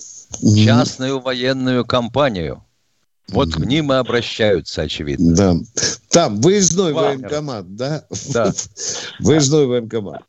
частную 0.41 1.21
военную 1.21 1.85
компанию. 1.85 2.65
Вот 3.29 3.53
к 3.53 3.59
ним 3.59 3.93
и 3.93 3.97
обращаются, 3.97 4.83
очевидно. 4.83 5.35
Да. 5.35 5.55
Там 6.11 6.41
выездной 6.41 6.93
Вагнер. 6.93 7.29
военкомат, 7.29 7.77
да? 7.77 8.05
Да. 8.33 8.53
Выездной 9.19 9.67
военкомат. 9.67 10.23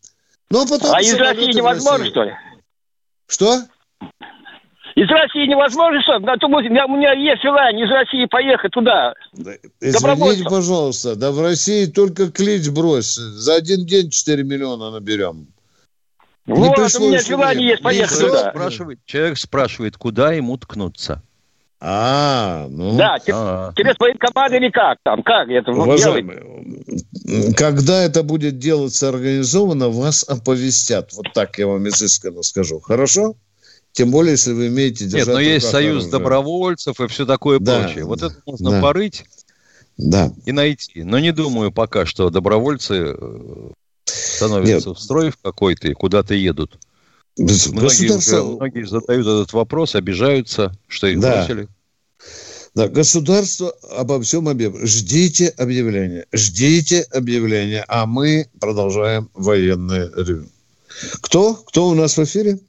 Ну, 0.50 0.64
а 0.64 0.68
потом 0.68 0.94
а 0.94 1.02
из 1.02 1.14
России 1.14 1.56
невозможно, 1.56 2.06
что 2.08 2.24
ли? 2.24 2.34
Что? 3.28 3.64
Из 4.96 5.10
России 5.10 5.48
невозможно, 5.48 6.02
что? 6.02 6.20
Да, 6.20 6.36
у, 6.42 6.50
меня, 6.50 6.86
у 6.86 6.96
меня 6.98 7.14
есть 7.14 7.42
желание 7.42 7.86
из 7.86 7.92
России 7.92 8.26
поехать 8.26 8.72
туда. 8.72 9.14
Да, 9.34 9.52
извините, 9.80 10.44
пожалуйста, 10.50 11.16
да 11.16 11.32
в 11.32 11.42
России 11.42 11.86
только 11.86 12.32
клич 12.32 12.70
брось. 12.70 13.16
За 13.16 13.56
один 13.56 13.86
день 13.86 14.10
4 14.10 14.44
миллиона 14.44 14.92
наберем. 14.92 15.48
Вот, 16.46 16.78
у 16.78 17.08
меня 17.08 17.22
желание 17.22 17.70
есть 17.70 17.84
поехать 17.84 18.20
туда. 18.20 18.50
Спрашивает, 18.50 19.00
человек 19.06 19.38
спрашивает, 19.38 19.98
куда 19.98 20.34
ему 20.34 20.58
ткнуться. 20.58 21.22
А, 21.82 22.68
ну... 22.70 22.98
Да, 22.98 23.18
а. 23.32 23.72
через 23.76 23.96
военкомат 24.00 24.52
или 24.52 24.70
как 24.70 24.98
там? 25.04 25.24
Как 25.24 25.48
это 25.48 25.72
Уважаемый, 25.72 27.54
когда 27.56 28.04
это 28.04 28.24
будет 28.24 28.58
делаться 28.58 29.08
организованно, 29.10 29.88
вас 29.90 30.26
оповестят. 30.28 31.14
Вот 31.14 31.28
так 31.34 31.58
я 31.58 31.68
вам 31.68 31.88
изысканно 31.88 32.42
скажу. 32.44 32.82
Хорошо? 32.82 33.36
Тем 33.92 34.12
более, 34.12 34.32
если 34.32 34.54
вы 34.54 34.68
имеете. 34.68 35.06
Нет, 35.06 35.28
но 35.28 35.40
есть 35.40 35.70
союз 35.70 36.04
оружие. 36.04 36.12
добровольцев 36.12 37.00
и 37.02 37.08
все 37.08 37.26
такое 37.26 37.60
да, 37.60 37.84
прочее. 37.84 38.06
Вот 38.06 38.22
это 38.22 38.36
можно 38.46 38.72
да. 38.72 38.82
порыть 38.82 39.26
да. 39.98 40.32
и 40.46 40.52
найти. 40.52 41.04
Но 41.04 41.20
не 41.20 41.32
думаю 41.32 41.72
пока, 41.72 42.06
что 42.06 42.30
добровольцы 42.30 43.16
э, 43.18 43.72
становятся 44.06 44.90
Нет. 44.90 44.98
в 44.98 45.02
строй 45.02 45.32
в 45.32 45.38
какой-то 45.38 45.88
и 45.88 45.94
куда-то 45.94 46.34
едут. 46.34 46.80
Многие, 47.38 48.16
уже, 48.18 48.44
многие 48.44 48.86
задают 48.86 49.26
этот 49.26 49.54
вопрос, 49.54 49.96
обижаются, 49.96 50.74
что 50.88 51.08
их 51.08 51.20
да. 51.20 51.46
бросили. 51.46 51.68
Да, 52.76 52.88
государство 52.88 53.74
обо 53.98 54.22
всем 54.22 54.48
объявляет. 54.48 54.88
Ждите 54.88 55.48
объявления, 55.50 56.26
ждите 56.32 57.02
объявления, 57.12 57.84
а 57.88 58.06
мы 58.06 58.50
продолжаем 58.60 59.30
военное 59.34 60.12
ревю. 60.16 60.48
Кто? 61.22 61.56
Кто 61.56 61.88
у 61.88 61.96
нас 61.96 62.18
в 62.18 62.24
эфире? 62.24 62.60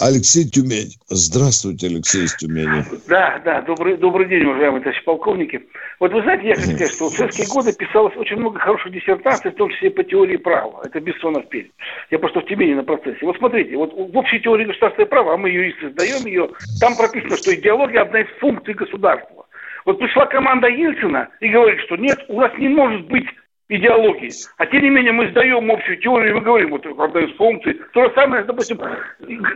Алексей 0.00 0.48
Тюмень. 0.48 0.96
Здравствуйте, 1.08 1.88
Алексей 1.88 2.24
из 2.24 2.34
Тюмени. 2.36 2.84
Да, 3.06 3.38
да, 3.44 3.60
добрый, 3.62 3.98
добрый 3.98 4.26
день, 4.26 4.44
уважаемые 4.44 4.80
товарищи 4.80 5.04
полковники. 5.04 5.60
Вот 6.00 6.10
вы 6.12 6.22
знаете, 6.22 6.48
я 6.48 6.54
хочу 6.54 6.70
сказать, 6.70 6.92
что 6.92 7.08
в 7.10 7.12
советские 7.12 7.46
годы 7.48 7.72
писалось 7.74 8.16
очень 8.16 8.36
много 8.36 8.58
хороших 8.58 8.92
диссертаций, 8.92 9.50
в 9.50 9.56
том 9.56 9.70
числе 9.70 9.90
по 9.90 10.02
теории 10.02 10.38
права. 10.38 10.80
Это 10.84 11.00
Бессонов 11.00 11.48
перед. 11.50 11.70
Я 12.10 12.18
просто 12.18 12.40
в 12.40 12.46
Тюмени 12.46 12.74
на 12.74 12.82
процессе. 12.82 13.18
Вот 13.22 13.36
смотрите, 13.36 13.76
вот 13.76 13.92
в 13.92 14.16
общей 14.16 14.40
теории 14.40 14.64
государственного 14.64 15.08
права, 15.08 15.34
а 15.34 15.36
мы 15.36 15.50
юристы 15.50 15.90
сдаем 15.90 16.24
ее, 16.26 16.48
там 16.80 16.96
прописано, 16.96 17.36
что 17.36 17.54
идеология 17.54 18.00
одна 18.00 18.22
из 18.22 18.28
функций 18.40 18.72
государства. 18.72 19.44
Вот 19.84 19.98
пришла 19.98 20.24
команда 20.26 20.68
Ельцина 20.68 21.28
и 21.40 21.48
говорит, 21.48 21.80
что 21.80 21.96
нет, 21.96 22.18
у 22.28 22.40
нас 22.40 22.52
не 22.58 22.68
может 22.68 23.06
быть 23.08 23.26
идеологии. 23.68 24.30
А 24.58 24.66
тем 24.66 24.82
не 24.82 24.90
менее 24.90 25.12
мы 25.12 25.30
сдаем 25.30 25.70
общую 25.70 25.96
теорию, 25.98 26.36
мы 26.36 26.40
говорим, 26.42 26.70
вот 26.70 26.84
одна 26.86 27.20
из 27.20 27.34
функций. 27.36 27.80
То 27.92 28.04
же 28.04 28.12
самое, 28.14 28.44
допустим, 28.44 28.78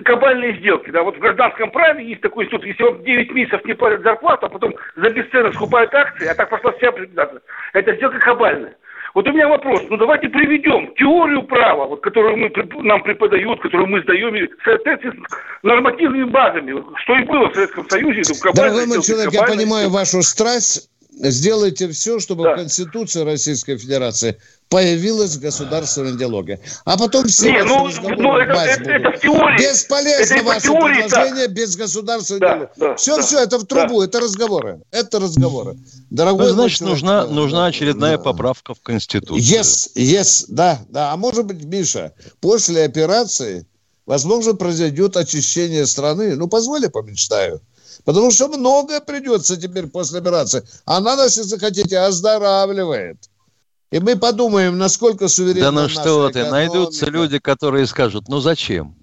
глобальные 0.04 0.58
сделки. 0.58 0.90
Да, 0.90 1.02
вот 1.02 1.16
в 1.16 1.20
гражданском 1.20 1.70
праве 1.70 2.04
есть 2.06 2.20
такой 2.22 2.44
институт, 2.44 2.64
если 2.64 2.82
вам 2.82 3.02
9 3.04 3.32
месяцев 3.32 3.64
не 3.64 3.74
платят 3.74 4.02
зарплату, 4.02 4.46
а 4.46 4.48
потом 4.48 4.74
за 4.96 5.10
бесценок 5.10 5.54
скупают 5.54 5.94
акции, 5.94 6.26
а 6.26 6.34
так 6.34 6.48
пошла 6.48 6.72
вся 6.72 6.92
приватизация, 6.92 7.40
это 7.74 7.94
сделка 7.96 8.18
кабальная. 8.18 8.76
Вот 9.14 9.26
у 9.26 9.32
меня 9.32 9.48
вопрос, 9.48 9.82
ну 9.88 9.96
давайте 9.96 10.28
приведем 10.28 10.94
теорию 10.94 11.42
права, 11.42 11.86
вот, 11.86 12.02
которую 12.02 12.36
мы, 12.36 12.52
нам 12.82 13.02
преподают, 13.02 13.60
которую 13.60 13.88
мы 13.88 14.02
сдаем, 14.02 14.34
в 14.34 14.64
соответствии 14.64 15.10
с 15.10 15.62
нормативными 15.62 16.24
базами, 16.24 16.82
что 17.02 17.16
и 17.16 17.24
было 17.24 17.48
в 17.48 17.54
Советском 17.54 17.88
Союзе. 17.88 18.22
Дорогой 18.54 18.86
мой 18.86 19.02
человек, 19.02 19.32
я 19.32 19.42
понимаю 19.44 19.90
вашу 19.90 20.22
страсть, 20.22 20.90
сделайте 21.18 21.88
все, 21.90 22.18
чтобы 22.18 22.44
да. 22.44 22.54
в 22.54 22.56
Конституции 22.56 23.22
Российской 23.22 23.76
Федерации 23.76 24.38
появилась 24.68 25.38
государственная 25.38 26.12
идеология. 26.12 26.60
А 26.84 26.96
потом 26.96 27.26
все 27.26 27.50
Не, 27.50 27.64
ну, 27.64 27.88
ну, 28.16 28.36
это, 28.36 28.52
это, 28.52 28.90
это 28.90 29.16
в 29.16 29.20
теории. 29.20 29.58
Бесполезно 29.58 30.34
это 30.34 30.44
ваше 30.44 30.60
теории, 30.62 31.02
предложение 31.02 31.46
так. 31.46 31.52
без 31.54 31.76
государственной 31.76 32.40
да, 32.40 32.46
идеологии. 32.46 32.70
Да, 32.76 32.96
все, 32.96 33.16
да, 33.16 33.22
все, 33.22 33.38
это 33.40 33.58
в 33.58 33.66
трубу, 33.66 34.00
да. 34.00 34.06
это 34.06 34.20
разговоры. 34.20 34.80
Это 34.90 35.18
разговоры. 35.18 35.76
Дорогой 36.10 36.48
ну, 36.48 36.52
значит, 36.54 36.78
человек, 36.78 37.02
нужна, 37.02 37.26
нужна 37.26 37.66
очередная 37.66 38.16
да. 38.18 38.22
поправка 38.22 38.74
в 38.74 38.80
Конституцию. 38.80 39.38
Yes, 39.38 39.90
yes, 39.94 40.44
да, 40.48 40.80
да. 40.88 41.12
А 41.12 41.16
может 41.16 41.46
быть, 41.46 41.64
Миша, 41.64 42.12
после 42.40 42.84
операции, 42.84 43.66
возможно, 44.06 44.54
произойдет 44.54 45.16
очищение 45.16 45.86
страны. 45.86 46.36
Ну, 46.36 46.48
позволь, 46.48 46.88
помечтаю. 46.90 47.62
Потому 48.04 48.30
что 48.30 48.48
многое 48.48 49.00
придется 49.00 49.56
теперь 49.56 49.86
после 49.86 50.20
операции. 50.20 50.62
Она 50.84 51.16
нас, 51.16 51.36
если 51.36 51.48
захотите, 51.48 51.98
оздоравливает. 51.98 53.28
И 53.90 54.00
мы 54.00 54.16
подумаем, 54.16 54.76
насколько 54.76 55.28
суверенна 55.28 55.72
Да 55.72 55.82
ну 55.82 55.88
что 55.88 56.30
ты, 56.30 56.50
найдутся 56.50 57.06
люди, 57.06 57.38
которые 57.38 57.86
скажут, 57.86 58.28
ну 58.28 58.40
зачем? 58.40 58.94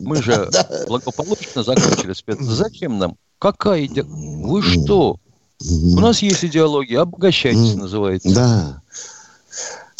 Мы 0.00 0.20
же 0.22 0.50
благополучно 0.88 1.62
закончили 1.62 2.12
спец. 2.12 2.38
Зачем 2.40 2.98
нам? 2.98 3.16
Какая 3.38 3.86
идеология? 3.86 4.46
Вы 4.46 4.62
что? 4.62 5.18
У 5.60 6.00
нас 6.00 6.20
есть 6.20 6.44
идеология, 6.44 7.00
обогащайтесь, 7.00 7.74
называется. 7.74 8.34
Да. 8.34 8.82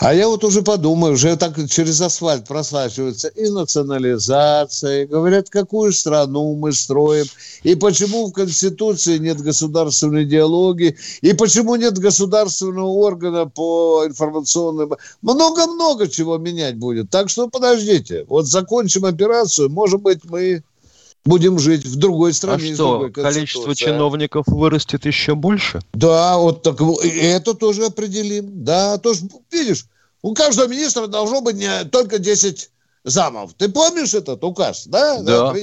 А 0.01 0.13
я 0.13 0.27
вот 0.27 0.43
уже 0.43 0.63
подумаю, 0.63 1.15
уже 1.15 1.37
так 1.37 1.55
через 1.71 2.01
асфальт 2.01 2.49
просачивается 2.49 3.29
и 3.29 3.49
национализация, 3.49 5.05
и 5.05 5.07
говорят, 5.07 5.51
какую 5.51 5.93
страну 5.93 6.57
мы 6.57 6.73
строим, 6.73 7.27
и 7.63 7.77
почему 7.77 8.27
в 8.27 8.33
Конституции 8.33 9.19
нет 9.19 9.41
государственной 9.41 10.25
идеологии, 10.25 10.97
и 11.21 11.33
почему 11.33 11.77
нет 11.77 11.97
государственного 11.99 12.89
органа 12.89 13.47
по 13.47 14.05
информационным... 14.05 14.95
Много-много 15.23 16.09
чего 16.09 16.39
менять 16.39 16.77
будет. 16.77 17.11
Так 17.11 17.31
что 17.31 17.49
подождите, 17.49 18.25
вот 18.29 18.47
закончим 18.47 19.05
операцию, 19.05 19.71
может 19.71 20.03
быть, 20.03 20.25
мы 20.25 20.65
будем 21.25 21.59
жить 21.59 21.85
в 21.85 21.97
другой 21.97 22.31
а 22.31 22.35
стране. 22.35 22.73
А 22.73 22.75
что, 22.75 23.11
количество 23.11 23.75
чиновников 23.75 24.47
вырастет 24.47 25.07
еще 25.07 25.35
больше? 25.35 25.81
Да, 25.93 26.37
вот 26.39 26.63
так 26.63 26.81
это 26.81 27.55
тоже 27.55 27.87
определим. 27.87 28.65
Да, 28.65 28.99
тоже, 28.99 29.23
видишь, 29.51 29.87
у 30.23 30.35
каждого 30.35 30.69
министра 30.69 31.07
должно 31.07 31.41
быть 31.41 31.57
не 31.57 31.85
только 31.85 32.19
10 32.19 32.71
замов. 33.05 33.53
Ты 33.55 33.69
помнишь 33.69 34.15
этот 34.15 34.43
указ, 34.45 34.87
да? 34.87 35.21
Да. 35.21 35.53
да 35.53 35.59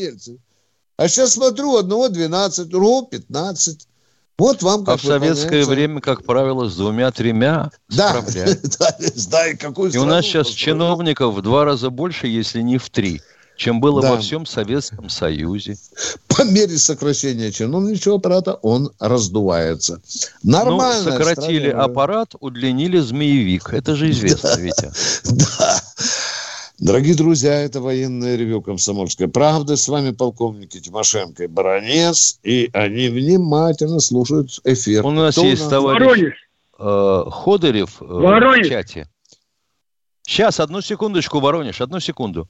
а 0.97 1.07
сейчас 1.07 1.33
смотрю, 1.33 1.77
одного 1.77 2.09
12, 2.09 2.67
другого 2.67 3.07
15. 3.07 3.87
Вот 4.37 4.61
вам 4.61 4.85
как 4.85 4.95
А 4.95 4.97
в 4.97 5.01
советское 5.01 5.65
время, 5.65 5.99
как 5.99 6.23
правило, 6.23 6.69
с 6.69 6.75
двумя-тремя 6.75 7.71
да, 7.89 8.21
да, 8.79 8.97
да, 9.29 9.47
и 9.47 9.55
какую 9.55 9.91
И 9.91 9.97
у 9.97 10.05
нас 10.05 10.25
сейчас 10.25 10.47
чиновников 10.47 11.35
в 11.35 11.41
два 11.41 11.65
раза 11.65 11.89
больше, 11.89 12.27
если 12.27 12.61
не 12.61 12.77
в 12.77 12.89
три 12.89 13.21
чем 13.61 13.79
было 13.79 14.01
да. 14.01 14.13
во 14.13 14.17
всем 14.17 14.47
Советском 14.47 15.07
Союзе. 15.07 15.77
По 16.27 16.43
мере 16.43 16.79
сокращения 16.79 17.51
чиновничьего 17.51 18.15
аппарата 18.15 18.55
он 18.55 18.89
раздувается. 18.99 20.01
Нормально. 20.41 21.03
Ну, 21.03 21.11
сократили 21.11 21.69
стране... 21.69 21.83
аппарат, 21.83 22.33
удлинили 22.39 22.97
змеевик. 22.97 23.71
Это 23.71 23.95
же 23.95 24.09
известно, 24.09 24.55
да. 24.55 24.61
Витя. 24.61 24.91
Да. 25.59 25.79
Дорогие 26.79 27.13
друзья, 27.13 27.61
это 27.61 27.79
военное 27.81 28.35
ревю 28.35 28.63
«Комсомольской 28.63 29.27
правды». 29.27 29.77
С 29.77 29.87
вами 29.87 30.09
полковники 30.09 30.79
Тимошенко 30.79 31.43
и 31.43 31.47
Баранец. 31.47 32.39
И 32.41 32.67
они 32.73 33.09
внимательно 33.09 33.99
слушают 33.99 34.59
эфир. 34.63 35.05
У 35.05 35.11
нас 35.11 35.35
Кто 35.35 35.45
есть 35.45 35.61
у 35.61 35.65
нас? 35.65 35.69
товарищ 35.69 36.33
э, 36.79 37.23
Ходорев 37.29 38.01
э, 38.01 38.05
в 38.05 38.63
чате. 38.67 39.07
Сейчас, 40.23 40.59
одну 40.59 40.81
секундочку, 40.81 41.39
Воронеж, 41.39 41.81
одну 41.81 41.99
секунду. 41.99 42.47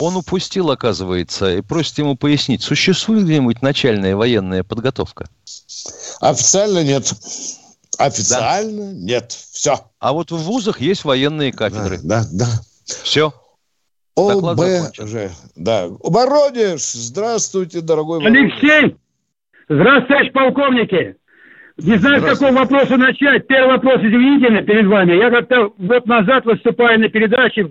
Он 0.00 0.16
упустил, 0.16 0.70
оказывается, 0.70 1.58
и 1.58 1.60
просит 1.60 1.98
ему 1.98 2.16
пояснить, 2.16 2.62
существует 2.62 3.24
где-нибудь 3.24 3.60
начальная 3.60 4.16
военная 4.16 4.64
подготовка? 4.64 5.26
Официально 6.20 6.82
нет. 6.82 7.12
Официально 7.98 8.92
да. 8.92 8.98
нет. 8.98 9.32
Все. 9.52 9.78
А 9.98 10.12
вот 10.14 10.30
в 10.30 10.38
вузах 10.38 10.80
есть 10.80 11.04
военные 11.04 11.52
кафедры. 11.52 11.98
Да, 12.02 12.24
да. 12.32 12.46
да. 12.46 12.94
Все. 13.02 13.34
ОБЖ. 14.16 15.32
Да. 15.54 15.88
Воронеж, 16.00 16.80
здравствуйте, 16.80 17.82
дорогой 17.82 18.20
Воронеж. 18.20 18.52
Алексей, 18.62 18.96
здравствуйте, 19.68 20.30
полковники. 20.32 21.16
Не 21.82 21.96
знаю, 21.96 22.20
с 22.20 22.38
какого 22.38 22.58
вопроса 22.58 22.96
начать. 22.96 23.46
Первый 23.46 23.74
вопрос 23.74 24.00
извинительный 24.00 24.62
перед 24.62 24.86
вами. 24.86 25.14
Я 25.14 25.30
как-то 25.30 25.72
год 25.78 26.06
назад, 26.06 26.44
выступая 26.44 26.98
на 26.98 27.08
передаче, 27.08 27.66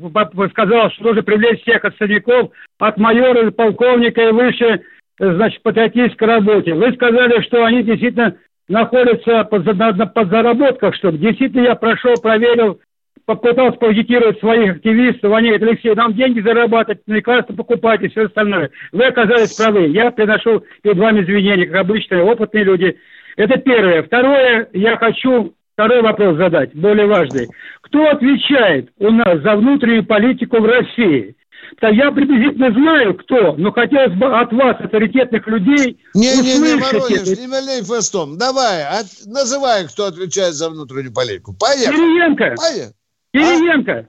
сказал, 0.52 0.92
что 0.92 1.04
нужно 1.04 1.22
привлечь 1.22 1.62
всех 1.62 1.86
отставников 1.86 2.52
от 2.80 2.98
майора 2.98 3.46
до 3.46 3.52
полковника 3.52 4.22
и 4.22 4.32
выше, 4.32 4.82
значит, 5.20 5.62
патриотической 5.62 6.28
работе. 6.28 6.74
Вы 6.74 6.92
сказали, 6.94 7.42
что 7.44 7.64
они 7.66 7.84
действительно 7.84 8.36
находятся 8.68 9.44
под, 9.44 9.66
на, 9.66 9.92
на 9.92 10.06
подзаработках, 10.08 10.96
что 10.96 11.12
действительно 11.12 11.62
я 11.62 11.76
прошел, 11.76 12.16
проверил, 12.16 12.80
попытался 13.26 13.78
проагитировать 13.78 14.40
своих 14.40 14.78
активистов, 14.78 15.32
они 15.34 15.50
говорят, 15.50 15.70
Алексей, 15.70 15.94
нам 15.94 16.14
деньги 16.14 16.40
зарабатывать, 16.40 17.02
лекарства 17.06 17.54
покупать 17.54 18.02
и 18.02 18.08
все 18.08 18.26
остальное. 18.26 18.72
Вы 18.92 19.06
оказались 19.06 19.56
правы. 19.56 19.88
Я 19.88 20.10
приношу 20.10 20.64
перед 20.82 20.98
вами 20.98 21.22
извинения, 21.22 21.68
как 21.68 21.82
обычные 21.82 22.24
опытные 22.24 22.64
люди. 22.64 22.98
Это 23.38 23.58
первое. 23.58 24.04
Второе, 24.04 24.70
я 24.74 24.98
хочу 24.98 25.56
второй 25.74 26.02
вопрос 26.02 26.38
задать, 26.38 26.76
более 26.76 27.08
важный. 27.08 27.48
Кто 27.82 28.10
отвечает 28.10 28.92
у 28.98 29.12
нас 29.12 29.42
за 29.42 29.56
внутреннюю 29.56 30.06
политику 30.06 30.60
в 30.60 30.66
России? 30.66 31.36
Да 31.82 31.90
я 31.90 32.12
приблизительно 32.12 32.72
знаю, 32.72 33.16
кто, 33.16 33.54
но 33.56 33.72
хотелось 33.72 34.14
бы 34.18 34.26
от 34.26 34.52
вас, 34.52 34.76
авторитетных 34.80 35.46
людей, 35.48 36.02
не, 36.14 36.32
услышать... 36.32 36.62
Не, 36.62 36.74
не, 36.74 36.82
Воронеж, 36.82 37.22
это. 37.22 37.42
не 37.42 37.48
валяй 37.48 37.84
фастом. 37.84 38.38
Давай, 38.38 38.84
от, 38.84 39.06
называй, 39.26 39.88
кто 39.88 40.06
отвечает 40.06 40.56
за 40.56 40.70
внутреннюю 40.70 41.14
политику. 41.14 41.54
Поехали. 41.54 41.96
Кириенко. 41.96 42.56
Поехали. 42.58 42.94
Кириенко. 43.34 43.94
А? 43.94 44.06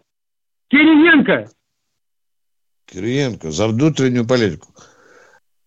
Кириенко. 0.70 1.50
Кириенко 2.86 3.50
за 3.50 3.68
внутреннюю 3.68 4.26
политику. 4.26 4.68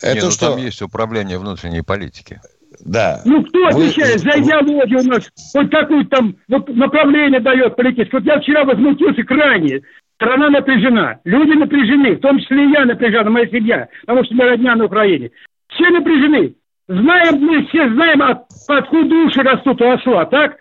Это 0.01 0.15
Не, 0.15 0.21
ну, 0.21 0.31
что? 0.31 0.49
там 0.49 0.57
есть 0.57 0.81
управление 0.81 1.37
внутренней 1.37 1.81
политики. 1.81 2.41
Да. 2.85 3.21
Ну, 3.25 3.43
кто 3.43 3.67
отвечает 3.67 4.21
вы, 4.23 4.31
за 4.31 4.41
идеологию 4.41 4.99
у 4.99 5.03
нас? 5.03 5.31
Вот 5.53 5.71
какое 5.71 6.03
там 6.05 6.35
вот 6.49 6.67
направление 6.69 7.39
дает 7.39 7.75
политическое. 7.75 8.17
Вот 8.17 8.25
я 8.25 8.39
вчера 8.39 8.65
возмутился 8.65 9.23
крайне. 9.23 9.81
Страна 10.15 10.49
напряжена, 10.49 11.19
люди 11.23 11.57
напряжены, 11.57 12.15
в 12.15 12.19
том 12.19 12.39
числе 12.39 12.65
и 12.65 12.71
я 12.71 12.85
напряжена, 12.85 13.29
моя 13.29 13.47
семья, 13.47 13.87
потому 14.01 14.23
что 14.23 14.35
мы 14.35 14.45
родня 14.45 14.75
на 14.75 14.85
Украине. 14.85 15.31
Все 15.69 15.89
напряжены. 15.89 16.53
Знаем, 16.87 17.39
мы 17.39 17.65
все 17.65 17.89
знаем, 17.89 18.21
от, 18.21 18.43
откуда 18.67 19.09
души 19.09 19.41
растут 19.41 19.81
у 19.81 19.89
осла, 19.89 20.25
так? 20.25 20.57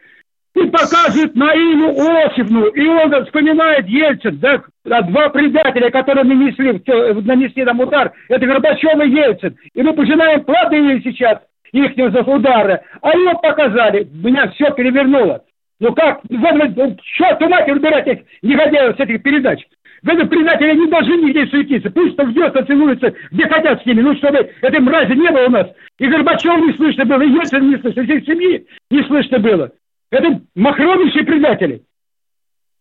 И 0.55 0.66
показывает 0.66 1.35
на 1.35 1.55
Инну 1.55 1.95
Осипну, 2.25 2.66
и 2.66 2.87
он 2.87 3.25
вспоминает 3.25 3.87
Ельцин, 3.87 4.39
да, 4.39 4.62
два 5.03 5.29
предателя, 5.31 5.91
которые 5.91 6.25
нанесли, 6.25 6.83
нанесли 7.23 7.64
нам 7.64 7.81
удар, 7.81 8.12
это 8.29 8.47
Горбачев 8.47 9.01
и 9.01 9.11
Ельцин. 9.11 9.57
И 9.75 9.83
мы 9.83 9.93
пожинаем 9.93 10.45
плоды 10.45 11.01
сейчас 11.05 11.39
их 11.73 12.27
удара, 12.27 12.83
а 13.01 13.16
его 13.16 13.39
показали, 13.39 14.09
меня 14.12 14.51
все 14.51 14.70
перевернуло. 14.73 15.43
Ну 15.81 15.93
как, 15.95 16.20
вы, 16.29 16.97
черт 17.16 17.41
матери 17.41 17.73
выбирать 17.73 18.07
этих 18.07 18.25
негодяев 18.43 18.97
с 18.97 19.01
этих 19.01 19.23
передач. 19.23 19.61
Вы 20.03 20.27
предатели 20.27 20.75
не 20.77 20.89
должны 20.89 21.14
нигде 21.14 21.47
суетиться. 21.47 21.91
Пусть 21.91 22.16
там 22.16 22.31
ждет, 22.31 22.55
целуются, 22.66 23.14
где 23.31 23.49
хотят 23.49 23.83
с 23.83 23.87
ними. 23.87 24.01
Ну, 24.01 24.16
чтобы 24.16 24.51
этой 24.61 24.81
мрази 24.81 25.12
не 25.12 25.31
было 25.31 25.47
у 25.47 25.51
нас. 25.51 25.68
И 25.99 26.07
Горбачев 26.07 26.59
не 26.66 26.73
слышно 26.75 27.05
было, 27.05 27.23
и 27.23 27.31
Ельцин 27.31 27.70
не 27.70 27.79
слышно, 27.79 28.01
и 28.01 28.25
семьи 28.27 28.66
не 28.91 29.03
слышно 29.05 29.39
было. 29.39 29.70
Это 30.11 30.41
махровейшие 30.57 31.25
предатели. 31.25 31.83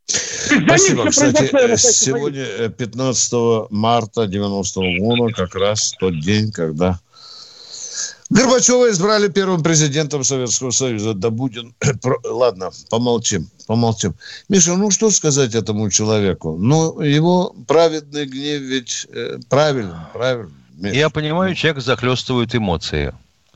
Спасибо. 0.05 1.07
Кстати, 1.09 1.45
сегодня 1.77 2.69
15 2.69 3.33
э, 3.33 3.67
марта 3.69 4.27
90 4.27 4.79
-го 4.81 4.97
года, 4.97 5.33
как 5.33 5.55
раз 5.55 5.93
тот 5.99 6.19
день, 6.19 6.51
когда 6.51 6.99
Горбачева 8.31 8.89
избрали 8.89 9.27
первым 9.27 9.61
президентом 9.61 10.23
Советского 10.23 10.71
Союза. 10.71 11.13
Да 11.13 11.29
Будин... 11.29 11.75
Ладно, 12.23 12.71
помолчим, 12.89 13.49
помолчим. 13.67 14.15
Миша, 14.47 14.75
ну 14.77 14.89
что 14.89 15.11
сказать 15.11 15.53
этому 15.53 15.89
человеку? 15.89 16.55
Ну, 16.57 17.01
его 17.01 17.53
праведный 17.67 18.25
гнев 18.25 18.61
ведь 18.61 19.05
э, 19.09 19.39
правильно, 19.49 20.09
правильно. 20.13 20.51
Миша. 20.77 20.95
Я 20.95 21.09
понимаю, 21.09 21.55
человек 21.55 21.83
захлестывает 21.83 22.55
эмоции. 22.55 23.13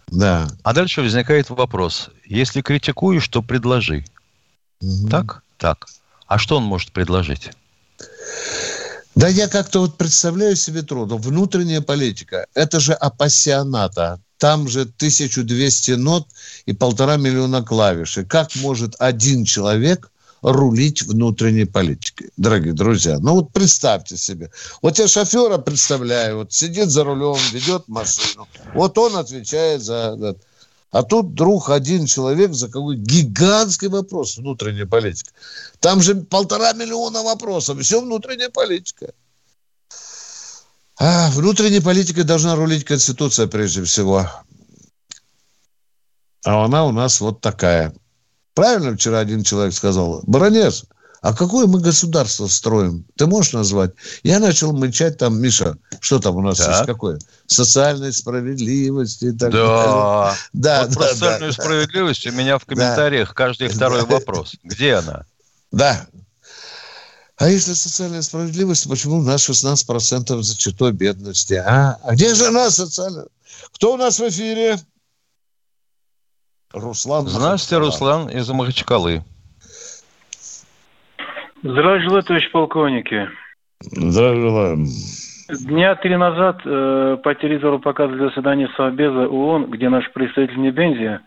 Да. 0.07 0.49
А 0.63 0.73
дальше 0.73 1.01
возникает 1.01 1.49
вопрос. 1.49 2.09
Если 2.25 2.61
критикуешь, 2.61 3.29
то 3.29 3.41
предложи. 3.41 4.03
Угу. 4.81 5.09
Так? 5.09 5.41
Так. 5.57 5.87
А 6.27 6.37
что 6.37 6.57
он 6.57 6.63
может 6.63 6.91
предложить? 6.91 7.51
Да 9.15 9.29
я 9.29 9.47
как-то 9.47 9.79
вот 9.79 9.97
представляю 9.97 10.57
себе 10.57 10.81
трудно. 10.81 11.15
Внутренняя 11.15 11.79
политика– 11.79 12.45
это 12.53 12.81
же 12.81 12.91
апассионата 12.91 14.19
там 14.37 14.67
же 14.67 14.81
1200 14.81 15.91
нот 15.91 16.27
и 16.65 16.73
полтора 16.73 17.17
миллиона 17.17 17.63
клавиш. 17.63 18.17
И 18.17 18.25
как 18.25 18.55
может 18.55 18.95
один 18.99 19.45
человек 19.45 20.11
рулить 20.41 21.01
внутренней 21.01 21.65
политикой, 21.65 22.29
дорогие 22.37 22.73
друзья. 22.73 23.17
Ну 23.19 23.35
вот 23.35 23.51
представьте 23.51 24.15
себе. 24.17 24.51
Вот 24.81 24.99
я 24.99 25.07
шофера 25.07 25.57
представляю, 25.57 26.37
вот 26.37 26.53
сидит 26.53 26.89
за 26.91 27.03
рулем, 27.03 27.37
ведет 27.51 27.87
машину. 27.87 28.47
Вот 28.73 28.97
он 28.97 29.15
отвечает 29.17 29.81
за... 29.81 30.35
А 30.91 31.03
тут 31.03 31.31
вдруг 31.31 31.71
один 31.71 32.05
человек 32.05 32.53
за 32.53 32.67
какой 32.67 32.95
гигантский 32.95 33.89
вопрос 33.89 34.37
внутренней 34.37 34.85
политики. 34.85 35.31
Там 35.79 36.01
же 36.01 36.15
полтора 36.15 36.73
миллиона 36.73 37.23
вопросов, 37.23 37.81
все 37.81 37.99
внутренняя 37.99 38.49
политика. 38.49 39.13
А, 40.97 41.29
внутренней 41.31 41.81
политикой 41.81 42.23
должна 42.23 42.55
рулить 42.55 42.85
Конституция 42.85 43.47
прежде 43.47 43.83
всего. 43.83 44.29
А 46.45 46.65
она 46.65 46.85
у 46.85 46.91
нас 46.91 47.19
вот 47.19 47.41
такая. 47.41 47.93
Правильно 48.53 48.95
вчера 48.95 49.19
один 49.19 49.43
человек 49.43 49.73
сказал, 49.73 50.21
Баронец, 50.25 50.85
а 51.21 51.33
какое 51.33 51.65
мы 51.65 51.81
государство 51.81 52.47
строим? 52.47 53.03
Ты 53.17 53.25
можешь 53.25 53.53
назвать? 53.53 53.91
Я 54.21 54.39
начал 54.39 54.71
мычать 54.71 55.17
там, 55.17 55.41
Миша, 55.41 55.75
что 55.99 56.19
там 56.19 56.35
у 56.35 56.41
нас 56.41 56.59
так. 56.59 56.69
есть 56.69 56.85
какое? 56.85 57.19
Социальной 57.47 58.13
справедливости 58.13 59.25
и 59.25 59.31
так 59.31 59.51
да. 59.51 59.57
далее. 59.57 60.37
Да, 60.53 60.81
вот 60.83 60.89
да, 60.91 60.95
про 60.95 61.07
социальную 61.07 61.51
да, 61.51 61.63
справедливость 61.63 62.27
у 62.27 62.31
меня 62.31 62.59
в 62.59 62.65
комментариях 62.65 63.29
да. 63.29 63.33
каждый 63.33 63.67
второй 63.69 64.05
вопрос. 64.05 64.55
Где 64.63 64.93
она? 64.93 65.25
Да, 65.71 66.05
а 67.37 67.49
если 67.49 67.73
социальная 67.73 68.21
справедливость, 68.21 68.89
почему 68.89 69.17
у 69.17 69.21
нас 69.21 69.49
16% 69.49 70.41
за 70.41 70.57
чертой 70.57 70.93
бедности? 70.93 71.55
А? 71.55 71.97
а 72.03 72.13
где 72.13 72.33
же 72.33 72.45
она 72.45 72.69
социальная? 72.69 73.27
Кто 73.73 73.93
у 73.93 73.97
нас 73.97 74.19
в 74.19 74.27
эфире? 74.29 74.77
Руслан. 76.71 77.27
Здравствуйте, 77.27 77.83
Руслан 77.83 78.29
из 78.29 78.49
Махачкалы. 78.49 79.23
Желаю, 81.63 82.23
товарищ 82.23 82.51
полковники. 82.51 83.29
Здравия 83.81 84.41
желаю. 84.41 84.87
Дня 85.49 85.95
три 85.95 86.15
назад 86.15 86.61
э, 86.65 87.17
по 87.23 87.35
телевизору 87.35 87.79
показывали 87.79 88.29
заседание 88.29 88.67
Совбеза 88.75 89.27
ООН, 89.27 89.71
где 89.71 89.89
наш 89.89 90.11
представитель 90.11 90.59
Небензия 90.59 91.21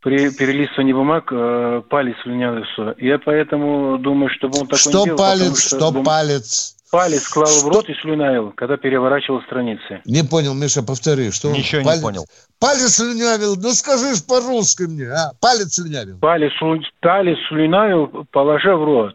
при 0.00 0.30
перелистывании 0.30 0.92
бумаг 0.92 1.28
э, 1.30 1.82
палец 1.88 2.16
слюнялся. 2.22 2.94
Я 2.98 3.18
поэтому 3.18 3.98
думаю, 3.98 4.30
чтобы 4.30 4.58
он 4.60 4.66
такой 4.66 4.78
что 4.78 4.98
не 4.98 5.04
делал. 5.04 5.18
Палец, 5.18 5.66
что 5.66 5.90
бум... 5.90 6.04
палец? 6.04 6.76
Палец 6.90 7.28
клал 7.28 7.52
в 7.62 7.68
рот 7.68 7.88
и 7.88 7.94
слюнявил, 7.94 8.52
когда 8.56 8.76
переворачивал 8.76 9.42
страницы. 9.42 10.00
Не 10.06 10.24
понял, 10.24 10.54
Миша, 10.54 10.82
повтори. 10.82 11.30
Что 11.30 11.50
Ничего 11.50 11.84
палец... 11.84 11.98
не 11.98 12.02
понял. 12.02 12.26
Палец 12.58 12.96
слюнявил, 12.96 13.56
ну 13.56 13.72
скажи 13.72 14.16
ж 14.16 14.24
по-русски 14.24 14.84
мне, 14.84 15.06
а? 15.06 15.32
Палец 15.40 15.74
слюнявил. 15.74 16.18
Палец, 16.18 16.52
палец 17.00 17.38
слюнявил, 17.48 18.26
положа 18.32 18.76
в 18.76 18.84
рот 18.84 19.14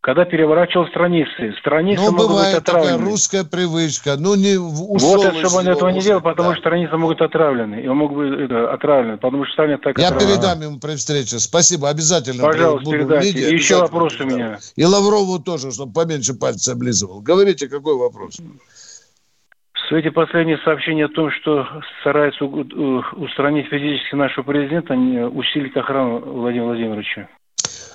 когда 0.00 0.24
переворачивал 0.24 0.86
страницы. 0.86 1.54
Страницы 1.58 2.02
ну, 2.02 2.12
могут 2.12 2.28
бывает 2.28 2.54
быть 2.54 2.62
отравлены. 2.62 2.92
такая 2.92 3.10
русская 3.10 3.44
привычка. 3.44 4.16
Ну, 4.16 4.36
не 4.36 4.56
Вот, 4.56 5.24
это, 5.24 5.34
чтобы 5.38 5.56
он 5.56 5.68
этого 5.68 5.88
не 5.90 6.00
делал, 6.00 6.20
потому 6.20 6.50
да. 6.50 6.54
что 6.54 6.62
страницы 6.62 6.96
могут 6.96 7.20
отравлены. 7.20 7.82
И 7.82 7.88
он 7.88 7.96
мог 7.96 8.14
быть 8.14 8.32
это, 8.40 8.72
отравлен, 8.72 9.18
потому 9.18 9.44
что 9.44 9.54
станет 9.54 9.82
так 9.82 9.98
Я 9.98 10.08
отравлен. 10.08 10.28
передам 10.28 10.60
ему 10.60 10.78
при 10.78 10.94
встрече. 10.94 11.38
Спасибо, 11.38 11.88
обязательно. 11.90 12.44
Пожалуйста, 12.44 12.90
передайте. 12.90 13.32
Виде, 13.32 13.50
и 13.50 13.54
еще 13.54 13.80
вопрос 13.80 14.18
у 14.20 14.24
меня. 14.24 14.58
И 14.76 14.84
Лаврову 14.84 15.40
тоже, 15.40 15.72
чтобы 15.72 15.92
поменьше 15.92 16.34
пальцы 16.34 16.70
облизывал. 16.70 17.20
Говорите, 17.20 17.68
какой 17.68 17.96
вопрос? 17.96 18.38
В 18.38 19.88
свете 19.88 20.10
последних 20.10 20.62
сообщений 20.62 21.06
о 21.06 21.08
том, 21.08 21.30
что 21.32 21.66
стараются 22.00 22.44
устранить 22.44 23.68
физически 23.68 24.14
нашего 24.14 24.44
президента, 24.44 24.94
усилить 24.94 25.76
охрану 25.76 26.20
Владимира 26.20 26.66
Владимировича. 26.66 27.28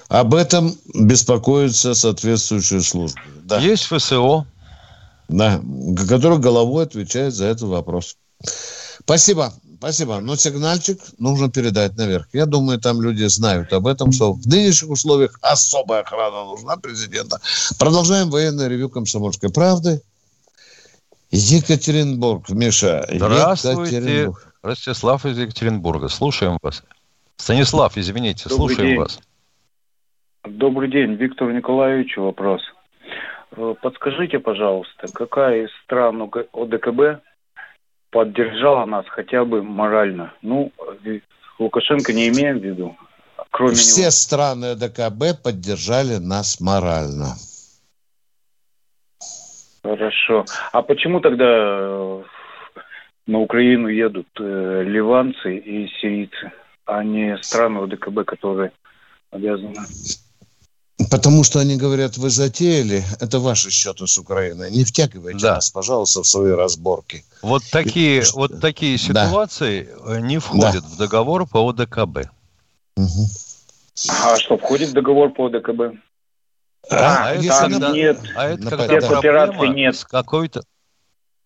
Об 0.10 0.34
этом 0.36 0.76
беспокоятся 0.94 1.94
соответствующие 1.94 2.82
службы. 2.82 3.22
Да. 3.44 3.60
Есть 3.60 3.86
ФСО. 3.86 4.46
Да, 5.30 5.62
который 6.08 6.38
головой 6.38 6.84
отвечает 6.84 7.34
за 7.34 7.46
этот 7.46 7.64
вопрос. 7.64 8.18
Спасибо. 9.00 9.54
Спасибо. 9.78 10.20
Но 10.22 10.36
сигнальчик 10.36 11.00
нужно 11.18 11.50
передать 11.50 11.98
наверх. 11.98 12.28
Я 12.32 12.46
думаю, 12.46 12.80
там 12.80 13.02
люди 13.02 13.26
знают 13.26 13.74
об 13.74 13.88
этом, 13.88 14.14
что 14.14 14.32
в 14.32 14.46
нынешних 14.48 14.92
условиях 14.92 15.38
особая 15.42 16.02
охрана 16.02 16.46
нужна 16.46 16.78
президента. 16.78 17.42
Продолжаем 17.78 18.30
военное 18.30 18.70
ревю 18.70 18.90
«Комсомольской 18.90 19.50
правды». 19.50 20.02
Екатеринбург. 21.32 22.48
Миша. 22.50 23.06
Здравствуйте. 23.12 23.98
Екатеринбург. 23.98 24.54
Ростислав 24.62 25.26
из 25.26 25.38
Екатеринбурга. 25.38 26.08
Слушаем 26.08 26.58
вас. 26.62 26.84
Станислав, 27.36 27.98
извините, 27.98 28.48
Добрый 28.48 28.58
слушаем 28.58 28.90
день. 28.90 29.00
вас. 29.00 29.20
Добрый 30.46 30.90
день, 30.90 31.14
Виктор 31.14 31.54
Николаевич, 31.54 32.18
вопрос. 32.18 32.62
Э, 33.56 33.76
подскажите, 33.82 34.40
пожалуйста, 34.40 35.08
какая 35.14 35.66
из 35.66 35.70
стран 35.86 36.22
ОДКБ 36.22 37.24
поддержала 38.12 38.86
нас 38.86 39.06
хотя 39.08 39.46
бы 39.46 39.64
морально? 39.64 40.34
Ну, 40.42 40.74
Лукашенко 41.60 42.12
не 42.12 42.28
имеем 42.28 42.60
в 42.60 42.64
виду. 42.64 42.98
Кроме 43.52 43.76
Все 43.76 44.02
него. 44.02 44.12
страны 44.12 44.66
ОДКБ 44.72 45.42
поддержали 45.42 46.18
нас 46.18 46.60
морально. 46.60 47.36
Хорошо. 49.82 50.44
А 50.74 50.82
почему 50.82 51.22
тогда 51.22 51.46
э, 51.48 52.24
на 53.28 53.40
Украину 53.40 53.88
едут 53.88 54.28
э, 54.42 54.84
ливанцы 54.86 55.56
и 55.56 55.88
сирийцы, 56.02 56.52
а 56.86 57.02
не 57.02 57.38
страны 57.38 57.84
ОДКБ, 57.84 58.26
которые 58.26 58.74
обязаны? 59.32 59.76
Потому 61.10 61.44
что 61.44 61.60
они 61.60 61.76
говорят, 61.76 62.18
вы 62.18 62.30
затеяли, 62.30 63.04
это 63.20 63.40
ваши 63.40 63.72
счеты 63.72 64.06
с 64.06 64.18
Украиной. 64.18 64.70
Не 64.72 64.84
втягивайте 64.84 65.40
да. 65.40 65.56
нас, 65.56 65.72
пожалуйста, 65.72 66.22
в 66.22 66.28
свои 66.28 66.52
разборки. 66.52 67.26
Вот 67.42 67.64
такие, 67.72 68.22
И, 68.22 68.26
вот 68.34 68.62
такие 68.62 68.98
ситуации 68.98 69.90
да. 70.06 70.22
не 70.22 70.38
входят 70.38 70.84
да. 70.84 70.90
в 70.90 70.98
договор 70.98 71.48
по 71.48 71.68
ОДКБ. 71.68 72.30
Угу. 72.96 73.28
А 74.24 74.38
что, 74.38 74.58
входит 74.58 74.90
в 74.90 74.94
договор 74.94 75.34
по 75.34 75.48
ОДКБ? 75.48 75.98
А, 76.90 77.28
а, 77.28 77.32
это 77.34 77.60
когда, 77.60 77.92
нет, 77.92 78.20
а 78.36 78.50
это 78.50 78.70
когда 78.70 79.00
проблема 79.00 79.68
нет. 79.68 79.96
с 79.96 80.04
какой-то 80.04 80.64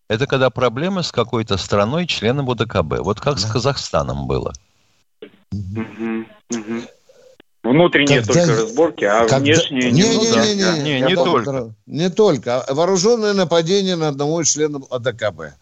это 0.08 0.26
когда 0.26 0.48
проблема 0.50 1.02
с 1.02 1.12
какой-то 1.12 1.58
страной, 1.58 2.06
членом 2.06 2.50
ОДКБ. 2.50 3.00
Вот 3.00 3.20
как 3.20 3.34
да. 3.34 3.40
с 3.40 3.44
Казахстаном 3.44 4.26
было. 4.26 4.52
Угу, 5.52 6.24
угу. 6.50 6.82
Внутренние 7.64 8.22
Когда... 8.22 8.46
только 8.46 8.62
разборки, 8.62 9.04
а 9.04 9.20
Когда... 9.20 9.38
внешние 9.38 9.90
не, 9.90 10.02
не, 10.02 10.16
не, 10.16 10.16
не, 10.16 10.54
не, 10.54 10.82
не, 10.82 11.00
не, 11.00 11.06
не 11.08 11.14
только. 11.16 11.74
Не 11.86 12.10
только. 12.10 12.64
Вооруженное 12.68 13.34
нападение 13.34 13.96
на 13.96 14.08
одного 14.08 14.40
из 14.40 14.52
членов 14.52 14.84
АДКБ. 14.90 15.54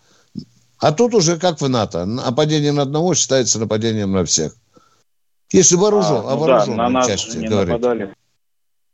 А 0.79 0.93
тут 0.93 1.15
уже 1.15 1.39
как 1.39 1.61
в 1.61 1.69
НАТО. 1.69 2.05
Нападение 2.05 2.73
на 2.73 2.83
одного 2.83 3.15
считается 3.15 3.59
нападением 3.59 4.13
на 4.13 4.25
всех. 4.27 4.55
Если 5.51 5.77
вооружен, 5.77 6.23
а, 6.27 6.35
ну 6.35 6.37
вооруженной 6.37 6.77
да, 6.77 6.83
на 6.83 6.91
нас 6.91 7.07
части 7.07 7.39
не 7.39 7.49
говорить. 7.49 7.73
нападали. 7.73 8.15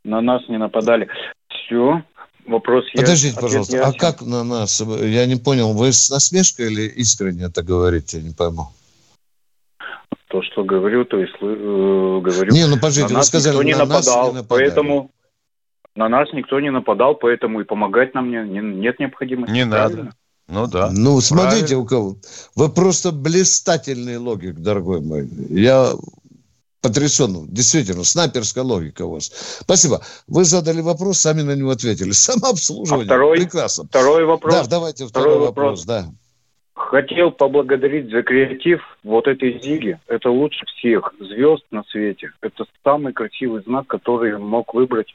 На 0.05 0.21
нас 0.21 0.41
не 0.47 0.57
нападали. 0.57 1.09
Все. 1.49 2.03
Вопрос 2.45 2.85
Подождите, 2.93 3.35
я, 3.35 3.41
пожалуйста, 3.41 3.85
а 3.85 3.93
как 3.93 4.21
на 4.21 4.43
нас? 4.43 4.81
Я 4.81 5.25
не 5.25 5.37
понял, 5.37 5.73
вы 5.73 5.93
с 5.93 6.09
насмешкой 6.09 6.71
или 6.71 6.87
искренне 6.87 7.45
это 7.45 7.63
говорите? 7.63 8.17
Я 8.17 8.23
не 8.23 8.33
пойму 8.33 8.69
то, 10.33 10.41
что 10.41 10.63
говорю, 10.63 11.05
то 11.05 11.19
есть 11.19 11.35
э, 11.41 11.45
говорю. 11.45 12.51
Не, 12.51 12.65
ну 12.65 12.79
пожалуйста, 12.79 13.15
вы 13.15 13.23
сказали, 13.23 13.53
никто 13.53 13.63
не 13.63 13.73
на 13.73 13.85
нападал, 13.85 14.33
не 14.33 14.43
поэтому 14.43 15.11
на 15.95 16.09
нас 16.09 16.27
никто 16.33 16.59
не 16.59 16.71
нападал, 16.71 17.13
поэтому 17.13 17.61
и 17.61 17.63
помогать 17.63 18.15
нам 18.15 18.31
не, 18.31 18.37
не, 18.37 18.59
нет 18.59 18.99
необходимости. 18.99 19.53
Не 19.53 19.67
правильно? 19.67 20.05
надо. 20.05 20.15
Ну 20.47 20.67
да. 20.67 20.89
Ну, 20.91 21.21
смотрите, 21.21 21.75
Правильно. 21.75 21.83
у 21.83 21.85
кого. 21.85 22.15
Вы 22.55 22.69
просто 22.69 23.11
блистательный 23.11 24.17
логик, 24.17 24.55
дорогой 24.55 25.01
мой. 25.01 25.29
Я 25.49 25.91
потрясен. 26.81 27.45
Действительно, 27.47 28.03
снайперская 28.03 28.63
логика 28.63 29.05
у 29.05 29.11
вас. 29.11 29.31
Спасибо. 29.61 30.01
Вы 30.27 30.45
задали 30.45 30.81
вопрос, 30.81 31.19
сами 31.19 31.43
на 31.43 31.55
него 31.55 31.69
ответили. 31.69 32.11
Самообслуживание. 32.11 33.05
А 33.05 33.05
второй, 33.05 33.37
Прекрасно. 33.37 33.83
Второй 33.83 34.25
вопрос. 34.25 34.55
Да, 34.55 34.65
давайте 34.65 35.05
второй, 35.05 35.29
второй 35.29 35.47
вопрос. 35.47 35.85
вопрос. 35.85 35.85
Да. 35.85 36.11
Хотел 36.75 37.31
поблагодарить 37.31 38.09
за 38.09 38.23
креатив 38.23 38.81
вот 39.03 39.27
этой 39.27 39.59
Зиги. 39.61 39.99
Это 40.07 40.31
лучше 40.31 40.65
всех 40.65 41.13
звезд 41.19 41.65
на 41.69 41.83
свете. 41.83 42.31
Это 42.41 42.65
самый 42.83 43.13
красивый 43.13 43.61
знак, 43.61 43.87
который 43.87 44.37
мог 44.39 44.73
выбрать 44.73 45.13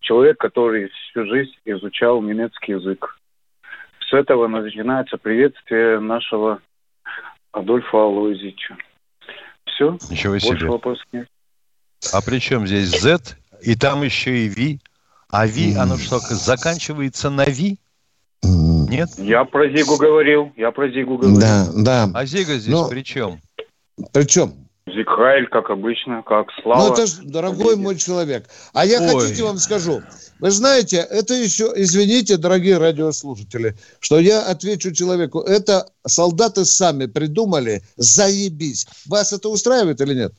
человек, 0.00 0.38
который 0.38 0.88
всю 0.88 1.26
жизнь 1.26 1.52
изучал 1.66 2.22
немецкий 2.22 2.72
язык. 2.72 3.18
С 4.00 4.12
этого 4.14 4.48
начинается 4.48 5.18
приветствие 5.18 6.00
нашего 6.00 6.60
Адольфа 7.52 7.98
Алоизича. 7.98 8.76
Все. 9.66 9.98
Ничего 10.10 10.38
себе. 10.38 10.50
Больше 10.52 10.66
вопросов 10.66 11.06
нет. 11.12 11.28
А 12.12 12.20
при 12.22 12.38
чем 12.38 12.66
здесь 12.66 12.88
Z? 13.00 13.36
И 13.62 13.76
там 13.76 14.02
еще 14.02 14.36
и 14.38 14.48
V. 14.48 14.78
А 15.30 15.46
V, 15.46 15.76
оно 15.78 15.96
что, 15.96 16.18
заканчивается 16.18 17.28
на 17.28 17.44
V? 17.44 17.76
Нет? 18.44 19.10
Я 19.18 19.44
про 19.44 19.68
Зигу 19.68 19.96
говорил. 19.96 20.52
Я 20.56 20.70
про 20.70 20.88
Зигу 20.88 21.18
говорил. 21.18 21.40
Да, 21.40 21.66
да. 21.74 22.10
А 22.14 22.24
Зига 22.26 22.54
здесь 22.54 22.72
Но... 22.72 22.88
при 22.88 23.02
чем? 23.02 23.40
При 24.12 24.24
чем? 24.24 24.64
Зигхайль, 24.86 25.46
как 25.48 25.70
обычно, 25.70 26.22
как 26.22 26.48
Слава. 26.62 26.88
Ну, 26.88 26.92
это 26.92 27.06
ж, 27.06 27.20
дорогой 27.22 27.76
мой 27.76 27.96
человек. 27.96 28.48
А 28.74 28.84
я, 28.84 29.00
Ой. 29.00 29.08
хотите, 29.08 29.42
вам 29.42 29.56
скажу. 29.56 30.02
Вы 30.40 30.50
знаете, 30.50 30.98
это 30.98 31.32
еще, 31.32 31.72
извините, 31.74 32.36
дорогие 32.36 32.76
радиослушатели, 32.76 33.76
что 34.00 34.18
я 34.18 34.42
отвечу 34.42 34.92
человеку. 34.92 35.40
Это 35.40 35.86
солдаты 36.06 36.66
сами 36.66 37.06
придумали, 37.06 37.82
заебись. 37.96 38.86
Вас 39.06 39.32
это 39.32 39.48
устраивает 39.48 40.00
или 40.02 40.14
нет? 40.14 40.34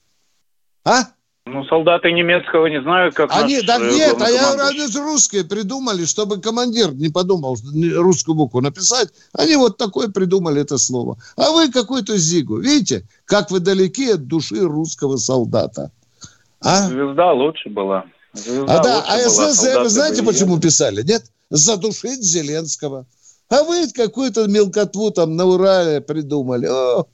А? 0.83 1.05
Ну, 1.47 1.63
солдаты 1.65 2.11
немецкого 2.11 2.65
не 2.65 2.81
знают, 2.81 3.13
как 3.13 3.29
Они, 3.31 3.57
наш, 3.57 3.65
да 3.65 3.77
э, 3.77 3.91
нет, 3.91 4.19
а 4.19 4.29
я 4.31 4.67
они 4.67 4.87
же 4.87 4.99
русские 4.99 5.43
придумали, 5.43 6.03
чтобы 6.05 6.41
командир 6.41 6.91
не 6.95 7.09
подумал 7.09 7.55
русскую 7.97 8.33
букву 8.33 8.61
написать. 8.61 9.09
Они 9.31 9.55
вот 9.55 9.77
такое 9.77 10.07
придумали 10.07 10.61
это 10.61 10.79
слово. 10.79 11.17
А 11.37 11.51
вы 11.51 11.71
какой-то 11.71 12.17
зигу. 12.17 12.57
Видите, 12.57 13.07
как 13.25 13.51
вы 13.51 13.59
далеки 13.59 14.09
от 14.09 14.25
души 14.25 14.59
русского 14.59 15.17
солдата. 15.17 15.91
А? 16.61 16.87
Звезда 16.87 17.31
лучше 17.33 17.69
была. 17.69 18.05
Звезда 18.33 18.79
а 18.79 18.83
да, 18.83 19.05
а 19.07 19.19
СССР, 19.19 19.81
вы 19.81 19.89
знаете, 19.89 20.23
были. 20.23 20.33
почему 20.33 20.59
писали? 20.59 21.03
Нет? 21.03 21.25
Задушить 21.51 22.23
Зеленского. 22.23 23.05
А 23.49 23.63
вы 23.63 23.87
какую-то 23.89 24.47
мелкотву 24.47 25.11
там 25.11 25.35
на 25.35 25.45
Урале 25.45 26.01
придумали. 26.01 26.65
О, 26.65 27.05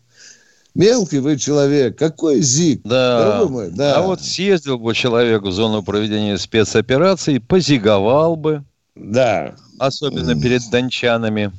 Мелкий 0.73 1.19
вы 1.19 1.37
человек, 1.37 1.97
какой 1.97 2.41
зиг, 2.41 2.81
да. 2.83 3.45
мой. 3.49 3.71
Да. 3.71 3.97
А 3.97 4.01
вот 4.01 4.21
съездил 4.21 4.79
бы 4.79 4.93
человек 4.93 5.43
в 5.43 5.51
зону 5.51 5.83
проведения 5.83 6.37
спецопераций, 6.37 7.39
позиговал 7.41 8.37
бы. 8.37 8.63
Да. 8.95 9.55
Особенно 9.79 10.39
перед 10.39 10.61
дончанами. 10.71 11.51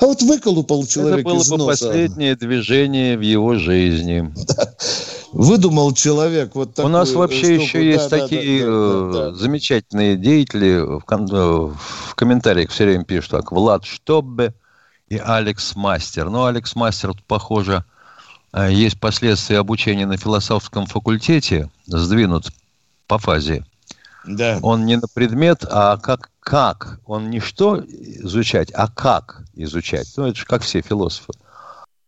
А 0.00 0.04
вот 0.04 0.20
выколупал 0.20 0.86
человек 0.86 1.20
Это 1.20 1.28
было 1.28 1.42
бы 1.44 1.56
носа. 1.56 1.86
последнее 1.86 2.36
движение 2.36 3.16
в 3.16 3.22
его 3.22 3.54
жизни. 3.56 4.34
выдумал 5.32 5.92
человек 5.92 6.54
вот 6.54 6.74
такую 6.74 6.92
У 6.92 6.96
нас 6.96 7.12
вообще 7.12 7.58
штуку. 7.58 7.62
еще 7.62 7.86
есть 7.86 8.10
да, 8.10 8.18
такие 8.18 8.64
да, 8.64 8.70
да, 8.70 9.00
да, 9.00 9.30
да. 9.30 9.34
замечательные 9.34 10.16
деятели 10.16 10.78
в, 10.78 11.00
ком- 11.00 11.26
э, 11.26 11.74
в 12.08 12.14
комментариях 12.14 12.70
все 12.70 12.84
время 12.84 13.04
пишут 13.04 13.30
так. 13.32 13.52
Влад 13.52 13.84
Штоббе 13.84 14.54
и 15.08 15.18
Алекс 15.18 15.74
Мастер. 15.74 16.28
Ну, 16.30 16.44
Алекс 16.44 16.74
Мастер, 16.74 17.12
похоже, 17.26 17.84
э, 18.52 18.72
есть 18.72 19.00
последствия 19.00 19.58
обучения 19.58 20.06
на 20.06 20.16
философском 20.16 20.86
факультете, 20.86 21.70
сдвинут 21.86 22.50
по 23.06 23.18
фазе. 23.18 23.64
Да. 24.26 24.58
Он 24.62 24.84
не 24.84 24.96
на 24.96 25.08
предмет, 25.08 25.64
а 25.68 25.96
как, 25.96 26.30
как. 26.40 27.00
Он 27.06 27.30
не 27.30 27.40
что 27.40 27.82
изучать, 27.86 28.70
а 28.72 28.88
как 28.88 29.42
изучать. 29.54 30.12
Ну, 30.16 30.26
это 30.26 30.38
же 30.38 30.44
как 30.44 30.62
все 30.62 30.82
философы. 30.82 31.32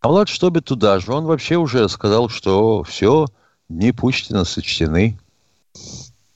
А 0.01 0.09
Влад 0.09 0.29
Штобе 0.29 0.61
туда 0.61 0.99
же. 0.99 1.13
Он 1.13 1.25
вообще 1.25 1.57
уже 1.57 1.89
сказал, 1.89 2.29
что 2.29 2.83
все, 2.85 3.27
дни 3.69 3.93
Путина 3.93 4.45
сочтены. 4.45 5.19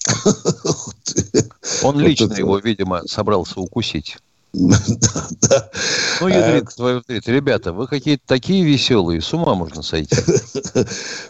Он 1.83 1.99
лично 1.99 2.33
его, 2.35 2.59
видимо, 2.59 3.03
собрался 3.07 3.61
укусить. 3.61 4.19
Ну, 6.21 6.29
ядрит 6.29 6.65
э, 6.65 6.77
твою 6.77 7.03
Ребята, 7.09 7.73
вы 7.73 7.89
какие-то 7.89 8.23
такие 8.27 8.65
веселые, 8.65 9.21
с 9.21 9.33
ума 9.35 9.55
можно 9.55 9.83
сойти. 9.83 10.17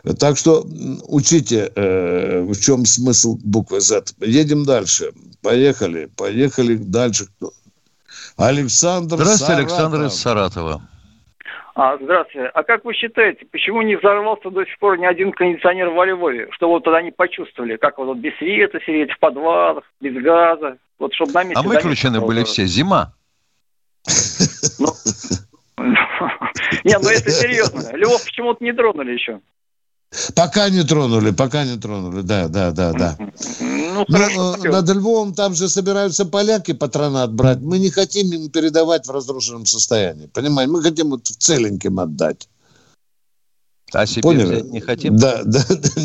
Так 0.21 0.37
что 0.37 0.65
учите, 1.09 1.73
э, 1.75 2.43
в 2.43 2.61
чем 2.61 2.85
смысл 2.85 3.39
буквы 3.43 3.81
Z. 3.81 4.05
Едем 4.21 4.65
дальше. 4.65 5.13
Поехали, 5.43 6.09
поехали 6.17 6.77
дальше. 6.77 7.27
Александр 8.37 9.17
Здравствуйте, 9.17 9.55
Александр 9.55 10.05
из 10.05 10.15
Саратова. 10.15 10.83
А, 11.77 11.97
здравствуйте. 11.97 12.51
А 12.55 12.63
как 12.63 12.85
вы 12.85 12.95
считаете, 12.95 13.47
почему 13.51 13.83
не 13.83 13.97
взорвался 13.97 14.51
до 14.51 14.65
сих 14.65 14.79
пор 14.79 14.99
ни 14.99 15.07
один 15.07 15.33
кондиционер 15.33 15.91
во 15.91 16.07
Львове? 16.07 16.49
Что 16.53 16.69
вот 16.69 16.85
тогда 16.85 17.03
не 17.03 17.11
почувствовали, 17.11 17.77
как 17.77 17.99
вот 17.99 18.19
без 18.19 18.37
света 18.37 18.79
сидеть 18.87 19.11
в 19.11 19.19
подвалах, 19.19 19.85
без 20.01 20.15
газа? 20.23 20.79
Вот 20.99 21.13
чтобы 21.15 21.33
на 21.33 21.45
месте... 21.45 21.61
А 21.61 21.63
выключены 21.63 22.21
были 22.21 22.45
все. 22.45 22.67
Зима. 22.67 23.15
Ну, 24.79 24.95
не, 26.85 26.99
ну 26.99 27.09
это 27.09 27.31
серьезно. 27.31 27.97
Львов 27.97 28.25
почему-то 28.25 28.63
не 28.63 28.73
тронули 28.73 29.13
еще. 29.13 29.41
Пока 30.35 30.71
не 30.71 30.85
тронули, 30.85 31.33
пока 31.33 31.65
не 31.65 31.77
тронули, 31.77 32.23
да, 32.23 32.49
да, 32.49 32.71
да, 32.71 32.93
да. 32.93 33.17
Ну, 33.61 34.05
Но, 34.07 34.57
э, 34.57 34.69
над 34.71 34.89
Львовом 34.89 35.35
там 35.35 35.55
же 35.55 35.69
собираются 35.69 36.25
поляки 36.25 36.73
патронат 36.73 37.33
брать. 37.33 37.59
Мы 37.61 37.79
не 37.79 37.91
хотим 37.91 38.33
им 38.33 38.49
передавать 38.49 39.07
в 39.07 39.11
разрушенном 39.11 39.67
состоянии, 39.67 40.27
понимаете? 40.27 40.73
Мы 40.73 40.83
хотим 40.83 41.11
вот 41.11 41.27
целеньким 41.27 41.99
отдать. 41.99 42.49
А 43.95 44.07
себе 44.07 44.23
Поняли? 44.23 44.45
взять 44.45 44.71
не 44.71 44.81
хотим? 44.81 45.17
Да, 45.17 45.43
да, 45.45 45.65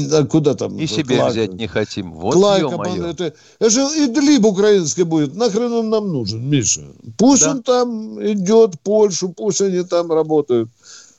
да, 0.10 0.26
куда 0.26 0.54
там? 0.54 0.78
И 0.78 0.86
себе 0.86 1.18
Клайка. 1.18 1.32
взять 1.32 1.54
не 1.54 1.68
хотим. 1.68 2.14
Вот 2.14 2.34
Клайка, 2.34 2.76
это, 3.08 3.34
это 3.60 3.70
же 3.70 3.82
Идлиб 3.82 4.46
украинский 4.46 5.04
будет. 5.04 5.36
Нахрен 5.36 5.72
он 5.74 5.90
нам 5.90 6.12
нужен, 6.12 6.48
Миша? 6.48 6.84
Пусть 7.18 7.44
да. 7.44 7.52
он 7.52 7.64
там 7.64 8.24
идет 8.24 8.80
Польшу, 8.82 9.30
пусть 9.30 9.62
они 9.62 9.84
там 9.84 10.12
работают. 10.12 10.70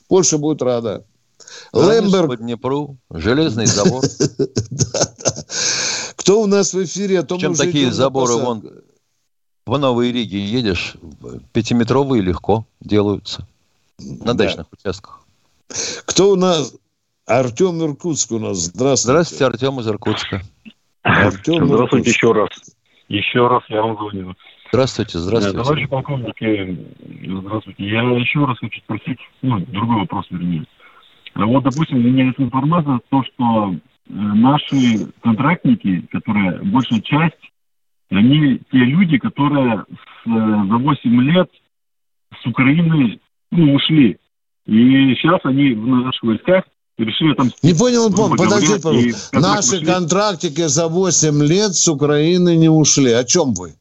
Польша 0.07 0.37
будет 0.37 0.61
рада. 0.61 1.03
Лемберг. 1.73 2.27
По 2.27 2.37
Днепру, 2.37 2.97
железный 3.09 3.65
забор. 3.65 4.03
Кто 6.15 6.41
у 6.41 6.45
нас 6.45 6.73
в 6.73 6.83
эфире? 6.83 7.25
Чем 7.39 7.55
такие 7.55 7.91
заборы 7.91 8.35
вон 8.35 8.63
в 9.65 9.77
Новой 9.77 10.11
Риге 10.11 10.43
едешь, 10.43 10.95
пятиметровые 11.53 12.21
легко 12.21 12.65
делаются 12.79 13.47
на 13.99 14.33
дачных 14.33 14.67
участках. 14.71 15.20
Кто 16.05 16.31
у 16.31 16.35
нас? 16.35 16.75
Артем 17.27 17.81
Иркутск 17.81 18.31
у 18.31 18.39
нас. 18.39 18.57
Здравствуйте. 18.57 19.11
Здравствуйте, 19.11 19.45
Артем 19.45 19.79
из 19.79 19.87
Иркутска. 19.87 20.41
Артем 21.03 21.65
здравствуйте 21.65 22.09
Иркутск. 22.09 22.17
еще 22.17 22.31
раз. 22.33 22.49
Еще 23.07 23.47
раз 23.47 23.63
я 23.69 23.81
вам 23.81 23.97
звоню. 23.97 24.33
Здравствуйте, 24.71 25.19
здравствуйте. 25.19 25.57
Товарищи 25.57 25.87
полковники, 25.87 26.87
здравствуйте. 27.25 27.83
Я 27.89 28.01
еще 28.03 28.45
раз 28.45 28.57
хочу 28.57 28.79
спросить, 28.79 29.19
ну, 29.41 29.59
другой 29.67 29.97
вопрос, 29.97 30.25
вернее. 30.29 30.65
А 31.33 31.45
вот, 31.45 31.63
допустим, 31.63 31.97
у 31.97 32.01
меня 32.01 32.25
есть 32.25 32.39
информация, 32.39 33.01
то, 33.09 33.23
что 33.23 33.73
э, 33.73 33.77
наши 34.07 35.11
контрактники, 35.21 36.07
которые 36.11 36.61
большая 36.63 37.01
часть, 37.01 37.51
они 38.09 38.61
те 38.71 38.77
люди, 38.77 39.17
которые 39.17 39.85
с, 39.89 40.27
э, 40.27 40.29
за 40.29 40.77
8 40.77 41.21
лет 41.21 41.49
с 42.41 42.45
Украины 42.45 43.19
ну, 43.51 43.73
ушли. 43.73 44.17
И 44.71 45.15
сейчас 45.15 45.41
они 45.43 45.73
в 45.73 45.85
наших 45.85 46.23
войсках 46.23 46.63
решили 46.97 47.33
там... 47.33 47.49
Не 47.61 47.73
понял, 47.73 48.09
Пом, 48.09 48.37
подожди, 48.37 48.81
пожалуйста. 48.81 49.39
Наши 49.41 49.75
ушли. 49.75 49.85
контрактики 49.85 50.65
за 50.67 50.87
8 50.87 51.43
лет 51.43 51.75
с 51.75 51.89
Украины 51.89 52.55
не 52.55 52.69
ушли. 52.69 53.11
О 53.11 53.25
чем 53.25 53.53
вы? 53.53 53.73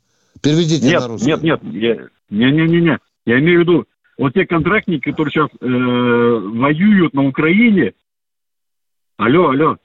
Переведите 0.42 0.88
нет, 0.88 1.00
на 1.00 1.06
русский. 1.06 1.28
Нет, 1.28 1.42
нет, 1.44 1.60
я, 1.62 1.94
не, 2.28 2.50
не, 2.50 2.66
не, 2.66 2.80
не. 2.80 2.98
Я 3.24 3.38
имею 3.38 3.58
в 3.58 3.62
виду, 3.62 3.84
вот 4.18 4.34
те 4.34 4.44
контрактники, 4.46 5.10
которые 5.10 5.30
сейчас 5.30 5.48
э, 5.60 5.64
воюют 5.64 7.14
на 7.14 7.22
Украине. 7.28 7.92
Алло, 9.16 9.50
алло. 9.50 9.76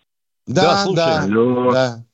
Да, 0.48 0.86
да, 0.92 1.22
алло. 1.22 1.72
да. 1.72 2.05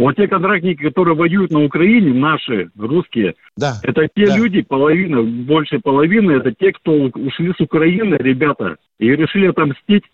Вот 0.00 0.16
те 0.16 0.26
контрактники, 0.28 0.82
которые 0.82 1.14
воюют 1.14 1.50
на 1.50 1.62
Украине, 1.62 2.14
наши, 2.14 2.70
русские, 2.74 3.34
да, 3.54 3.78
это 3.82 4.08
те 4.16 4.28
да. 4.28 4.36
люди, 4.38 4.62
половина, 4.62 5.22
больше 5.22 5.78
половины, 5.78 6.32
это 6.32 6.52
те, 6.58 6.72
кто 6.72 6.92
ушли 6.92 7.52
с 7.52 7.60
Украины, 7.60 8.14
ребята, 8.14 8.76
и 8.98 9.08
решили 9.08 9.48
отомстить 9.48 10.04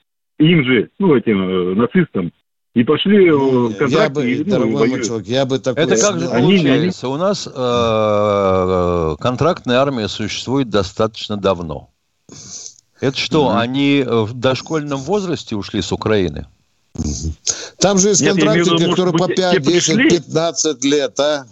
им 0.41 0.65
же, 0.65 0.91
ну, 0.99 1.15
этим 1.15 1.41
э, 1.41 1.75
нацистам. 1.77 2.33
И 2.75 2.83
пошли 2.83 3.31
ну, 3.31 3.71
я 3.87 4.09
бы, 4.11 4.25
ну, 4.39 4.45
дорогой 4.45 4.89
мой 4.89 5.05
человек, 5.05 5.29
я 5.29 5.47
бы 5.47 5.61
такой... 5.61 5.85
Это 5.85 5.97
как 5.97 6.19
же 6.19 6.27
получается? 6.31 7.07
Они... 7.07 7.15
У 7.15 7.19
нас 7.19 7.47
э, 7.47 9.17
контрактная 9.21 9.77
армия 9.77 10.09
существует 10.09 10.69
достаточно 10.69 11.37
давно. 11.37 11.91
Это 13.01 13.17
что, 13.17 13.53
mm-hmm. 13.53 13.61
они 13.61 14.05
в 14.05 14.35
дошкольном 14.35 14.99
возрасте 14.99 15.55
ушли 15.55 15.81
с 15.81 15.93
Украины? 15.93 16.47
Там 17.79 17.99
же 17.99 18.09
есть 18.09 18.23
Нет, 18.23 18.35
контрактики, 18.35 18.81
виду, 18.81 18.91
которые 18.91 19.13
быть, 19.13 19.21
по 19.21 19.29
5, 19.29 19.63
10, 19.63 19.65
пришли? 19.65 20.11
15 20.11 20.85
лет, 20.85 21.21
а? 21.21 21.47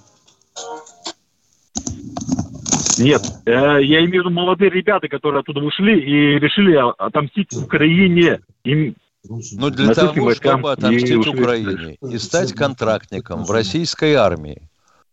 Нет, 2.99 3.23
э, 3.45 3.51
я 3.51 4.05
имею 4.05 4.11
в 4.23 4.27
виду 4.27 4.31
молодые 4.31 4.71
ребята, 4.71 5.09
которые 5.09 5.41
оттуда 5.41 5.61
ушли 5.61 5.99
и 5.99 6.39
решили 6.39 6.77
отомстить 6.99 7.53
Украине. 7.53 8.41
Им 8.65 8.95
ну, 9.27 9.71
для 9.71 9.95
того, 9.95 10.33
чтобы 10.35 10.73
отомстить 10.73 11.27
Украине 11.27 11.97
и 12.03 12.19
стать 12.19 12.53
контрактником 12.53 13.45
в 13.45 13.51
российской 13.51 14.15
армии, 14.15 14.69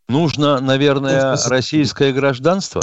нужно, 0.09 0.59
наверное, 0.59 1.38
российское 1.47 2.12
гражданство? 2.12 2.82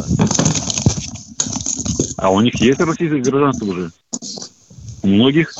А 2.16 2.30
у 2.30 2.40
них 2.40 2.54
есть 2.56 2.80
российское 2.80 3.20
гражданство 3.20 3.66
уже? 3.66 3.90
У 5.02 5.06
многих? 5.08 5.52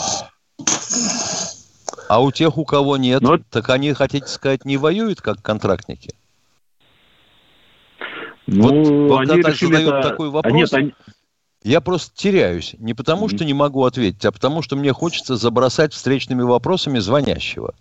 А 2.09 2.23
у 2.23 2.33
тех, 2.33 2.57
у 2.57 2.65
кого 2.65 2.97
нет, 2.97 3.21
Но... 3.21 3.39
так 3.51 3.69
они, 3.69 3.93
хотите 3.93 4.27
сказать, 4.27 4.65
не 4.65 4.79
воюют 4.79 5.21
как 5.21 5.43
контрактники? 5.43 6.15
Ну, 8.47 9.09
вот, 9.09 9.21
они 9.21 9.43
вот 9.43 9.51
решили 9.51 9.75
задают 9.75 9.95
это... 9.97 10.09
такой 10.09 10.31
вопрос. 10.31 10.53
А 10.53 10.57
нет, 10.57 10.73
они... 10.73 10.95
Я 11.63 11.83
просто 11.83 12.17
теряюсь. 12.17 12.75
Не 12.79 12.95
потому, 12.95 13.27
mm-hmm. 13.27 13.37
что 13.37 13.45
не 13.45 13.53
могу 13.53 13.85
ответить, 13.85 14.25
а 14.25 14.33
потому, 14.33 14.63
что 14.63 14.75
мне 14.75 14.93
хочется 14.95 15.37
забросать 15.37 15.93
встречными 15.93 16.43
вопросами 16.43 16.99
звонящего. 16.99 17.75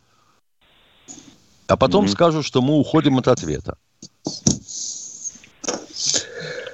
А 1.68 1.78
потом 1.78 2.06
mm-hmm. 2.06 2.10
скажу, 2.10 2.44
что 2.44 2.62
мы 2.62 2.78
уходим 2.78 3.18
от 3.20 3.30
ответа. 3.30 3.78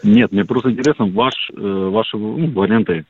Нет, 0.02 0.32
мне 0.32 0.44
просто 0.44 0.72
интересно 0.72 1.06
ваш, 1.06 1.52
э, 1.52 1.56
ваши 1.56 2.18
ну, 2.18 2.52
варианты. 2.52 3.06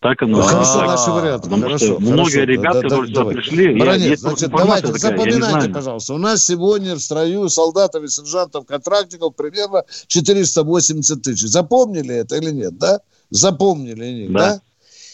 Так 0.00 0.22
оно. 0.22 0.40
Хорошо, 0.40 0.78
так. 0.78 0.86
наши 0.86 1.10
варианты. 1.10 1.42
Потому 1.44 1.62
хорошо, 1.62 1.84
что 1.84 1.94
хорошо. 1.96 2.12
много 2.12 2.44
ребят, 2.44 2.72
да, 2.72 2.80
которые 2.80 3.12
да, 3.12 3.20
сюда 3.20 3.30
пришли. 3.32 3.78
Баранец, 3.78 4.10
я, 4.10 4.16
значит, 4.16 4.50
давайте, 4.50 4.92
такая, 4.92 5.10
запоминайте, 5.10 5.68
пожалуйста. 5.68 6.14
У 6.14 6.18
нас 6.18 6.44
сегодня 6.44 6.94
в 6.94 7.00
строю 7.00 7.48
солдатов 7.50 8.04
и 8.04 8.08
сержантов, 8.08 8.64
контрактников 8.64 9.36
примерно 9.36 9.84
480 10.06 11.22
тысяч. 11.22 11.42
Запомнили 11.42 12.14
это 12.14 12.36
или 12.36 12.50
нет, 12.50 12.78
да? 12.78 13.00
Запомнили 13.28 14.02
они, 14.02 14.28
да. 14.28 14.38
да? 14.38 14.60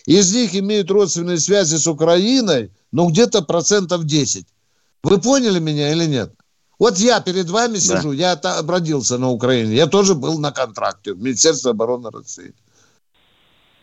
Из 0.07 0.33
них 0.33 0.55
имеют 0.55 0.89
родственные 0.89 1.39
связи 1.39 1.77
с 1.77 1.89
Украиной, 1.89 2.71
ну, 2.93 3.09
где-то 3.11 3.43
процентов 3.43 4.05
10. 4.05 4.47
Вы 5.03 5.21
поняли 5.21 5.59
меня 5.59 5.91
или 5.91 6.07
нет? 6.07 6.33
Вот 6.79 6.99
я 6.99 7.21
перед 7.21 7.51
вами 7.51 7.75
да. 7.75 7.81
сижу, 7.81 8.13
я 8.13 8.41
родился 8.69 9.19
на 9.19 9.31
Украине, 9.31 9.75
я 9.75 9.89
тоже 9.89 10.15
был 10.15 10.39
на 10.39 10.53
контракте 10.53 11.13
в 11.13 11.19
Министерстве 11.19 11.73
обороны 11.73 12.11
России. 12.11 12.55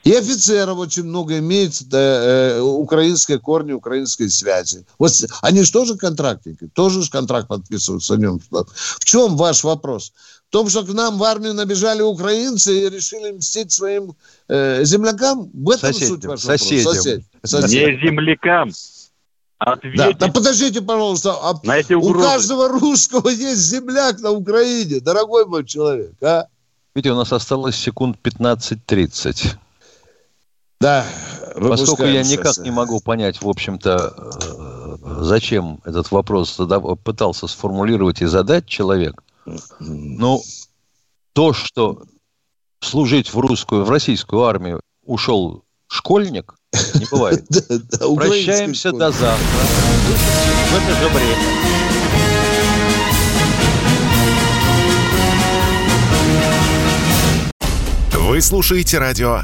И 0.04 0.14
офицеров 0.14 0.78
очень 0.78 1.04
много 1.04 1.39
имеет 1.39 1.82
э, 1.93 2.60
украинской 2.60 3.39
корни, 3.39 3.72
украинской 3.72 4.30
связи. 4.30 4.86
Вот 4.99 5.12
они 5.41 5.64
же 5.64 5.72
тоже 5.72 5.95
контрактники, 5.95 6.68
тоже 6.74 7.01
же 7.01 7.10
контракт 7.10 7.47
подписывают 7.47 8.04
с 8.04 8.10
нем. 8.10 8.41
В 8.49 9.06
чем 9.06 9.38
ваш 9.38 9.64
вопрос? 9.64 10.12
В 10.49 10.51
том, 10.51 10.68
что 10.70 10.84
к 10.84 10.93
нам 10.93 11.18
в 11.18 11.24
армию 11.24 11.54
набежали 11.54 12.01
украинцы 12.01 12.86
и 12.86 12.89
решили 12.89 13.32
мстить 13.32 13.72
своим 13.72 14.14
э, 14.49 14.84
землякам? 14.84 15.49
В 15.54 15.70
этом 15.70 15.93
соседям, 15.93 16.16
суть 16.16 16.26
вашего 16.26 16.51
соседям. 16.51 16.86
вопроса? 16.86 17.01
Сосед, 17.04 17.24
сосед. 17.43 17.70
Не 17.72 18.06
землякам. 18.06 18.72
Ответить 19.60 19.97
да, 19.97 20.28
да 20.28 20.28
подождите, 20.28 20.82
пожалуйста, 20.82 21.32
а 21.41 21.54
на 21.64 21.78
эти 21.78 21.93
у 21.93 22.14
каждого 22.14 22.68
русского 22.68 23.30
есть 23.30 23.62
земляк 23.62 24.20
на 24.20 24.32
Украине, 24.32 24.99
дорогой 24.99 25.45
мой 25.45 25.66
человек, 25.66 26.12
а? 26.22 26.47
Видите, 26.93 27.14
у 27.14 27.16
нас 27.16 27.32
осталось 27.32 27.78
секунд 27.78 28.18
15-30. 28.22 29.56
Да, 30.84 31.06
Поскольку 31.56 32.04
я 32.04 32.24
никак 32.24 32.58
не 32.58 32.70
могу 32.70 33.00
понять, 33.00 33.42
в 33.42 33.48
общем-то, 33.48 34.14
э, 34.18 35.24
зачем 35.24 35.80
этот 35.86 36.12
вопрос 36.12 36.60
пытался 37.06 37.48
сформулировать 37.48 38.22
и 38.22 38.26
задать 38.26 38.66
человек, 38.66 39.24
ну, 39.80 40.42
то, 41.32 41.54
что 41.54 42.04
служить 42.82 43.34
в 43.34 43.40
русскую, 43.40 43.86
в 43.86 43.90
российскую 43.90 44.44
армию 44.44 44.82
ушел 45.06 45.64
школьник, 45.88 46.54
не 46.96 47.06
бывает. 47.10 47.46
Прощаемся 48.18 48.92
до 48.92 49.12
завтра. 49.12 49.38
В 50.68 50.76
это 50.76 51.00
же 51.00 51.08
время. 51.08 51.38
Вы 58.28 58.42
слушаете 58.42 58.98
радио 58.98 59.44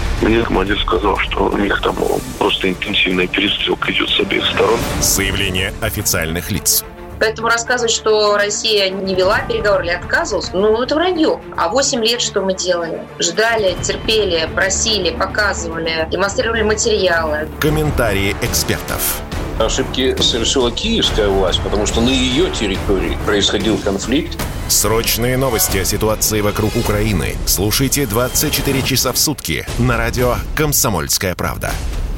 Мне 0.21 0.43
командир 0.43 0.79
сказал, 0.79 1.17
что 1.17 1.45
у 1.45 1.57
них 1.57 1.81
там 1.81 1.95
просто 2.37 2.69
интенсивная 2.69 3.27
перестрелка 3.27 3.91
идет 3.91 4.09
с 4.09 4.19
обеих 4.19 4.45
сторон. 4.45 4.79
Заявление 5.01 5.73
официальных 5.81 6.51
лиц. 6.51 6.83
Поэтому 7.19 7.49
рассказывать, 7.49 7.91
что 7.91 8.35
Россия 8.35 8.89
не 8.89 9.13
вела 9.13 9.41
переговоры 9.41 9.85
или 9.85 9.91
отказывалась, 9.91 10.51
ну, 10.53 10.81
это 10.81 10.95
вранье. 10.95 11.39
А 11.55 11.69
8 11.69 12.03
лет 12.03 12.21
что 12.21 12.41
мы 12.41 12.55
делали? 12.55 13.01
Ждали, 13.19 13.75
терпели, 13.81 14.49
просили, 14.55 15.11
показывали, 15.11 16.07
демонстрировали 16.09 16.63
материалы. 16.63 17.47
Комментарии 17.59 18.35
экспертов. 18.41 19.21
Ошибки 19.65 20.15
совершила 20.21 20.71
киевская 20.71 21.27
власть, 21.27 21.61
потому 21.61 21.85
что 21.85 22.01
на 22.01 22.09
ее 22.09 22.49
территории 22.51 23.17
происходил 23.25 23.77
конфликт. 23.77 24.37
Срочные 24.67 25.37
новости 25.37 25.77
о 25.77 25.85
ситуации 25.85 26.41
вокруг 26.41 26.75
Украины 26.75 27.35
слушайте 27.45 28.05
24 28.05 28.81
часа 28.81 29.11
в 29.11 29.17
сутки 29.17 29.65
на 29.77 29.97
радио 29.97 30.35
«Комсомольская 30.55 31.35
правда». 31.35 31.71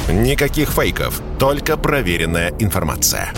Никаких 0.09 0.69
фейков, 0.71 1.21
только 1.39 1.77
проверенная 1.77 2.53
информация. 2.59 3.33